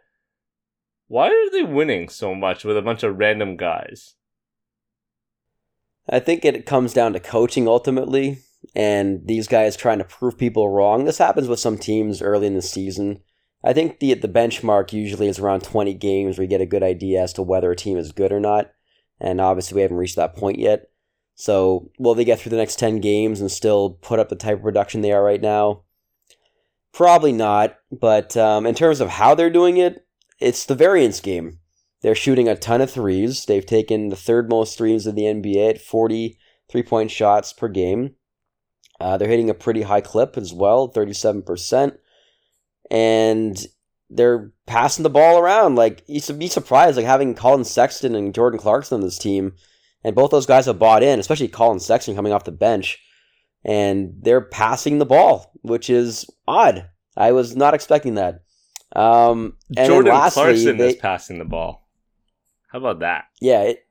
Why 1.08 1.28
are 1.28 1.52
they 1.52 1.64
winning 1.64 2.10
so 2.10 2.36
much 2.36 2.66
with 2.66 2.78
a 2.78 2.82
bunch 2.82 3.04
of 3.04 3.18
random 3.18 3.56
guys? 3.56 4.16
I 6.10 6.20
think 6.20 6.44
it 6.44 6.66
comes 6.66 6.94
down 6.94 7.14
to 7.14 7.20
coaching 7.20 7.68
ultimately, 7.68 8.40
and 8.76 9.26
these 9.26 9.48
guys 9.48 9.78
trying 9.78 10.00
to 10.00 10.04
prove 10.04 10.38
people 10.38 10.70
wrong. 10.70 11.06
This 11.06 11.18
happens 11.18 11.48
with 11.48 11.60
some 11.60 11.78
teams 11.78 12.22
early 12.22 12.48
in 12.48 12.56
the 12.56 12.62
season 12.62 13.22
I 13.66 13.74
think 13.74 14.00
the 14.00 14.14
the 14.14 14.28
benchmark 14.28 14.94
usually 14.94 15.28
is 15.28 15.40
around 15.40 15.64
20 15.64 15.94
games 15.96 16.38
where 16.38 16.44
you 16.44 16.50
get 16.50 16.62
a 16.62 16.68
good 16.68 16.84
idea 16.84 17.24
as 17.24 17.34
to 17.34 17.42
whether 17.42 17.72
a 17.72 17.76
team 17.76 17.98
is 17.98 18.12
good 18.12 18.32
or 18.32 18.40
not. 18.40 18.72
And 19.20 19.42
obviously 19.42 19.76
we 19.76 19.82
haven't 19.82 19.98
reached 19.98 20.18
that 20.18 20.36
point 20.36 20.60
yet. 20.60 20.90
So 21.34 21.92
will 21.98 22.14
they 22.14 22.24
get 22.24 22.40
through 22.40 22.52
the 22.52 22.58
next 22.58 22.78
10 22.78 23.02
games 23.02 23.42
and 23.42 23.52
still 23.52 23.92
put 24.02 24.20
up 24.20 24.30
the 24.30 24.36
type 24.36 24.58
of 24.58 24.64
production 24.64 25.02
they 25.02 25.12
are 25.12 25.24
right 25.24 25.42
now? 25.42 25.84
Probably 26.94 27.32
not. 27.32 27.76
But 27.92 28.38
um, 28.38 28.66
in 28.66 28.76
terms 28.76 29.02
of 29.02 29.10
how 29.10 29.36
they're 29.36 29.50
doing 29.50 29.78
it, 29.78 30.06
it's 30.40 30.66
the 30.66 30.76
variance 30.76 31.20
game. 31.20 31.60
They're 32.02 32.16
shooting 32.16 32.48
a 32.48 32.56
ton 32.56 32.82
of 32.82 32.92
threes. 32.92 33.46
They've 33.46 33.66
taken 33.66 34.10
the 34.10 34.16
third 34.16 34.50
most 34.50 34.78
threes 34.78 35.08
in 35.08 35.16
the 35.16 35.24
NBA 35.24 35.72
at 35.72 35.82
40 35.82 36.38
three 36.70 36.84
point 36.84 37.12
shots 37.12 37.54
per 37.54 37.68
game. 37.68 38.16
Uh, 39.00 39.18
they're 39.18 39.30
hitting 39.30 39.50
a 39.50 39.56
pretty 39.56 39.84
high 39.84 40.02
clip 40.02 40.38
as 40.38 40.54
well, 40.54 40.92
37% 40.92 41.98
and 42.92 43.66
they're 44.10 44.52
passing 44.66 45.04
the 45.04 45.10
ball 45.10 45.40
around. 45.40 45.76
Like 45.76 46.04
you 46.08 46.20
should 46.20 46.40
be 46.40 46.48
surprised, 46.48 46.98
like 46.98 47.06
having 47.06 47.36
Colin 47.36 47.64
Sexton 47.64 48.16
and 48.16 48.34
Jordan 48.34 48.60
Clarkson 48.60 48.96
on 48.96 49.02
this 49.02 49.18
team, 49.18 49.54
and 50.04 50.16
both 50.16 50.32
those 50.32 50.46
guys 50.46 50.66
have 50.66 50.80
bought 50.80 51.04
in, 51.04 51.20
especially 51.20 51.48
Colin 51.48 51.80
Sexton 51.80 52.16
coming 52.16 52.34
off 52.34 52.44
the 52.44 52.52
bench, 52.52 53.00
and 53.64 54.14
they're 54.22 54.42
passing 54.42 55.00
the 55.00 55.06
ball, 55.06 55.52
which 55.62 55.90
is 55.90 56.26
odd. 56.48 56.90
I 57.18 57.32
was 57.32 57.56
not 57.56 57.74
expecting 57.74 58.16
that. 58.16 58.42
Um, 58.96 59.58
and 59.76 59.88
Jordan 59.88 60.14
lastly, 60.14 60.44
Clarkson 60.44 60.78
they, 60.78 60.90
is 60.90 60.96
passing 60.96 61.40
the 61.40 61.46
ball. 61.46 61.88
How 62.68 62.80
about 62.80 63.00
that? 63.00 63.26
Yeah, 63.42 63.62
it, 63.62 63.88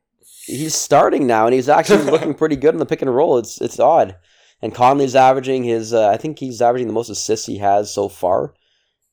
he's 0.46 0.74
starting 0.74 1.26
now, 1.26 1.46
and 1.46 1.54
he's 1.54 1.68
actually 1.68 2.04
looking 2.10 2.34
pretty 2.34 2.56
good 2.56 2.74
in 2.74 2.78
the 2.78 2.86
pick 2.86 3.02
and 3.02 3.14
roll. 3.14 3.38
It's 3.38 3.60
it's 3.60 3.80
odd. 3.80 4.16
And 4.62 4.74
Conley's 4.74 5.14
averaging 5.14 5.64
his, 5.64 5.92
uh, 5.92 6.08
I 6.08 6.16
think 6.16 6.38
he's 6.38 6.62
averaging 6.62 6.86
the 6.86 6.94
most 6.94 7.10
assists 7.10 7.44
he 7.44 7.58
has 7.58 7.92
so 7.92 8.08
far 8.08 8.54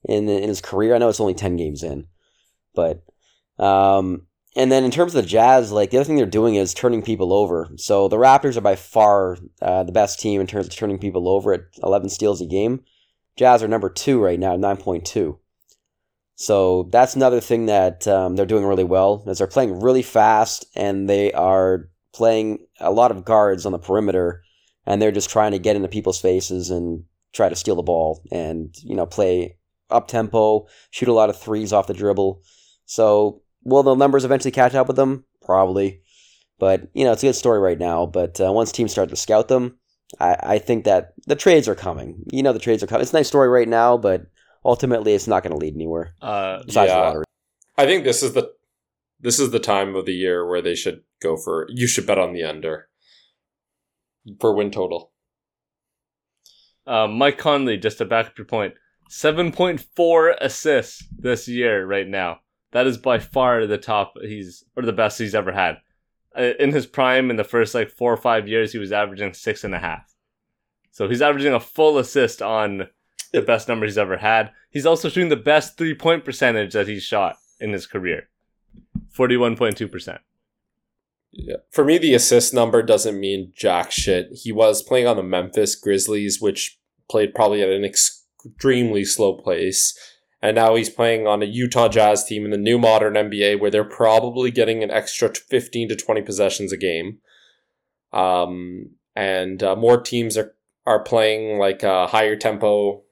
in 0.04 0.28
in 0.30 0.49
his 0.49 0.62
career. 0.62 0.95
I 0.95 0.97
know 0.97 1.10
it's 1.10 1.20
only 1.20 1.34
ten 1.34 1.56
games 1.58 1.84
in, 1.84 2.08
but 2.74 3.04
um, 3.58 4.28
and 4.56 4.72
then 4.72 4.84
in 4.84 4.91
terms 4.91 5.16
of 5.16 5.24
the 5.24 5.30
Jazz, 5.30 5.72
like 5.72 5.91
the 5.91 5.97
other 5.97 6.06
thing 6.06 6.18
they're 6.18 6.26
doing 6.26 6.56
is 6.56 6.74
turning 6.74 7.02
people 7.02 7.34
over. 7.34 7.70
So 7.78 8.08
the 8.08 8.18
Raptors 8.18 8.58
are 8.58 8.62
by 8.62 8.76
far 8.76 9.38
uh, 9.62 9.84
the 9.84 9.91
best 9.91 10.20
team 10.20 10.41
in 10.41 10.47
terms 10.47 10.68
of 10.68 10.76
turning 10.76 10.99
people 10.99 11.28
over 11.30 11.54
at 11.54 11.62
eleven 11.84 12.10
steals 12.10 12.41
a 12.41 12.45
game. 12.45 12.84
Jazz 13.38 13.64
are 13.64 13.68
number 13.68 13.89
two 13.89 14.22
right 14.22 14.39
now, 14.39 14.56
nine 14.56 14.78
point 14.78 15.06
two. 15.06 15.39
So 16.36 16.89
that's 16.91 17.16
another 17.16 17.39
thing 17.39 17.68
that 17.68 18.08
um, 18.08 18.36
they're 18.36 18.47
doing 18.47 18.66
really 18.66 18.84
well 18.84 19.24
is 19.28 19.38
they're 19.38 19.47
playing 19.47 19.80
really 19.80 20.02
fast 20.02 20.66
and 20.76 21.08
they 21.08 21.32
are 21.34 21.88
playing 22.14 22.66
a 22.80 22.91
lot 22.91 23.12
of 23.12 23.24
guards 23.24 23.66
on 23.66 23.72
the 23.72 23.78
perimeter 23.78 24.41
and 24.86 24.99
they're 24.99 25.12
just 25.12 25.30
trying 25.30 25.52
to 25.52 25.60
get 25.60 25.76
into 25.76 25.88
people's 25.88 26.20
faces 26.20 26.72
and 26.72 27.04
try 27.34 27.47
to 27.47 27.56
steal 27.56 27.76
the 27.76 27.84
ball 27.84 28.24
and 28.32 28.76
you 28.84 28.95
know 28.95 29.06
play 29.06 29.56
up 29.92 30.08
tempo, 30.08 30.68
shoot 30.89 31.08
a 31.10 31.14
lot 31.14 31.30
of 31.30 31.39
threes 31.39 31.74
off 31.74 31.88
the 31.88 31.94
dribble. 31.94 32.42
So 32.86 33.42
will 33.64 33.84
the 33.84 33.96
numbers 33.96 34.26
eventually 34.26 34.52
catch 34.52 34.76
up 34.76 34.88
with 34.88 34.96
them? 34.96 35.26
Probably. 35.44 36.02
But 36.60 36.89
you 36.94 37.04
know, 37.04 37.12
it's 37.12 37.24
a 37.24 37.28
good 37.28 37.36
story 37.36 37.60
right 37.60 37.80
now. 37.80 38.06
But 38.06 38.39
uh, 38.39 38.52
once 38.52 38.72
teams 38.72 38.92
start 38.92 39.10
to 39.10 39.16
scout 39.16 39.48
them, 39.48 39.78
I, 40.20 40.36
I 40.42 40.60
think 40.60 40.84
that 40.86 41.14
the 41.26 41.36
trades 41.36 41.68
are 41.68 41.76
coming. 41.76 42.24
You 42.32 42.44
know, 42.44 42.54
the 42.54 42.60
trades 42.60 42.84
are 42.84 42.88
coming. 42.88 43.02
It's 43.02 43.14
a 43.14 43.16
nice 43.16 43.28
story 43.28 43.48
right 43.50 43.68
now, 43.68 43.98
but 43.98 44.28
ultimately, 44.64 45.14
it's 45.14 45.28
not 45.28 45.42
going 45.44 45.52
to 45.52 45.58
lead 45.58 45.74
anywhere. 45.74 46.14
Uh, 46.22 46.62
besides 46.66 46.92
the 46.92 46.98
lottery. 46.98 47.26
I 47.78 47.86
think 47.86 48.04
this 48.04 48.22
is 48.22 48.34
the 48.34 48.52
this 49.20 49.39
is 49.39 49.52
the 49.52 49.60
time 49.60 49.96
of 49.96 50.06
the 50.06 50.14
year 50.14 50.48
where 50.48 50.62
they 50.62 50.76
should 50.76 51.02
go 51.22 51.36
for. 51.38 51.66
You 51.70 51.88
should 51.88 52.06
bet 52.06 52.20
on 52.20 52.34
the 52.34 52.44
under 52.44 52.89
for 54.39 54.54
win 54.54 54.70
total. 54.70 55.12
uh, 56.86 57.08
Mike 57.08 57.38
Conley, 57.38 57.78
just 57.78 57.98
to 58.00 58.06
back 58.06 58.28
up 58.28 58.38
your 58.38 58.46
point, 58.46 58.74
7.4 59.12 60.36
assists 60.39 61.05
this 61.20 61.47
year 61.47 61.86
right 61.86 62.07
now. 62.07 62.39
That 62.72 62.88
is 62.88 62.97
by 62.97 63.20
far 63.20 63.68
the 63.68 63.78
top 63.78 64.14
he's 64.22 64.64
or 64.76 64.84
the 64.84 64.93
best 64.93 65.20
he's 65.20 65.36
ever 65.36 65.51
had. 65.51 65.78
Uh, 66.36 66.53
In 66.59 66.72
his 66.72 66.86
prime, 66.86 67.30
in 67.30 67.36
the 67.36 67.43
first 67.43 67.76
like 67.76 67.89
four 67.89 68.14
or 68.14 68.18
five 68.18 68.47
years, 68.47 68.72
he 68.72 68.78
was 68.78 68.93
averaging 68.93 69.34
six 69.34 69.66
and 69.66 69.76
a 69.76 69.80
half. 69.80 70.16
So 70.91 71.09
he's 71.09 71.22
averaging 71.22 71.53
a 71.53 71.59
full 71.59 71.97
assist 71.97 72.41
on 72.41 72.88
the 73.34 73.41
best 73.41 73.68
number 73.68 73.86
he's 73.86 73.97
ever 73.97 74.16
had. 74.18 74.51
He's 74.70 74.86
also 74.86 75.09
shooting 75.09 75.30
the 75.30 75.36
best 75.36 75.78
three 75.78 75.93
point 75.93 76.24
percentage 76.24 76.72
that 76.72 76.88
he's 76.88 77.03
shot 77.03 77.36
in 77.59 77.74
his 77.74 77.86
career, 77.86 78.30
forty-one 79.09 79.57
point 79.57 79.76
two 79.76 79.89
percent. 79.89 80.22
Yeah. 81.34 81.57
For 81.70 81.84
me, 81.84 81.97
the 81.97 82.14
assist 82.14 82.53
number 82.53 82.82
doesn't 82.82 83.20
mean 83.20 83.51
jack 83.55 83.91
shit. 83.91 84.30
He 84.32 84.53
was 84.53 84.82
playing 84.82 85.07
on 85.07 85.18
the 85.18 85.24
Memphis 85.24 85.76
Grizzlies, 85.76 86.39
which 86.41 86.80
played 87.09 87.36
probably 87.36 87.62
at 87.62 87.70
an 87.70 87.84
extremely 88.46 89.06
slow 89.06 89.34
pace. 89.34 89.98
And 90.42 90.56
now 90.56 90.76
he's 90.76 90.89
playing 90.89 91.28
on 91.28 91.44
a 91.44 91.46
Utah 91.46 91.88
Jazz 91.88 92.26
team 92.26 92.46
in 92.46 92.52
the 92.52 92.58
new 92.58 92.80
modern 92.80 93.14
NBA 93.14 93.60
where 93.60 93.70
they're 93.70 93.84
probably 93.84 94.50
getting 94.50 94.82
an 94.82 94.89
extra 94.89 95.32
15 95.34 95.89
to 95.89 95.96
20 95.96 96.22
possessions 96.24 96.72
a 96.72 96.78
game. 96.78 97.20
Um, 98.12 98.92
and 99.16 99.62
uh, 99.62 99.76
more 99.76 100.02
teams 100.02 100.38
are, 100.38 100.56
are 100.86 101.04
playing 101.04 101.60
like 101.60 101.84
a 101.84 102.08
higher 102.08 102.36
tempo 102.36 103.04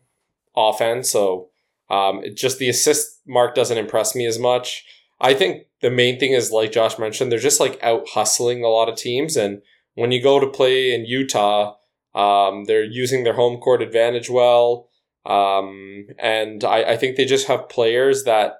offense. 0.56 1.12
So 1.12 1.50
um, 1.90 2.24
it 2.24 2.36
just 2.36 2.58
the 2.58 2.70
assist 2.70 3.22
mark 3.28 3.56
doesn't 3.56 3.78
impress 3.78 4.16
me 4.16 4.26
as 4.26 4.40
much. 4.40 4.86
I 5.22 5.34
think 5.34 5.68
the 5.82 5.90
main 5.90 6.20
thing 6.20 6.34
is 6.34 6.52
like 6.52 6.72
Josh 6.72 6.98
mentioned, 7.00 7.32
they're 7.32 7.40
just 7.40 7.60
like 7.60 7.82
out 7.84 8.08
hustling 8.10 8.64
a 8.64 8.70
lot 8.70 8.90
of 8.90 8.96
teams, 8.96 9.36
and 9.36 9.62
when 9.96 10.12
you 10.12 10.22
go 10.22 10.40
to 10.40 10.48
play 10.48 10.94
in 10.94 11.06
Utah, 11.06 11.76
um, 12.16 12.66
they're 12.66 12.84
using 12.84 13.24
their 13.24 13.34
home 13.34 13.60
court 13.60 13.82
advantage 13.82 14.30
well, 14.30 14.89
um, 15.26 16.08
and 16.18 16.64
I, 16.64 16.92
I 16.92 16.98
think 16.98 17.16
they 17.16 17.26
just 17.26 17.48
have 17.48 17.70
players 17.70 18.24
that 18.24 18.60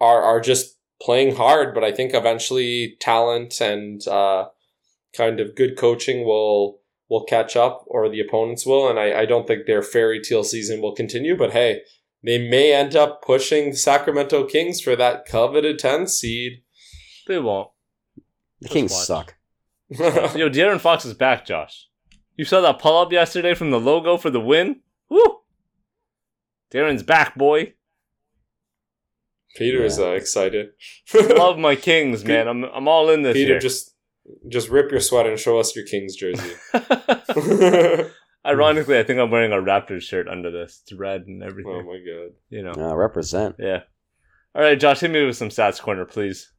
are 0.00 0.22
are 0.22 0.40
just 0.40 0.76
playing 1.00 1.36
hard. 1.36 1.74
But 1.74 1.84
I 1.84 1.92
think 1.92 2.14
eventually 2.14 2.96
talent 3.00 3.60
and 3.60 4.06
uh, 4.06 4.46
kind 5.16 5.40
of 5.40 5.56
good 5.56 5.76
coaching 5.76 6.24
will 6.24 6.80
will 7.08 7.24
catch 7.24 7.56
up, 7.56 7.84
or 7.86 8.08
the 8.08 8.20
opponents 8.20 8.64
will, 8.64 8.88
and 8.88 8.98
I, 8.98 9.20
I 9.20 9.26
don't 9.26 9.46
think 9.46 9.66
their 9.66 9.82
fairy 9.82 10.20
tale 10.20 10.44
season 10.44 10.80
will 10.80 10.94
continue. 10.94 11.36
But 11.36 11.52
hey, 11.52 11.82
they 12.24 12.38
may 12.38 12.72
end 12.72 12.96
up 12.96 13.22
pushing 13.22 13.70
the 13.70 13.76
Sacramento 13.76 14.46
Kings 14.46 14.80
for 14.80 14.96
that 14.96 15.26
coveted 15.26 15.78
10 15.78 16.06
seed. 16.06 16.62
They 17.28 17.38
won't. 17.38 17.68
The 18.60 18.68
Kings 18.70 18.92
watch. 18.92 19.04
suck. 19.04 19.34
Yo, 19.90 20.48
De'Aaron 20.48 20.80
Fox 20.80 21.04
is 21.04 21.12
back, 21.12 21.44
Josh. 21.44 21.88
You 22.36 22.46
saw 22.46 22.62
that 22.62 22.78
pull 22.78 22.98
up 22.98 23.12
yesterday 23.12 23.54
from 23.54 23.70
the 23.70 23.78
logo 23.78 24.16
for 24.16 24.30
the 24.30 24.40
win? 24.40 24.80
Woo! 25.10 25.40
De'Aaron's 26.72 27.02
back, 27.02 27.36
boy. 27.36 27.74
Peter 29.56 29.84
is 29.84 29.98
Yeah. 29.98 30.06
uh, 30.06 30.10
excited. 30.10 30.70
Love 31.14 31.58
my 31.58 31.76
Kings, 31.76 32.24
man. 32.24 32.48
I'm 32.48 32.64
I'm 32.64 32.88
all 32.88 33.08
in 33.10 33.22
this 33.22 33.34
Peter, 33.34 33.52
year. 33.52 33.60
just 33.60 33.94
just 34.48 34.68
rip 34.68 34.90
your 34.90 35.00
sweater 35.00 35.30
and 35.30 35.38
show 35.38 35.58
us 35.60 35.76
your 35.76 35.84
Kings 35.86 36.16
jersey. 36.16 36.54
Ironically, 38.46 38.98
I 38.98 39.04
think 39.04 39.20
I'm 39.20 39.30
wearing 39.30 39.52
a 39.52 39.56
Raptors 39.56 40.02
shirt 40.02 40.28
under 40.28 40.50
this. 40.50 40.80
It's 40.82 40.92
red 40.92 41.22
and 41.26 41.42
everything. 41.42 41.72
oh 41.72 41.82
my 41.82 41.98
god. 41.98 42.32
You 42.50 42.62
know. 42.64 42.72
Uh, 42.72 42.94
represent. 42.96 43.56
Yeah. 43.58 43.80
All 44.54 44.62
right, 44.62 44.78
Josh, 44.78 45.00
hit 45.00 45.10
me 45.10 45.24
with 45.24 45.36
some 45.36 45.48
stats 45.48 45.80
corner, 45.80 46.04
please. 46.04 46.52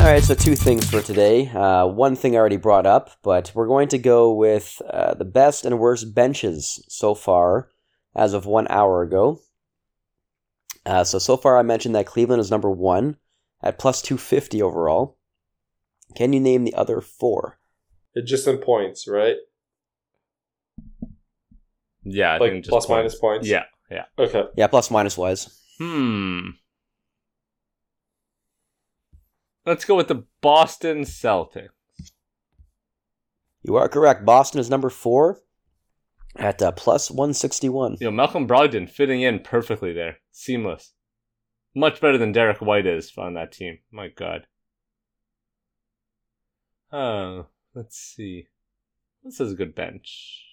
All 0.00 0.06
right, 0.06 0.24
so 0.24 0.34
two 0.34 0.56
things 0.56 0.88
for 0.88 1.02
today. 1.02 1.46
Uh, 1.50 1.86
one 1.86 2.16
thing 2.16 2.34
I 2.34 2.38
already 2.38 2.56
brought 2.56 2.86
up, 2.86 3.10
but 3.22 3.52
we're 3.54 3.66
going 3.66 3.88
to 3.88 3.98
go 3.98 4.32
with 4.32 4.80
uh, 4.88 5.12
the 5.12 5.26
best 5.26 5.66
and 5.66 5.78
worst 5.78 6.14
benches 6.14 6.82
so 6.88 7.14
far 7.14 7.68
as 8.16 8.32
of 8.32 8.46
one 8.46 8.66
hour 8.70 9.02
ago. 9.02 9.42
Uh, 10.86 11.04
so, 11.04 11.18
so 11.18 11.36
far 11.36 11.58
I 11.58 11.62
mentioned 11.62 11.94
that 11.94 12.06
Cleveland 12.06 12.40
is 12.40 12.50
number 12.50 12.70
one 12.70 13.18
at 13.62 13.78
plus 13.78 14.00
250 14.00 14.62
overall. 14.62 15.18
Can 16.16 16.32
you 16.32 16.40
name 16.40 16.64
the 16.64 16.74
other 16.74 17.02
four? 17.02 17.58
It's 18.14 18.28
just 18.28 18.48
in 18.48 18.56
points, 18.56 19.06
right? 19.06 19.36
Yeah, 22.04 22.32
I 22.32 22.38
like 22.38 22.52
think 22.52 22.64
just 22.64 22.70
plus 22.70 22.88
minus 22.88 23.16
points. 23.16 23.46
Yeah, 23.46 23.64
yeah. 23.90 24.06
Okay. 24.18 24.44
Yeah, 24.56 24.68
plus 24.68 24.90
minus 24.90 25.18
wise. 25.18 25.60
Hmm. 25.78 26.48
Let's 29.66 29.84
go 29.84 29.94
with 29.94 30.08
the 30.08 30.24
Boston 30.40 31.02
Celtics. 31.02 31.68
You 33.62 33.76
are 33.76 33.88
correct. 33.88 34.24
Boston 34.24 34.60
is 34.60 34.70
number 34.70 34.88
four 34.88 35.40
at 36.36 36.62
uh, 36.62 36.72
plus 36.72 37.10
161. 37.10 37.96
You 38.00 38.06
know, 38.06 38.10
Malcolm 38.10 38.48
Brogdon 38.48 38.88
fitting 38.88 39.20
in 39.20 39.40
perfectly 39.40 39.92
there. 39.92 40.18
Seamless. 40.32 40.94
Much 41.74 42.00
better 42.00 42.18
than 42.18 42.32
Derrick 42.32 42.60
White 42.60 42.86
is 42.86 43.12
on 43.16 43.34
that 43.34 43.52
team. 43.52 43.78
My 43.92 44.08
God. 44.08 44.46
Oh, 46.92 47.46
let's 47.74 47.96
see. 47.96 48.48
This 49.22 49.40
is 49.40 49.52
a 49.52 49.56
good 49.56 49.74
bench. 49.74 50.46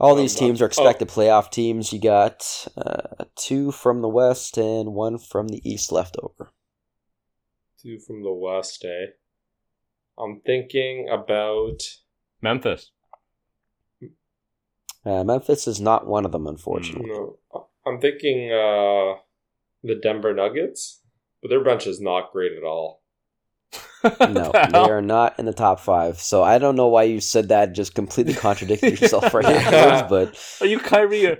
All 0.00 0.12
Oh, 0.12 0.16
these 0.16 0.34
teams 0.34 0.60
are 0.60 0.66
expected 0.66 1.08
playoff 1.08 1.50
teams. 1.50 1.92
You 1.92 2.00
got 2.00 2.66
uh, 2.76 3.24
two 3.36 3.72
from 3.72 4.02
the 4.02 4.08
West 4.08 4.56
and 4.58 4.92
one 4.94 5.18
from 5.18 5.48
the 5.48 5.60
East 5.68 5.90
left 5.90 6.16
over. 6.22 6.52
Two 7.88 7.98
from 7.98 8.22
the 8.22 8.30
West, 8.30 8.84
eh? 8.84 9.12
I'm 10.18 10.42
thinking 10.44 11.08
about 11.10 11.80
Memphis. 12.42 12.90
Uh, 15.06 15.24
Memphis 15.24 15.66
is 15.66 15.80
not 15.80 16.06
one 16.06 16.26
of 16.26 16.32
them, 16.32 16.46
unfortunately. 16.46 17.08
no. 17.08 17.38
I'm 17.86 17.98
thinking 17.98 18.52
uh 18.52 19.14
the 19.82 19.94
Denver 20.02 20.34
Nuggets, 20.34 21.00
but 21.40 21.48
their 21.48 21.64
bench 21.64 21.86
is 21.86 21.98
not 21.98 22.30
great 22.30 22.52
at 22.52 22.62
all. 22.62 23.02
No, 24.20 24.52
they 24.52 24.78
are 24.78 25.00
not 25.00 25.38
in 25.38 25.46
the 25.46 25.54
top 25.54 25.80
five. 25.80 26.20
So 26.20 26.42
I 26.42 26.58
don't 26.58 26.76
know 26.76 26.88
why 26.88 27.04
you 27.04 27.20
said 27.20 27.48
that. 27.48 27.72
Just 27.72 27.94
completely 27.94 28.34
contradicted 28.34 29.00
yourself 29.00 29.32
right 29.32 29.44
now. 29.44 30.06
But 30.06 30.38
Are 30.60 30.66
you 30.66 30.78
Kyrie? 30.78 31.26
Or... 31.26 31.38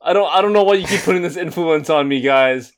I 0.00 0.12
don't. 0.12 0.32
I 0.32 0.42
don't 0.42 0.52
know 0.52 0.62
why 0.62 0.74
you 0.74 0.86
keep 0.86 1.00
putting 1.00 1.22
this 1.22 1.36
influence 1.36 1.90
on 1.90 2.06
me, 2.06 2.20
guys. 2.20 2.72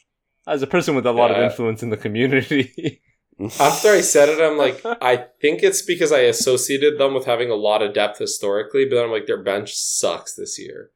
As 0.46 0.62
a 0.62 0.66
person 0.66 0.94
with 0.94 1.06
a 1.06 1.12
lot 1.12 1.30
Yeah. 1.30 1.38
of 1.38 1.50
influence 1.50 1.82
in 1.82 1.90
the 1.90 1.96
community. 1.96 3.02
After 3.60 3.88
I 3.88 4.00
said 4.00 4.28
it, 4.28 4.40
I'm 4.40 4.56
like, 4.58 4.80
I 5.02 5.26
think 5.40 5.62
it's 5.62 5.82
because 5.82 6.12
I 6.12 6.20
associated 6.20 6.98
them 6.98 7.14
with 7.14 7.24
having 7.26 7.50
a 7.50 7.54
lot 7.56 7.82
of 7.82 7.92
depth 7.94 8.18
historically, 8.18 8.84
but 8.84 8.96
then 8.96 9.04
I'm 9.06 9.10
like, 9.10 9.26
their 9.26 9.42
bench 9.42 9.74
sucks 9.74 10.34
this 10.34 10.58
year. 10.58 10.90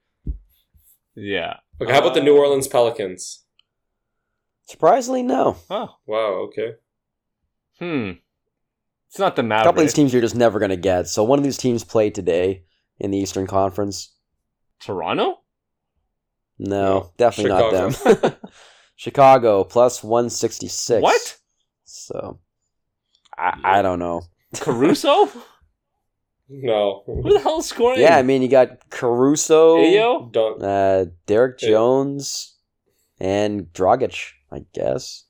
yeah. 1.15 1.57
Okay, 1.81 1.93
how 1.93 2.01
about 2.01 2.15
the 2.15 2.21
New 2.23 2.37
Orleans 2.37 2.69
Pelicans? 2.69 3.45
surprisingly, 4.67 5.23
no. 5.23 5.57
Oh. 5.71 5.95
Wow, 6.07 6.49
okay. 6.49 6.73
Hmm. 7.79 8.11
It's 9.09 9.19
not 9.19 9.35
the 9.35 9.43
A 9.45 9.49
couple 9.65 9.81
of 9.81 9.87
these 9.87 9.95
teams 9.95 10.13
you're 10.13 10.21
just 10.21 10.35
never 10.35 10.59
going 10.59 10.69
to 10.71 10.77
get. 10.77 11.09
So 11.09 11.25
one 11.25 11.39
of 11.39 11.45
these 11.45 11.57
teams 11.57 11.85
played 11.85 12.15
today 12.15 12.65
in 12.99 13.11
the 13.11 13.17
Eastern 13.17 13.47
Conference. 13.47 14.15
Toronto. 14.81 15.39
No, 16.59 17.13
definitely 17.17 17.51
not 17.51 17.73
them. 17.73 18.33
Chicago 18.99 19.63
plus 19.63 20.03
166. 20.03 21.01
What? 21.03 21.39
So 21.85 22.41
I, 23.39 23.79
I 23.79 23.83
don't 23.83 24.01
know. 24.01 24.23
Caruso? 24.57 25.31
No. 26.51 27.03
Who 27.05 27.31
the 27.31 27.41
hell's 27.41 27.67
scoring? 27.67 28.01
Yeah, 28.01 28.17
I 28.17 28.23
mean, 28.23 28.41
you 28.41 28.49
got 28.49 28.89
Caruso, 28.89 29.77
Ayo? 29.77 30.33
Don't. 30.33 30.63
uh, 30.63 31.05
Derrick 31.27 31.61
Yeah. 31.61 31.69
Jones, 31.69 32.57
and 33.21 33.67
Dragic, 33.75 34.31
I 34.51 34.65
guess. 34.73 35.25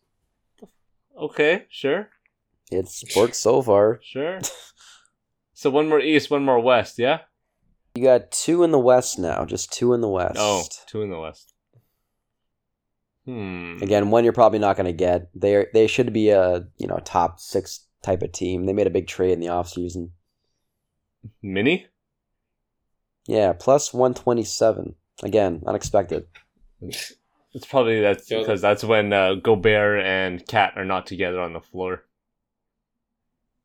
Okay, 1.20 1.66
sure, 1.70 2.10
It's 2.70 3.02
worked 3.16 3.34
so 3.34 3.60
far. 3.62 3.98
sure. 4.00 4.38
so 5.54 5.70
one 5.70 5.88
more 5.88 5.98
East, 5.98 6.30
one 6.30 6.44
more 6.44 6.60
West. 6.60 7.00
Yeah. 7.00 7.22
You 7.96 8.04
got 8.04 8.30
two 8.30 8.62
in 8.62 8.70
the 8.70 8.78
West 8.78 9.18
now, 9.18 9.44
just 9.44 9.72
two 9.72 9.94
in 9.94 10.00
the 10.00 10.08
West. 10.08 10.36
Oh, 10.38 10.62
two 10.86 11.02
in 11.02 11.10
the 11.10 11.18
West. 11.18 11.52
Hmm. 13.28 13.76
Again, 13.82 14.08
one 14.08 14.24
you're 14.24 14.32
probably 14.32 14.58
not 14.58 14.78
going 14.78 14.86
to 14.86 14.92
get. 14.92 15.28
They 15.34 15.66
they 15.74 15.86
should 15.86 16.14
be 16.14 16.30
a 16.30 16.66
you 16.78 16.86
know 16.86 16.98
top 17.04 17.40
six 17.40 17.86
type 18.02 18.22
of 18.22 18.32
team. 18.32 18.64
They 18.64 18.72
made 18.72 18.86
a 18.86 18.90
big 18.90 19.06
trade 19.06 19.32
in 19.32 19.40
the 19.40 19.48
offseason. 19.48 20.12
Mini. 21.42 21.88
Yeah, 23.26 23.52
plus 23.52 23.92
one 23.92 24.14
twenty 24.14 24.44
seven. 24.44 24.94
Again, 25.22 25.62
unexpected. 25.66 26.26
It's 26.80 27.66
probably 27.68 28.00
that's 28.00 28.30
because 28.30 28.62
that's 28.62 28.82
when 28.82 29.12
uh, 29.12 29.34
Gobert 29.34 30.06
and 30.06 30.46
KAT 30.46 30.72
are 30.76 30.86
not 30.86 31.06
together 31.06 31.40
on 31.40 31.52
the 31.52 31.60
floor. 31.60 32.04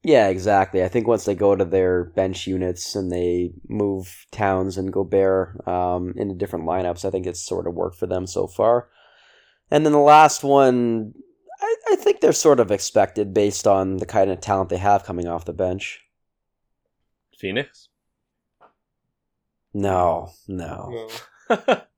Yeah, 0.03 0.28
exactly. 0.28 0.84
I 0.84 0.89
think 0.89 1.07
once 1.07 1.24
they 1.24 1.36
go 1.36 1.55
to 1.55 1.64
their 1.64 2.03
bench 2.03 2.47
units 2.47 2.95
and 2.95 3.09
they 3.09 3.53
move 3.70 4.26
Towns 4.34 4.78
and 4.78 4.91
Gobert 4.91 5.66
um, 5.66 6.14
into 6.18 6.36
different 6.36 6.66
lineups, 6.66 7.05
I 7.05 7.11
think 7.11 7.26
it's 7.26 7.41
sort 7.41 7.66
of 7.66 7.76
worked 7.76 7.97
for 7.97 8.07
them 8.07 8.28
so 8.28 8.45
far. 8.45 8.89
And 9.74 9.84
then 9.84 9.91
the 9.91 9.97
last 9.97 10.43
one, 10.43 11.15
I, 11.59 11.76
I 11.89 11.95
think 11.95 12.21
they're 12.21 12.32
sort 12.32 12.59
of 12.59 12.69
expected 12.69 13.34
based 13.34 13.65
on 13.65 13.97
the 13.97 14.05
kind 14.05 14.30
of 14.30 14.39
talent 14.39 14.69
they 14.69 14.78
have 14.78 15.03
coming 15.03 15.28
off 15.28 15.45
the 15.45 15.51
bench. 15.51 16.01
Phoenix. 17.39 17.89
No, 19.74 20.30
no. 20.47 21.09
No. 21.49 21.82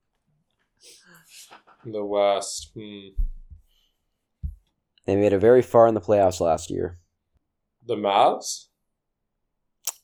The 1.87 2.03
West. 2.03 2.71
Hmm. 2.73 3.09
They 5.05 5.15
made 5.15 5.33
it 5.33 5.39
very 5.39 5.61
far 5.61 5.85
in 5.85 5.93
the 5.93 6.01
playoffs 6.01 6.39
last 6.39 6.71
year. 6.71 6.97
The 7.85 7.95
Mavs? 7.95 8.69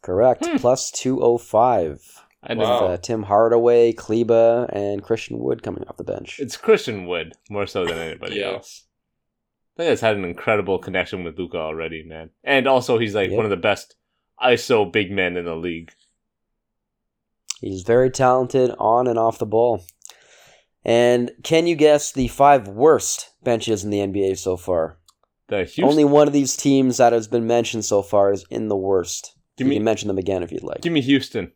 Correct. 0.03 0.45
Hmm. 0.45 0.57
Plus 0.57 0.91
205. 0.91 2.23
I 2.43 2.55
With 2.55 2.67
uh, 2.67 2.97
Tim 2.97 3.23
Hardaway, 3.23 3.93
Kleber, 3.93 4.67
and 4.73 5.03
Christian 5.03 5.37
Wood 5.39 5.61
coming 5.61 5.83
off 5.87 5.97
the 5.97 6.03
bench. 6.03 6.39
It's 6.39 6.57
Christian 6.57 7.05
Wood 7.05 7.33
more 7.49 7.67
so 7.67 7.85
than 7.85 7.97
anybody 7.99 8.37
Yeah. 8.37 8.53
else. 8.53 8.85
I 9.77 9.83
think 9.83 9.89
has 9.89 10.01
had 10.01 10.15
an 10.17 10.25
incredible 10.25 10.79
connection 10.79 11.23
with 11.23 11.37
Luka 11.37 11.57
already, 11.57 12.03
man. 12.03 12.31
And 12.43 12.67
also, 12.67 12.97
he's 12.97 13.13
like 13.15 13.29
Yep. 13.29 13.37
one 13.37 13.45
of 13.45 13.51
the 13.51 13.57
best 13.57 13.95
ISO 14.41 14.91
big 14.91 15.11
men 15.11 15.37
in 15.37 15.45
the 15.45 15.55
league. 15.55 15.91
He's 17.59 17.83
very 17.83 18.09
talented 18.09 18.71
on 18.79 19.07
and 19.07 19.19
off 19.19 19.37
the 19.37 19.45
ball. 19.45 19.83
And 20.83 21.31
can 21.43 21.67
you 21.67 21.75
guess 21.75 22.11
the 22.11 22.27
five 22.27 22.67
worst 22.67 23.29
benches 23.43 23.83
in 23.83 23.91
the 23.91 23.99
NBA 23.99 24.35
so 24.37 24.57
far? 24.57 24.97
The 25.47 25.57
Houston, 25.59 25.83
Only 25.83 26.05
one 26.05 26.25
of 26.27 26.33
these 26.33 26.57
teams 26.57 26.97
that 26.97 27.13
has 27.13 27.27
been 27.27 27.45
mentioned 27.45 27.85
so 27.85 28.01
far 28.01 28.31
is 28.33 28.45
in 28.49 28.67
the 28.67 28.75
worst. 28.75 29.35
Give 29.57 29.67
you 29.67 29.73
can 29.73 29.83
mention 29.83 30.07
them 30.07 30.17
again 30.17 30.41
if 30.41 30.51
you'd 30.51 30.63
like. 30.63 30.81
give 30.81 30.93
me 30.93 31.01
Houston. 31.01 31.51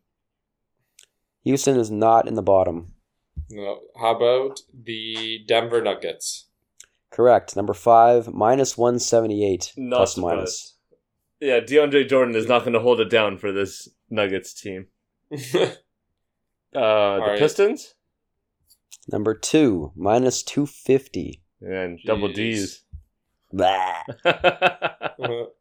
Houston 1.46 1.78
is 1.78 1.92
not 1.92 2.26
in 2.26 2.34
the 2.34 2.42
bottom. 2.42 2.92
No. 3.50 3.78
How 3.96 4.16
about 4.16 4.62
the 4.74 5.44
Denver 5.46 5.80
Nuggets? 5.80 6.48
Correct. 7.12 7.54
Number 7.54 7.72
five, 7.72 8.34
minus 8.34 8.76
178. 8.76 9.72
Not 9.76 10.18
minus. 10.18 10.74
Yeah, 11.38 11.60
DeAndre 11.60 12.08
Jordan 12.08 12.34
is 12.34 12.48
not 12.48 12.62
going 12.62 12.72
to 12.72 12.80
hold 12.80 13.00
it 13.00 13.08
down 13.10 13.38
for 13.38 13.52
this 13.52 13.88
Nuggets 14.10 14.52
team. 14.60 14.88
Uh, 16.74 17.14
the 17.14 17.20
right. 17.22 17.38
Pistons 17.38 17.94
Number 19.10 19.32
two, 19.34 19.92
minus 19.96 20.42
250. 20.42 21.40
and 21.62 21.98
double 22.04 22.30
D's. 22.30 22.82
Blah. 23.50 24.02
oh 24.26 25.52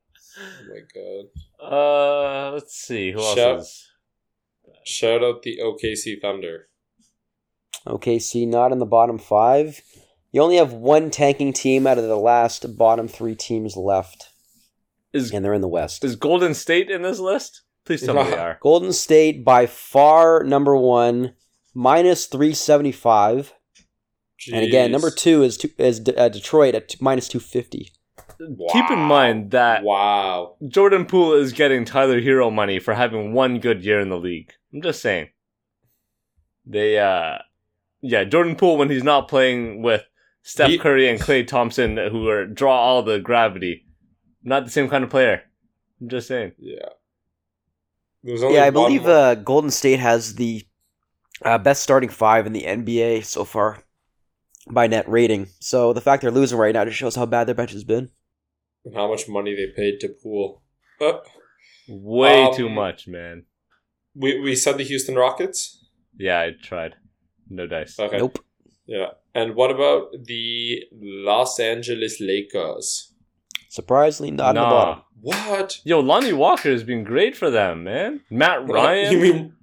my 0.67 0.81
god. 0.93 1.25
uh, 1.63 2.51
let's 2.51 2.75
see 2.75 3.13
who 3.13 3.19
else 3.19 3.61
is. 3.63 3.91
Shout 4.85 5.23
out 5.23 5.41
the 5.43 5.59
OKC 5.63 6.21
Thunder. 6.21 6.67
OKC 7.87 8.47
not 8.47 8.71
in 8.71 8.79
the 8.79 8.85
bottom 8.85 9.17
five. 9.17 9.81
You 10.31 10.41
only 10.41 10.57
have 10.57 10.73
one 10.73 11.11
tanking 11.11 11.53
team 11.53 11.87
out 11.87 11.97
of 11.97 12.03
the 12.05 12.17
last 12.17 12.77
bottom 12.77 13.07
three 13.07 13.35
teams 13.35 13.75
left, 13.77 14.29
Is 15.13 15.31
and 15.31 15.43
they're 15.45 15.53
in 15.53 15.61
the 15.61 15.67
West. 15.67 16.03
is 16.03 16.15
Golden 16.15 16.53
State 16.53 16.89
in 16.89 17.01
this 17.03 17.19
list? 17.19 17.61
Please 17.85 18.01
tell 18.03 18.15
me 18.15 18.23
they 18.23 18.37
are. 18.37 18.57
Golden 18.61 18.91
State 18.91 19.45
by 19.45 19.65
far 19.65 20.43
number 20.43 20.75
one, 20.75 21.35
minus 21.73 22.25
375. 22.25 23.53
And 24.51 24.65
again, 24.65 24.91
number 24.91 25.09
two 25.09 25.43
is 25.43 25.57
two, 25.57 25.69
is 25.77 25.99
D- 26.01 26.15
uh, 26.15 26.29
Detroit 26.29 26.75
at 26.75 26.89
t- 26.89 26.97
minus 26.99 27.27
250. 27.29 27.91
Keep 28.39 28.91
in 28.91 28.99
mind 28.99 29.51
that 29.51 29.83
Wow. 29.83 30.55
Jordan 30.67 31.05
Poole 31.05 31.33
is 31.33 31.53
getting 31.53 31.85
Tyler 31.85 32.19
Herro 32.21 32.51
money 32.51 32.79
for 32.79 32.93
having 32.93 33.33
one 33.33 33.59
good 33.59 33.83
year 33.83 33.99
in 33.99 34.09
the 34.09 34.17
league. 34.17 34.51
I'm 34.73 34.81
just 34.81 35.01
saying. 35.01 35.29
They, 36.65 36.97
uh, 36.97 37.39
yeah, 38.01 38.23
Jordan 38.23 38.55
Poole 38.55 38.77
when 38.77 38.89
he's 38.89 39.03
not 39.03 39.27
playing 39.27 39.81
with 39.81 40.03
Steph 40.41 40.69
He- 40.71 40.77
Curry 40.77 41.07
and 41.09 41.19
Klay 41.19 41.45
Thompson, 41.47 41.97
who 41.97 42.27
are 42.27 42.45
draw 42.45 42.75
all 42.75 43.03
the 43.03 43.19
gravity, 43.19 43.85
not 44.43 44.65
the 44.65 44.71
same 44.71 44.89
kind 44.89 45.03
of 45.03 45.09
player. 45.09 45.43
I'm 46.01 46.09
just 46.09 46.27
saying. 46.27 46.53
Yeah. 46.57 46.89
Only 48.27 48.55
Yeah, 48.55 48.65
I 48.65 48.69
believe 48.71 49.03
more- 49.03 49.11
uh, 49.11 49.35
Golden 49.35 49.69
State 49.71 49.99
has 49.99 50.35
the 50.35 50.63
uh, 51.43 51.57
best 51.57 51.83
starting 51.83 52.09
five 52.09 52.47
in 52.47 52.53
the 52.53 52.63
NBA 52.63 53.23
so 53.23 53.43
far 53.45 53.79
by 54.69 54.87
net 54.87 55.07
rating. 55.07 55.47
So 55.59 55.93
the 55.93 56.01
fact 56.01 56.21
they're 56.23 56.31
losing 56.31 56.57
right 56.57 56.73
now 56.73 56.85
just 56.85 56.97
shows 56.97 57.15
how 57.15 57.25
bad 57.27 57.45
their 57.47 57.53
bench 57.55 57.71
has 57.71 57.83
been. 57.83 58.09
And 58.85 58.95
how 58.95 59.07
much 59.09 59.27
money 59.27 59.55
they 59.55 59.67
paid 59.75 59.99
to 60.01 60.09
Poole. 60.09 60.61
Uh, 61.01 61.13
Way 61.89 62.43
Um, 62.45 62.55
too 62.55 62.69
much, 62.69 63.07
man. 63.07 63.45
we 64.15 64.39
we 64.39 64.55
said 64.55 64.77
the 64.77 64.83
Houston 64.83 65.15
Rockets. 65.15 65.85
Yeah, 66.17 66.39
I 66.41 66.51
tried. 66.61 66.95
No 67.49 67.67
dice. 67.67 67.99
Okay. 67.99 68.17
Nope. 68.17 68.39
Yeah. 68.87 69.11
And 69.33 69.55
what 69.55 69.71
about 69.71 70.11
the 70.23 70.83
Los 70.91 71.59
Angeles 71.59 72.19
Lakers? 72.21 73.13
Surprisingly, 73.69 74.31
not 74.31 74.49
in 74.51 74.55
the 74.55 74.61
Nah. 74.61 74.69
bottom. 74.69 75.03
What? 75.21 75.79
Yo, 75.83 75.99
Lonnie 75.99 76.33
Walker 76.33 76.69
has 76.71 76.83
been 76.83 77.03
great 77.03 77.35
for 77.35 77.49
them, 77.51 77.83
man. 77.83 78.21
Matt 78.29 78.67
Ryan, 78.67 79.11
You 79.11 79.19
mean 79.19 79.53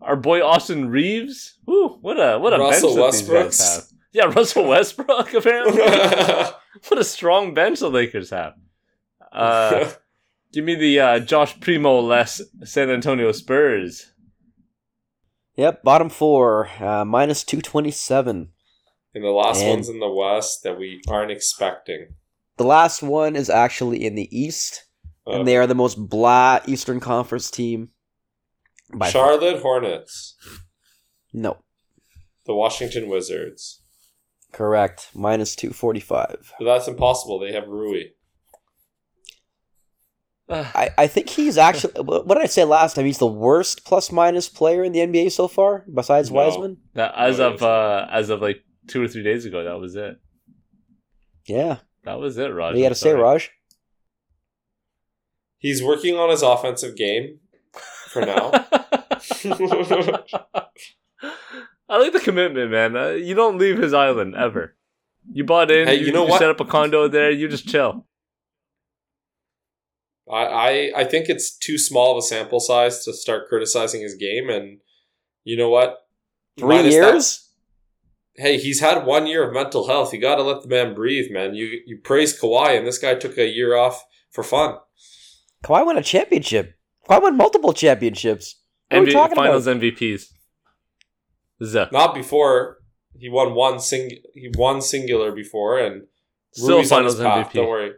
our 0.00 0.16
boy 0.16 0.40
Austin 0.42 0.88
Reaves. 0.88 1.58
Woo, 1.66 1.98
what 2.00 2.18
a 2.18 2.38
what 2.38 2.52
a 2.54 2.58
Russell 2.58 2.94
bench 2.96 3.12
that 3.12 3.18
these 3.18 3.28
guys 3.28 3.74
have. 3.74 3.84
Yeah, 4.12 4.24
Russell 4.38 4.68
Westbrook 4.68 5.34
apparently. 5.34 5.82
what 6.88 6.98
a 7.00 7.04
strong 7.04 7.54
bench 7.54 7.80
the 7.80 7.90
Lakers 7.90 8.30
have. 8.30 8.54
Uh, 9.32 9.90
give 10.52 10.64
me 10.64 10.76
the 10.76 11.00
uh, 11.00 11.18
Josh 11.18 11.58
Primo 11.58 11.98
less 11.98 12.40
San 12.62 12.88
Antonio 12.88 13.32
Spurs. 13.32 14.12
Yep, 15.56 15.82
bottom 15.82 16.08
four, 16.08 16.68
uh, 16.80 17.04
minus 17.04 17.42
227. 17.42 18.50
and 19.14 19.24
the 19.24 19.28
last 19.30 19.60
And- 19.60 19.70
one's 19.70 19.88
in 19.88 19.98
the 19.98 20.08
West 20.08 20.62
that 20.62 20.78
we 20.78 21.00
aren't 21.08 21.32
expecting. 21.32 22.14
The 22.58 22.64
last 22.64 23.02
one 23.02 23.34
is 23.34 23.50
actually 23.50 24.04
in 24.06 24.14
the 24.14 24.28
East, 24.30 24.84
Uh, 25.26 25.32
and 25.40 25.48
they 25.48 25.56
are 25.56 25.66
the 25.66 25.74
most 25.74 25.96
blah 26.08 26.60
Eastern 26.66 27.00
Conference 27.00 27.50
team. 27.50 27.90
By 28.92 29.10
far. 29.10 29.10
Charlotte 29.10 29.62
Hornets, 29.62 30.36
No, 31.32 31.64
the 32.46 32.54
Washington 32.54 33.08
Wizards. 33.08 33.82
Correct. 34.54 35.10
Minus 35.14 35.54
245. 35.56 36.54
But 36.58 36.64
that's 36.64 36.88
impossible. 36.88 37.38
They 37.38 37.52
have 37.52 37.68
Rui. 37.68 38.04
I, 40.48 40.90
I 40.96 41.06
think 41.06 41.28
he's 41.28 41.58
actually. 41.58 42.02
What 42.02 42.28
did 42.28 42.38
I 42.42 42.46
say 42.46 42.64
last 42.64 42.94
time? 42.94 43.06
He's 43.06 43.18
the 43.18 43.26
worst 43.26 43.84
plus 43.84 44.12
minus 44.12 44.48
player 44.48 44.84
in 44.84 44.92
the 44.92 45.00
NBA 45.00 45.32
so 45.32 45.48
far, 45.48 45.84
besides 45.92 46.30
No. 46.30 46.36
Wiseman. 46.36 46.76
that, 46.94 47.14
as 47.16 47.40
of 47.40 47.62
uh, 47.62 48.06
as 48.10 48.30
of 48.30 48.40
like 48.42 48.62
two 48.86 49.02
or 49.02 49.08
three 49.08 49.22
days 49.22 49.44
ago, 49.46 49.64
that 49.64 49.78
was 49.78 49.96
it. 49.96 50.18
Yeah. 51.46 51.78
That 52.04 52.20
was 52.20 52.36
it, 52.36 52.48
Raj. 52.48 52.72
What 52.72 52.78
you 52.78 52.84
got 52.84 52.90
to 52.90 52.94
say, 52.94 53.12
Raj? 53.12 53.50
He's 55.58 55.82
working 55.82 56.16
on 56.16 56.28
his 56.30 56.42
offensive 56.42 56.96
game 56.96 57.40
for 58.08 58.20
now. 58.20 58.52
I 61.94 61.98
like 61.98 62.12
the 62.12 62.20
commitment, 62.20 62.70
man. 62.72 62.96
Uh, 62.96 63.10
you 63.10 63.34
don't 63.34 63.56
leave 63.58 63.78
his 63.78 63.94
island 63.94 64.34
ever. 64.34 64.74
You 65.32 65.44
bought 65.44 65.70
in. 65.70 65.86
Hey, 65.86 65.94
you, 65.96 66.06
you 66.06 66.12
know 66.12 66.24
you 66.24 66.30
what? 66.30 66.40
set 66.40 66.50
up 66.50 66.58
a 66.60 66.64
condo 66.64 67.06
there. 67.08 67.30
You 67.30 67.48
just 67.48 67.68
chill. 67.68 68.04
I, 70.30 70.44
I 70.46 70.92
I 70.96 71.04
think 71.04 71.28
it's 71.28 71.56
too 71.56 71.78
small 71.78 72.12
of 72.12 72.18
a 72.18 72.22
sample 72.22 72.60
size 72.60 73.04
to 73.04 73.12
start 73.12 73.48
criticizing 73.48 74.00
his 74.02 74.14
game, 74.14 74.48
and 74.50 74.78
you 75.44 75.56
know 75.56 75.68
what? 75.70 76.06
Three 76.58 76.68
Minus 76.76 76.94
that- 76.94 77.12
years? 77.12 77.40
hey, 78.36 78.58
he's 78.58 78.80
had 78.80 79.06
one 79.06 79.28
year 79.28 79.46
of 79.46 79.54
mental 79.54 79.86
health. 79.86 80.12
You 80.12 80.20
got 80.20 80.36
to 80.36 80.42
let 80.42 80.62
the 80.62 80.68
man 80.68 80.94
breathe, 80.94 81.30
man. 81.30 81.54
You 81.54 81.80
you 81.86 81.98
praise 81.98 82.38
Kawhi, 82.38 82.76
and 82.76 82.86
this 82.86 82.98
guy 82.98 83.14
took 83.14 83.38
a 83.38 83.46
year 83.46 83.76
off 83.76 84.04
for 84.30 84.42
fun. 84.42 84.78
Kawhi 85.62 85.86
won 85.86 85.96
a 85.98 86.02
championship. 86.02 86.74
Kawhi 87.08 87.22
won 87.22 87.36
multiple 87.36 87.72
championships. 87.72 88.56
What 88.90 88.98
are 88.98 89.00
we 89.02 89.06
NBA 89.08 89.12
talking 89.12 89.36
Finals 89.36 89.66
about? 89.66 89.82
MVPs. 89.82 90.32
Zuh. 91.64 91.90
Not 91.92 92.14
before 92.14 92.78
he 93.18 93.28
won 93.28 93.54
one 93.54 93.78
sing. 93.80 94.10
He 94.34 94.50
won 94.56 94.80
singular 94.82 95.32
before, 95.32 95.78
and 95.78 96.06
Still 96.52 96.76
Rui's 96.78 96.92
on 96.92 97.04
his 97.04 97.14
Finals 97.16 97.20
path, 97.20 97.50
MVP. 97.50 97.54
Don't 97.54 97.68
worry. 97.68 97.92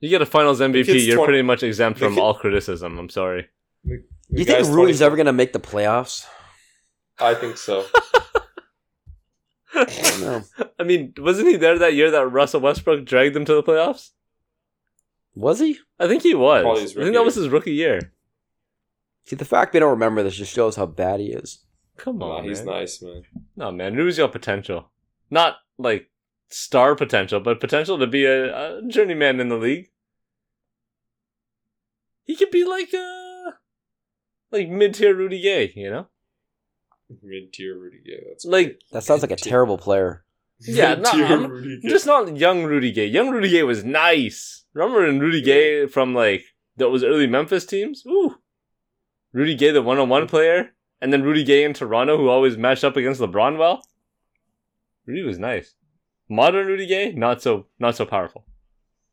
You 0.00 0.08
get 0.08 0.22
a 0.22 0.26
Finals 0.26 0.60
MVP, 0.60 1.06
you're 1.06 1.16
20 1.16 1.26
pretty 1.26 1.42
much 1.42 1.62
exempt 1.62 1.98
from 1.98 2.14
kid- 2.14 2.20
all 2.20 2.34
criticism. 2.34 2.98
I'm 2.98 3.08
sorry. 3.08 3.48
The 3.84 3.96
Do 3.96 4.02
you 4.40 4.44
think 4.44 4.58
Rui's 4.68 4.98
24. 4.98 5.06
ever 5.06 5.16
going 5.16 5.26
to 5.26 5.32
make 5.32 5.52
the 5.52 5.60
playoffs? 5.60 6.24
I 7.18 7.34
think 7.34 7.56
so. 7.56 7.84
I. 9.74 10.42
I 10.78 10.82
mean, 10.84 11.12
wasn't 11.18 11.48
he 11.48 11.56
there 11.56 11.78
that 11.78 11.94
year 11.94 12.10
that 12.10 12.26
Russell 12.28 12.60
Westbrook 12.60 13.04
dragged 13.04 13.34
them 13.34 13.44
to 13.44 13.54
the 13.54 13.62
playoffs? 13.62 14.10
Was 15.34 15.60
he? 15.60 15.78
I 15.98 16.06
think 16.08 16.22
he 16.22 16.34
was. 16.34 16.64
I 16.96 17.02
think 17.02 17.14
that 17.14 17.24
was 17.24 17.34
his 17.34 17.48
rookie 17.48 17.72
year. 17.74 18.12
See, 19.26 19.36
the 19.36 19.44
fact 19.44 19.72
they 19.72 19.78
don't 19.78 19.90
remember 19.90 20.22
this 20.22 20.36
just 20.36 20.52
shows 20.54 20.76
how 20.76 20.86
bad 20.86 21.20
he 21.20 21.26
is. 21.26 21.58
Come 21.98 22.18
Nah, 22.18 22.38
on, 22.38 22.44
he's 22.44 22.62
man. 22.64 22.74
nice, 22.76 23.02
man. 23.02 23.22
No, 23.56 23.70
man, 23.70 23.94
Rui's 23.96 24.16
got 24.18 24.32
potential. 24.32 24.90
Not 25.30 25.56
like 25.76 26.08
star 26.48 26.94
potential, 26.94 27.40
but 27.40 27.60
potential 27.60 27.98
to 27.98 28.06
be 28.06 28.24
a, 28.24 28.78
a 28.78 28.82
journeyman 28.88 29.40
in 29.40 29.48
the 29.50 29.56
league. 29.58 29.90
He 32.24 32.36
could 32.36 32.50
be 32.50 32.64
like 32.64 32.92
a 32.92 33.54
like 34.50 34.68
mid 34.68 34.94
tier 34.94 35.14
Rudy 35.14 35.40
Gay, 35.40 35.72
you 35.74 35.90
know? 35.90 36.06
Mid 37.22 37.52
tier 37.52 37.78
Rudy 37.78 38.00
Gay. 38.04 38.22
That's 38.28 38.44
Like 38.44 38.80
That 38.92 39.02
sounds 39.04 39.22
like 39.22 39.30
a 39.30 39.36
terrible 39.36 39.78
player. 39.78 40.24
Yeah, 40.60 40.94
no, 40.94 41.02
Mid-tier 41.12 41.24
I'm- 41.26 41.50
Rudy 41.50 41.80
Gay. 41.80 41.88
just 41.88 42.06
not 42.06 42.36
young 42.36 42.64
Rudy 42.64 42.90
Gay. 42.92 43.06
Young 43.06 43.30
Rudy 43.30 43.48
Gay 43.48 43.62
was 43.62 43.84
nice. 43.84 44.64
Remember 44.74 45.06
in 45.06 45.20
Rudy 45.20 45.40
Gay 45.40 45.86
from 45.86 46.14
like 46.14 46.44
those 46.76 47.04
early 47.04 47.26
Memphis 47.26 47.64
teams? 47.64 48.04
Ooh. 48.06 48.36
Rudy 49.32 49.54
Gay, 49.54 49.70
the 49.70 49.82
one 49.82 49.98
on 49.98 50.08
one 50.08 50.26
player, 50.26 50.70
and 51.00 51.12
then 51.12 51.22
Rudy 51.22 51.44
Gay 51.44 51.64
in 51.64 51.74
Toronto, 51.74 52.16
who 52.16 52.28
always 52.28 52.56
matched 52.56 52.84
up 52.84 52.96
against 52.96 53.20
LeBron 53.20 53.58
well. 53.58 53.82
Rudy 55.06 55.22
was 55.22 55.38
nice. 55.38 55.74
Modern 56.28 56.66
Rudy 56.66 56.86
Gay, 56.86 57.12
not 57.12 57.40
so 57.42 57.66
not 57.78 57.96
so 57.96 58.04
powerful. 58.04 58.44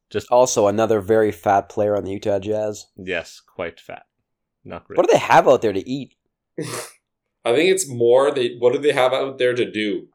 Just 0.09 0.27
Also, 0.29 0.67
another 0.67 0.99
very 0.99 1.31
fat 1.31 1.69
player 1.69 1.95
on 1.95 2.03
the 2.03 2.11
Utah 2.11 2.39
Jazz. 2.39 2.87
Yes, 2.95 3.41
quite 3.41 3.79
fat. 3.79 4.05
Not 4.63 4.85
great. 4.85 4.97
What 4.97 5.07
do 5.07 5.13
they 5.13 5.19
have 5.19 5.47
out 5.47 5.61
there 5.61 5.73
to 5.73 5.89
eat? 5.89 6.15
I 6.59 7.53
think 7.53 7.69
it's 7.69 7.87
more 7.87 8.31
they 8.31 8.55
what 8.59 8.73
do 8.73 8.79
they 8.79 8.91
have 8.91 9.13
out 9.13 9.37
there 9.37 9.53
to 9.53 9.69
do? 9.69 10.07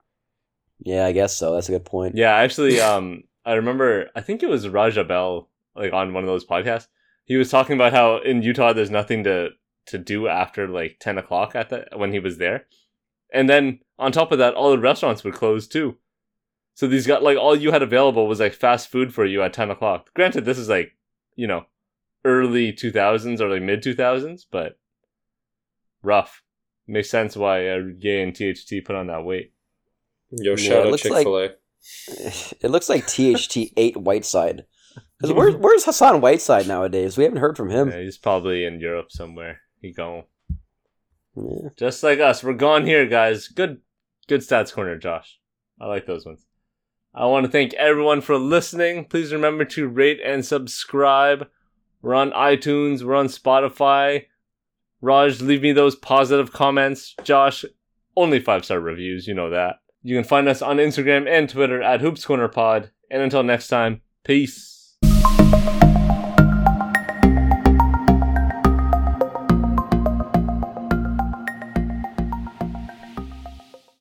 Yeah, 0.81 1.07
I 1.07 1.13
guess 1.13 1.37
so. 1.37 1.55
That's 1.55 1.69
a 1.69 1.73
good 1.73 1.85
point. 1.85 2.17
Yeah, 2.17 2.35
actually, 2.35 2.81
um, 2.91 3.25
I 3.45 3.55
remember. 3.55 4.11
I 4.15 4.21
think 4.21 4.43
it 4.43 4.49
was 4.49 4.69
Raja 4.69 5.05
Bell, 5.05 5.49
like 5.75 5.93
on 5.93 6.13
one 6.13 6.25
of 6.25 6.29
those 6.29 6.45
podcasts. 6.45 6.89
He 7.25 7.37
was 7.37 7.51
talking 7.51 7.75
about 7.75 7.93
how 7.93 8.19
in 8.19 8.43
Utah 8.43 8.73
there's 8.73 8.91
nothing 8.91 9.25
to 9.25 9.51
to 9.91 9.99
do 9.99 10.27
after 10.29 10.67
like 10.69 10.97
ten 11.01 11.19
o'clock 11.19 11.55
at 11.55 11.69
the 11.71 11.87
when 11.97 12.13
he 12.13 12.19
was 12.19 12.39
there, 12.39 12.67
and 13.33 13.49
then 13.49 13.81
on 13.99 14.13
top 14.13 14.33
of 14.33 14.39
that, 14.39 14.55
all 14.55 14.71
the 14.71 14.79
restaurants 14.79 15.23
would 15.25 15.35
close 15.35 15.67
too. 15.69 15.97
So 16.75 16.87
these 16.87 17.07
got 17.07 17.23
like 17.23 17.37
all 17.37 17.55
you 17.57 17.71
had 17.73 17.83
available 17.83 18.27
was 18.27 18.41
like 18.41 18.55
fast 18.55 18.89
food 18.91 19.13
for 19.15 19.25
you 19.27 19.43
at 19.43 19.53
ten 19.53 19.71
o'clock. 19.71 20.11
Granted, 20.15 20.45
this 20.45 20.59
is 20.59 20.69
like 20.69 20.97
you 21.37 21.47
know 21.47 21.67
early 22.25 22.73
two 22.73 22.91
thousands 22.91 23.41
or 23.41 23.49
like 23.49 23.63
mid 23.63 23.83
two 23.83 23.95
thousands, 23.95 24.47
but 24.51 24.79
rough. 26.03 26.43
Makes 26.87 27.11
sense 27.11 27.37
why 27.37 27.69
uh, 27.69 27.81
Gay 28.01 28.23
and 28.23 28.35
THT 28.35 28.85
put 28.85 28.97
on 28.97 29.07
that 29.09 29.25
weight. 29.25 29.53
Yo, 30.31 30.53
Yeah, 30.53 30.57
shout 30.57 30.73
it 30.79 30.87
out 30.87 30.91
looks 30.91 31.03
Chick 31.03 31.13
like- 31.13 31.25
Fil 31.25 31.39
A. 31.39 31.49
It 32.63 32.71
looks 32.71 32.89
like 32.89 33.07
THT 33.07 33.73
ate 33.77 33.97
Whiteside. 33.97 34.65
'Cause 35.21 35.33
Where's, 35.33 35.55
where's 35.55 35.85
Hassan 35.85 36.21
Whiteside 36.21 36.67
nowadays? 36.67 37.17
We 37.19 37.25
haven't 37.25 37.39
heard 37.41 37.57
from 37.57 37.71
him. 37.71 37.91
Yeah, 37.91 38.01
he's 38.01 38.19
probably 38.19 38.65
in 38.65 38.81
Europe 38.81 39.13
somewhere. 39.13 39.61
He 39.81 39.93
gone. 39.93 40.25
Yeah. 41.37 41.69
Just 41.77 42.03
like 42.03 42.21
us, 42.21 42.43
we're 42.43 42.55
gone 42.55 42.87
here, 42.87 43.07
guys. 43.07 43.49
Good, 43.49 43.81
good 44.29 44.41
stats 44.41 44.73
corner, 44.73 44.99
Josh. 44.99 45.39
I 45.81 45.87
like 45.87 46.07
those 46.07 46.27
ones. 46.27 46.47
I 47.15 47.27
want 47.27 47.47
to 47.47 47.53
thank 47.53 47.75
everyone 47.75 48.21
for 48.21 48.39
listening. 48.39 49.07
Please 49.07 49.33
remember 49.33 49.65
to 49.65 49.89
rate 49.89 50.21
and 50.25 50.45
subscribe. 50.45 51.49
We're 52.03 52.15
on 52.15 52.31
iTunes. 52.31 53.03
We're 53.03 53.17
on 53.17 53.27
Spotify. 53.27 54.27
Raj, 55.01 55.41
leave 55.41 55.63
me 55.63 55.73
those 55.73 55.97
positive 55.97 56.53
comments. 56.53 57.15
Josh, 57.25 57.65
only 58.17 58.39
five 58.39 58.65
star 58.65 58.81
reviews. 58.81 59.27
You 59.27 59.35
know 59.35 59.51
that. 59.51 59.77
You 60.03 60.15
can 60.15 60.25
find 60.25 60.49
us 60.49 60.63
on 60.63 60.77
Instagram 60.77 61.29
and 61.29 61.49
Twitter 61.49 61.83
at 61.83 62.01
Hoops 62.01 62.25
Corner 62.25 62.49
Pod. 62.49 62.91
And 63.11 63.23
until 63.23 63.43
next 63.43 63.69
time, 63.69 64.03
peace. 64.25 64.80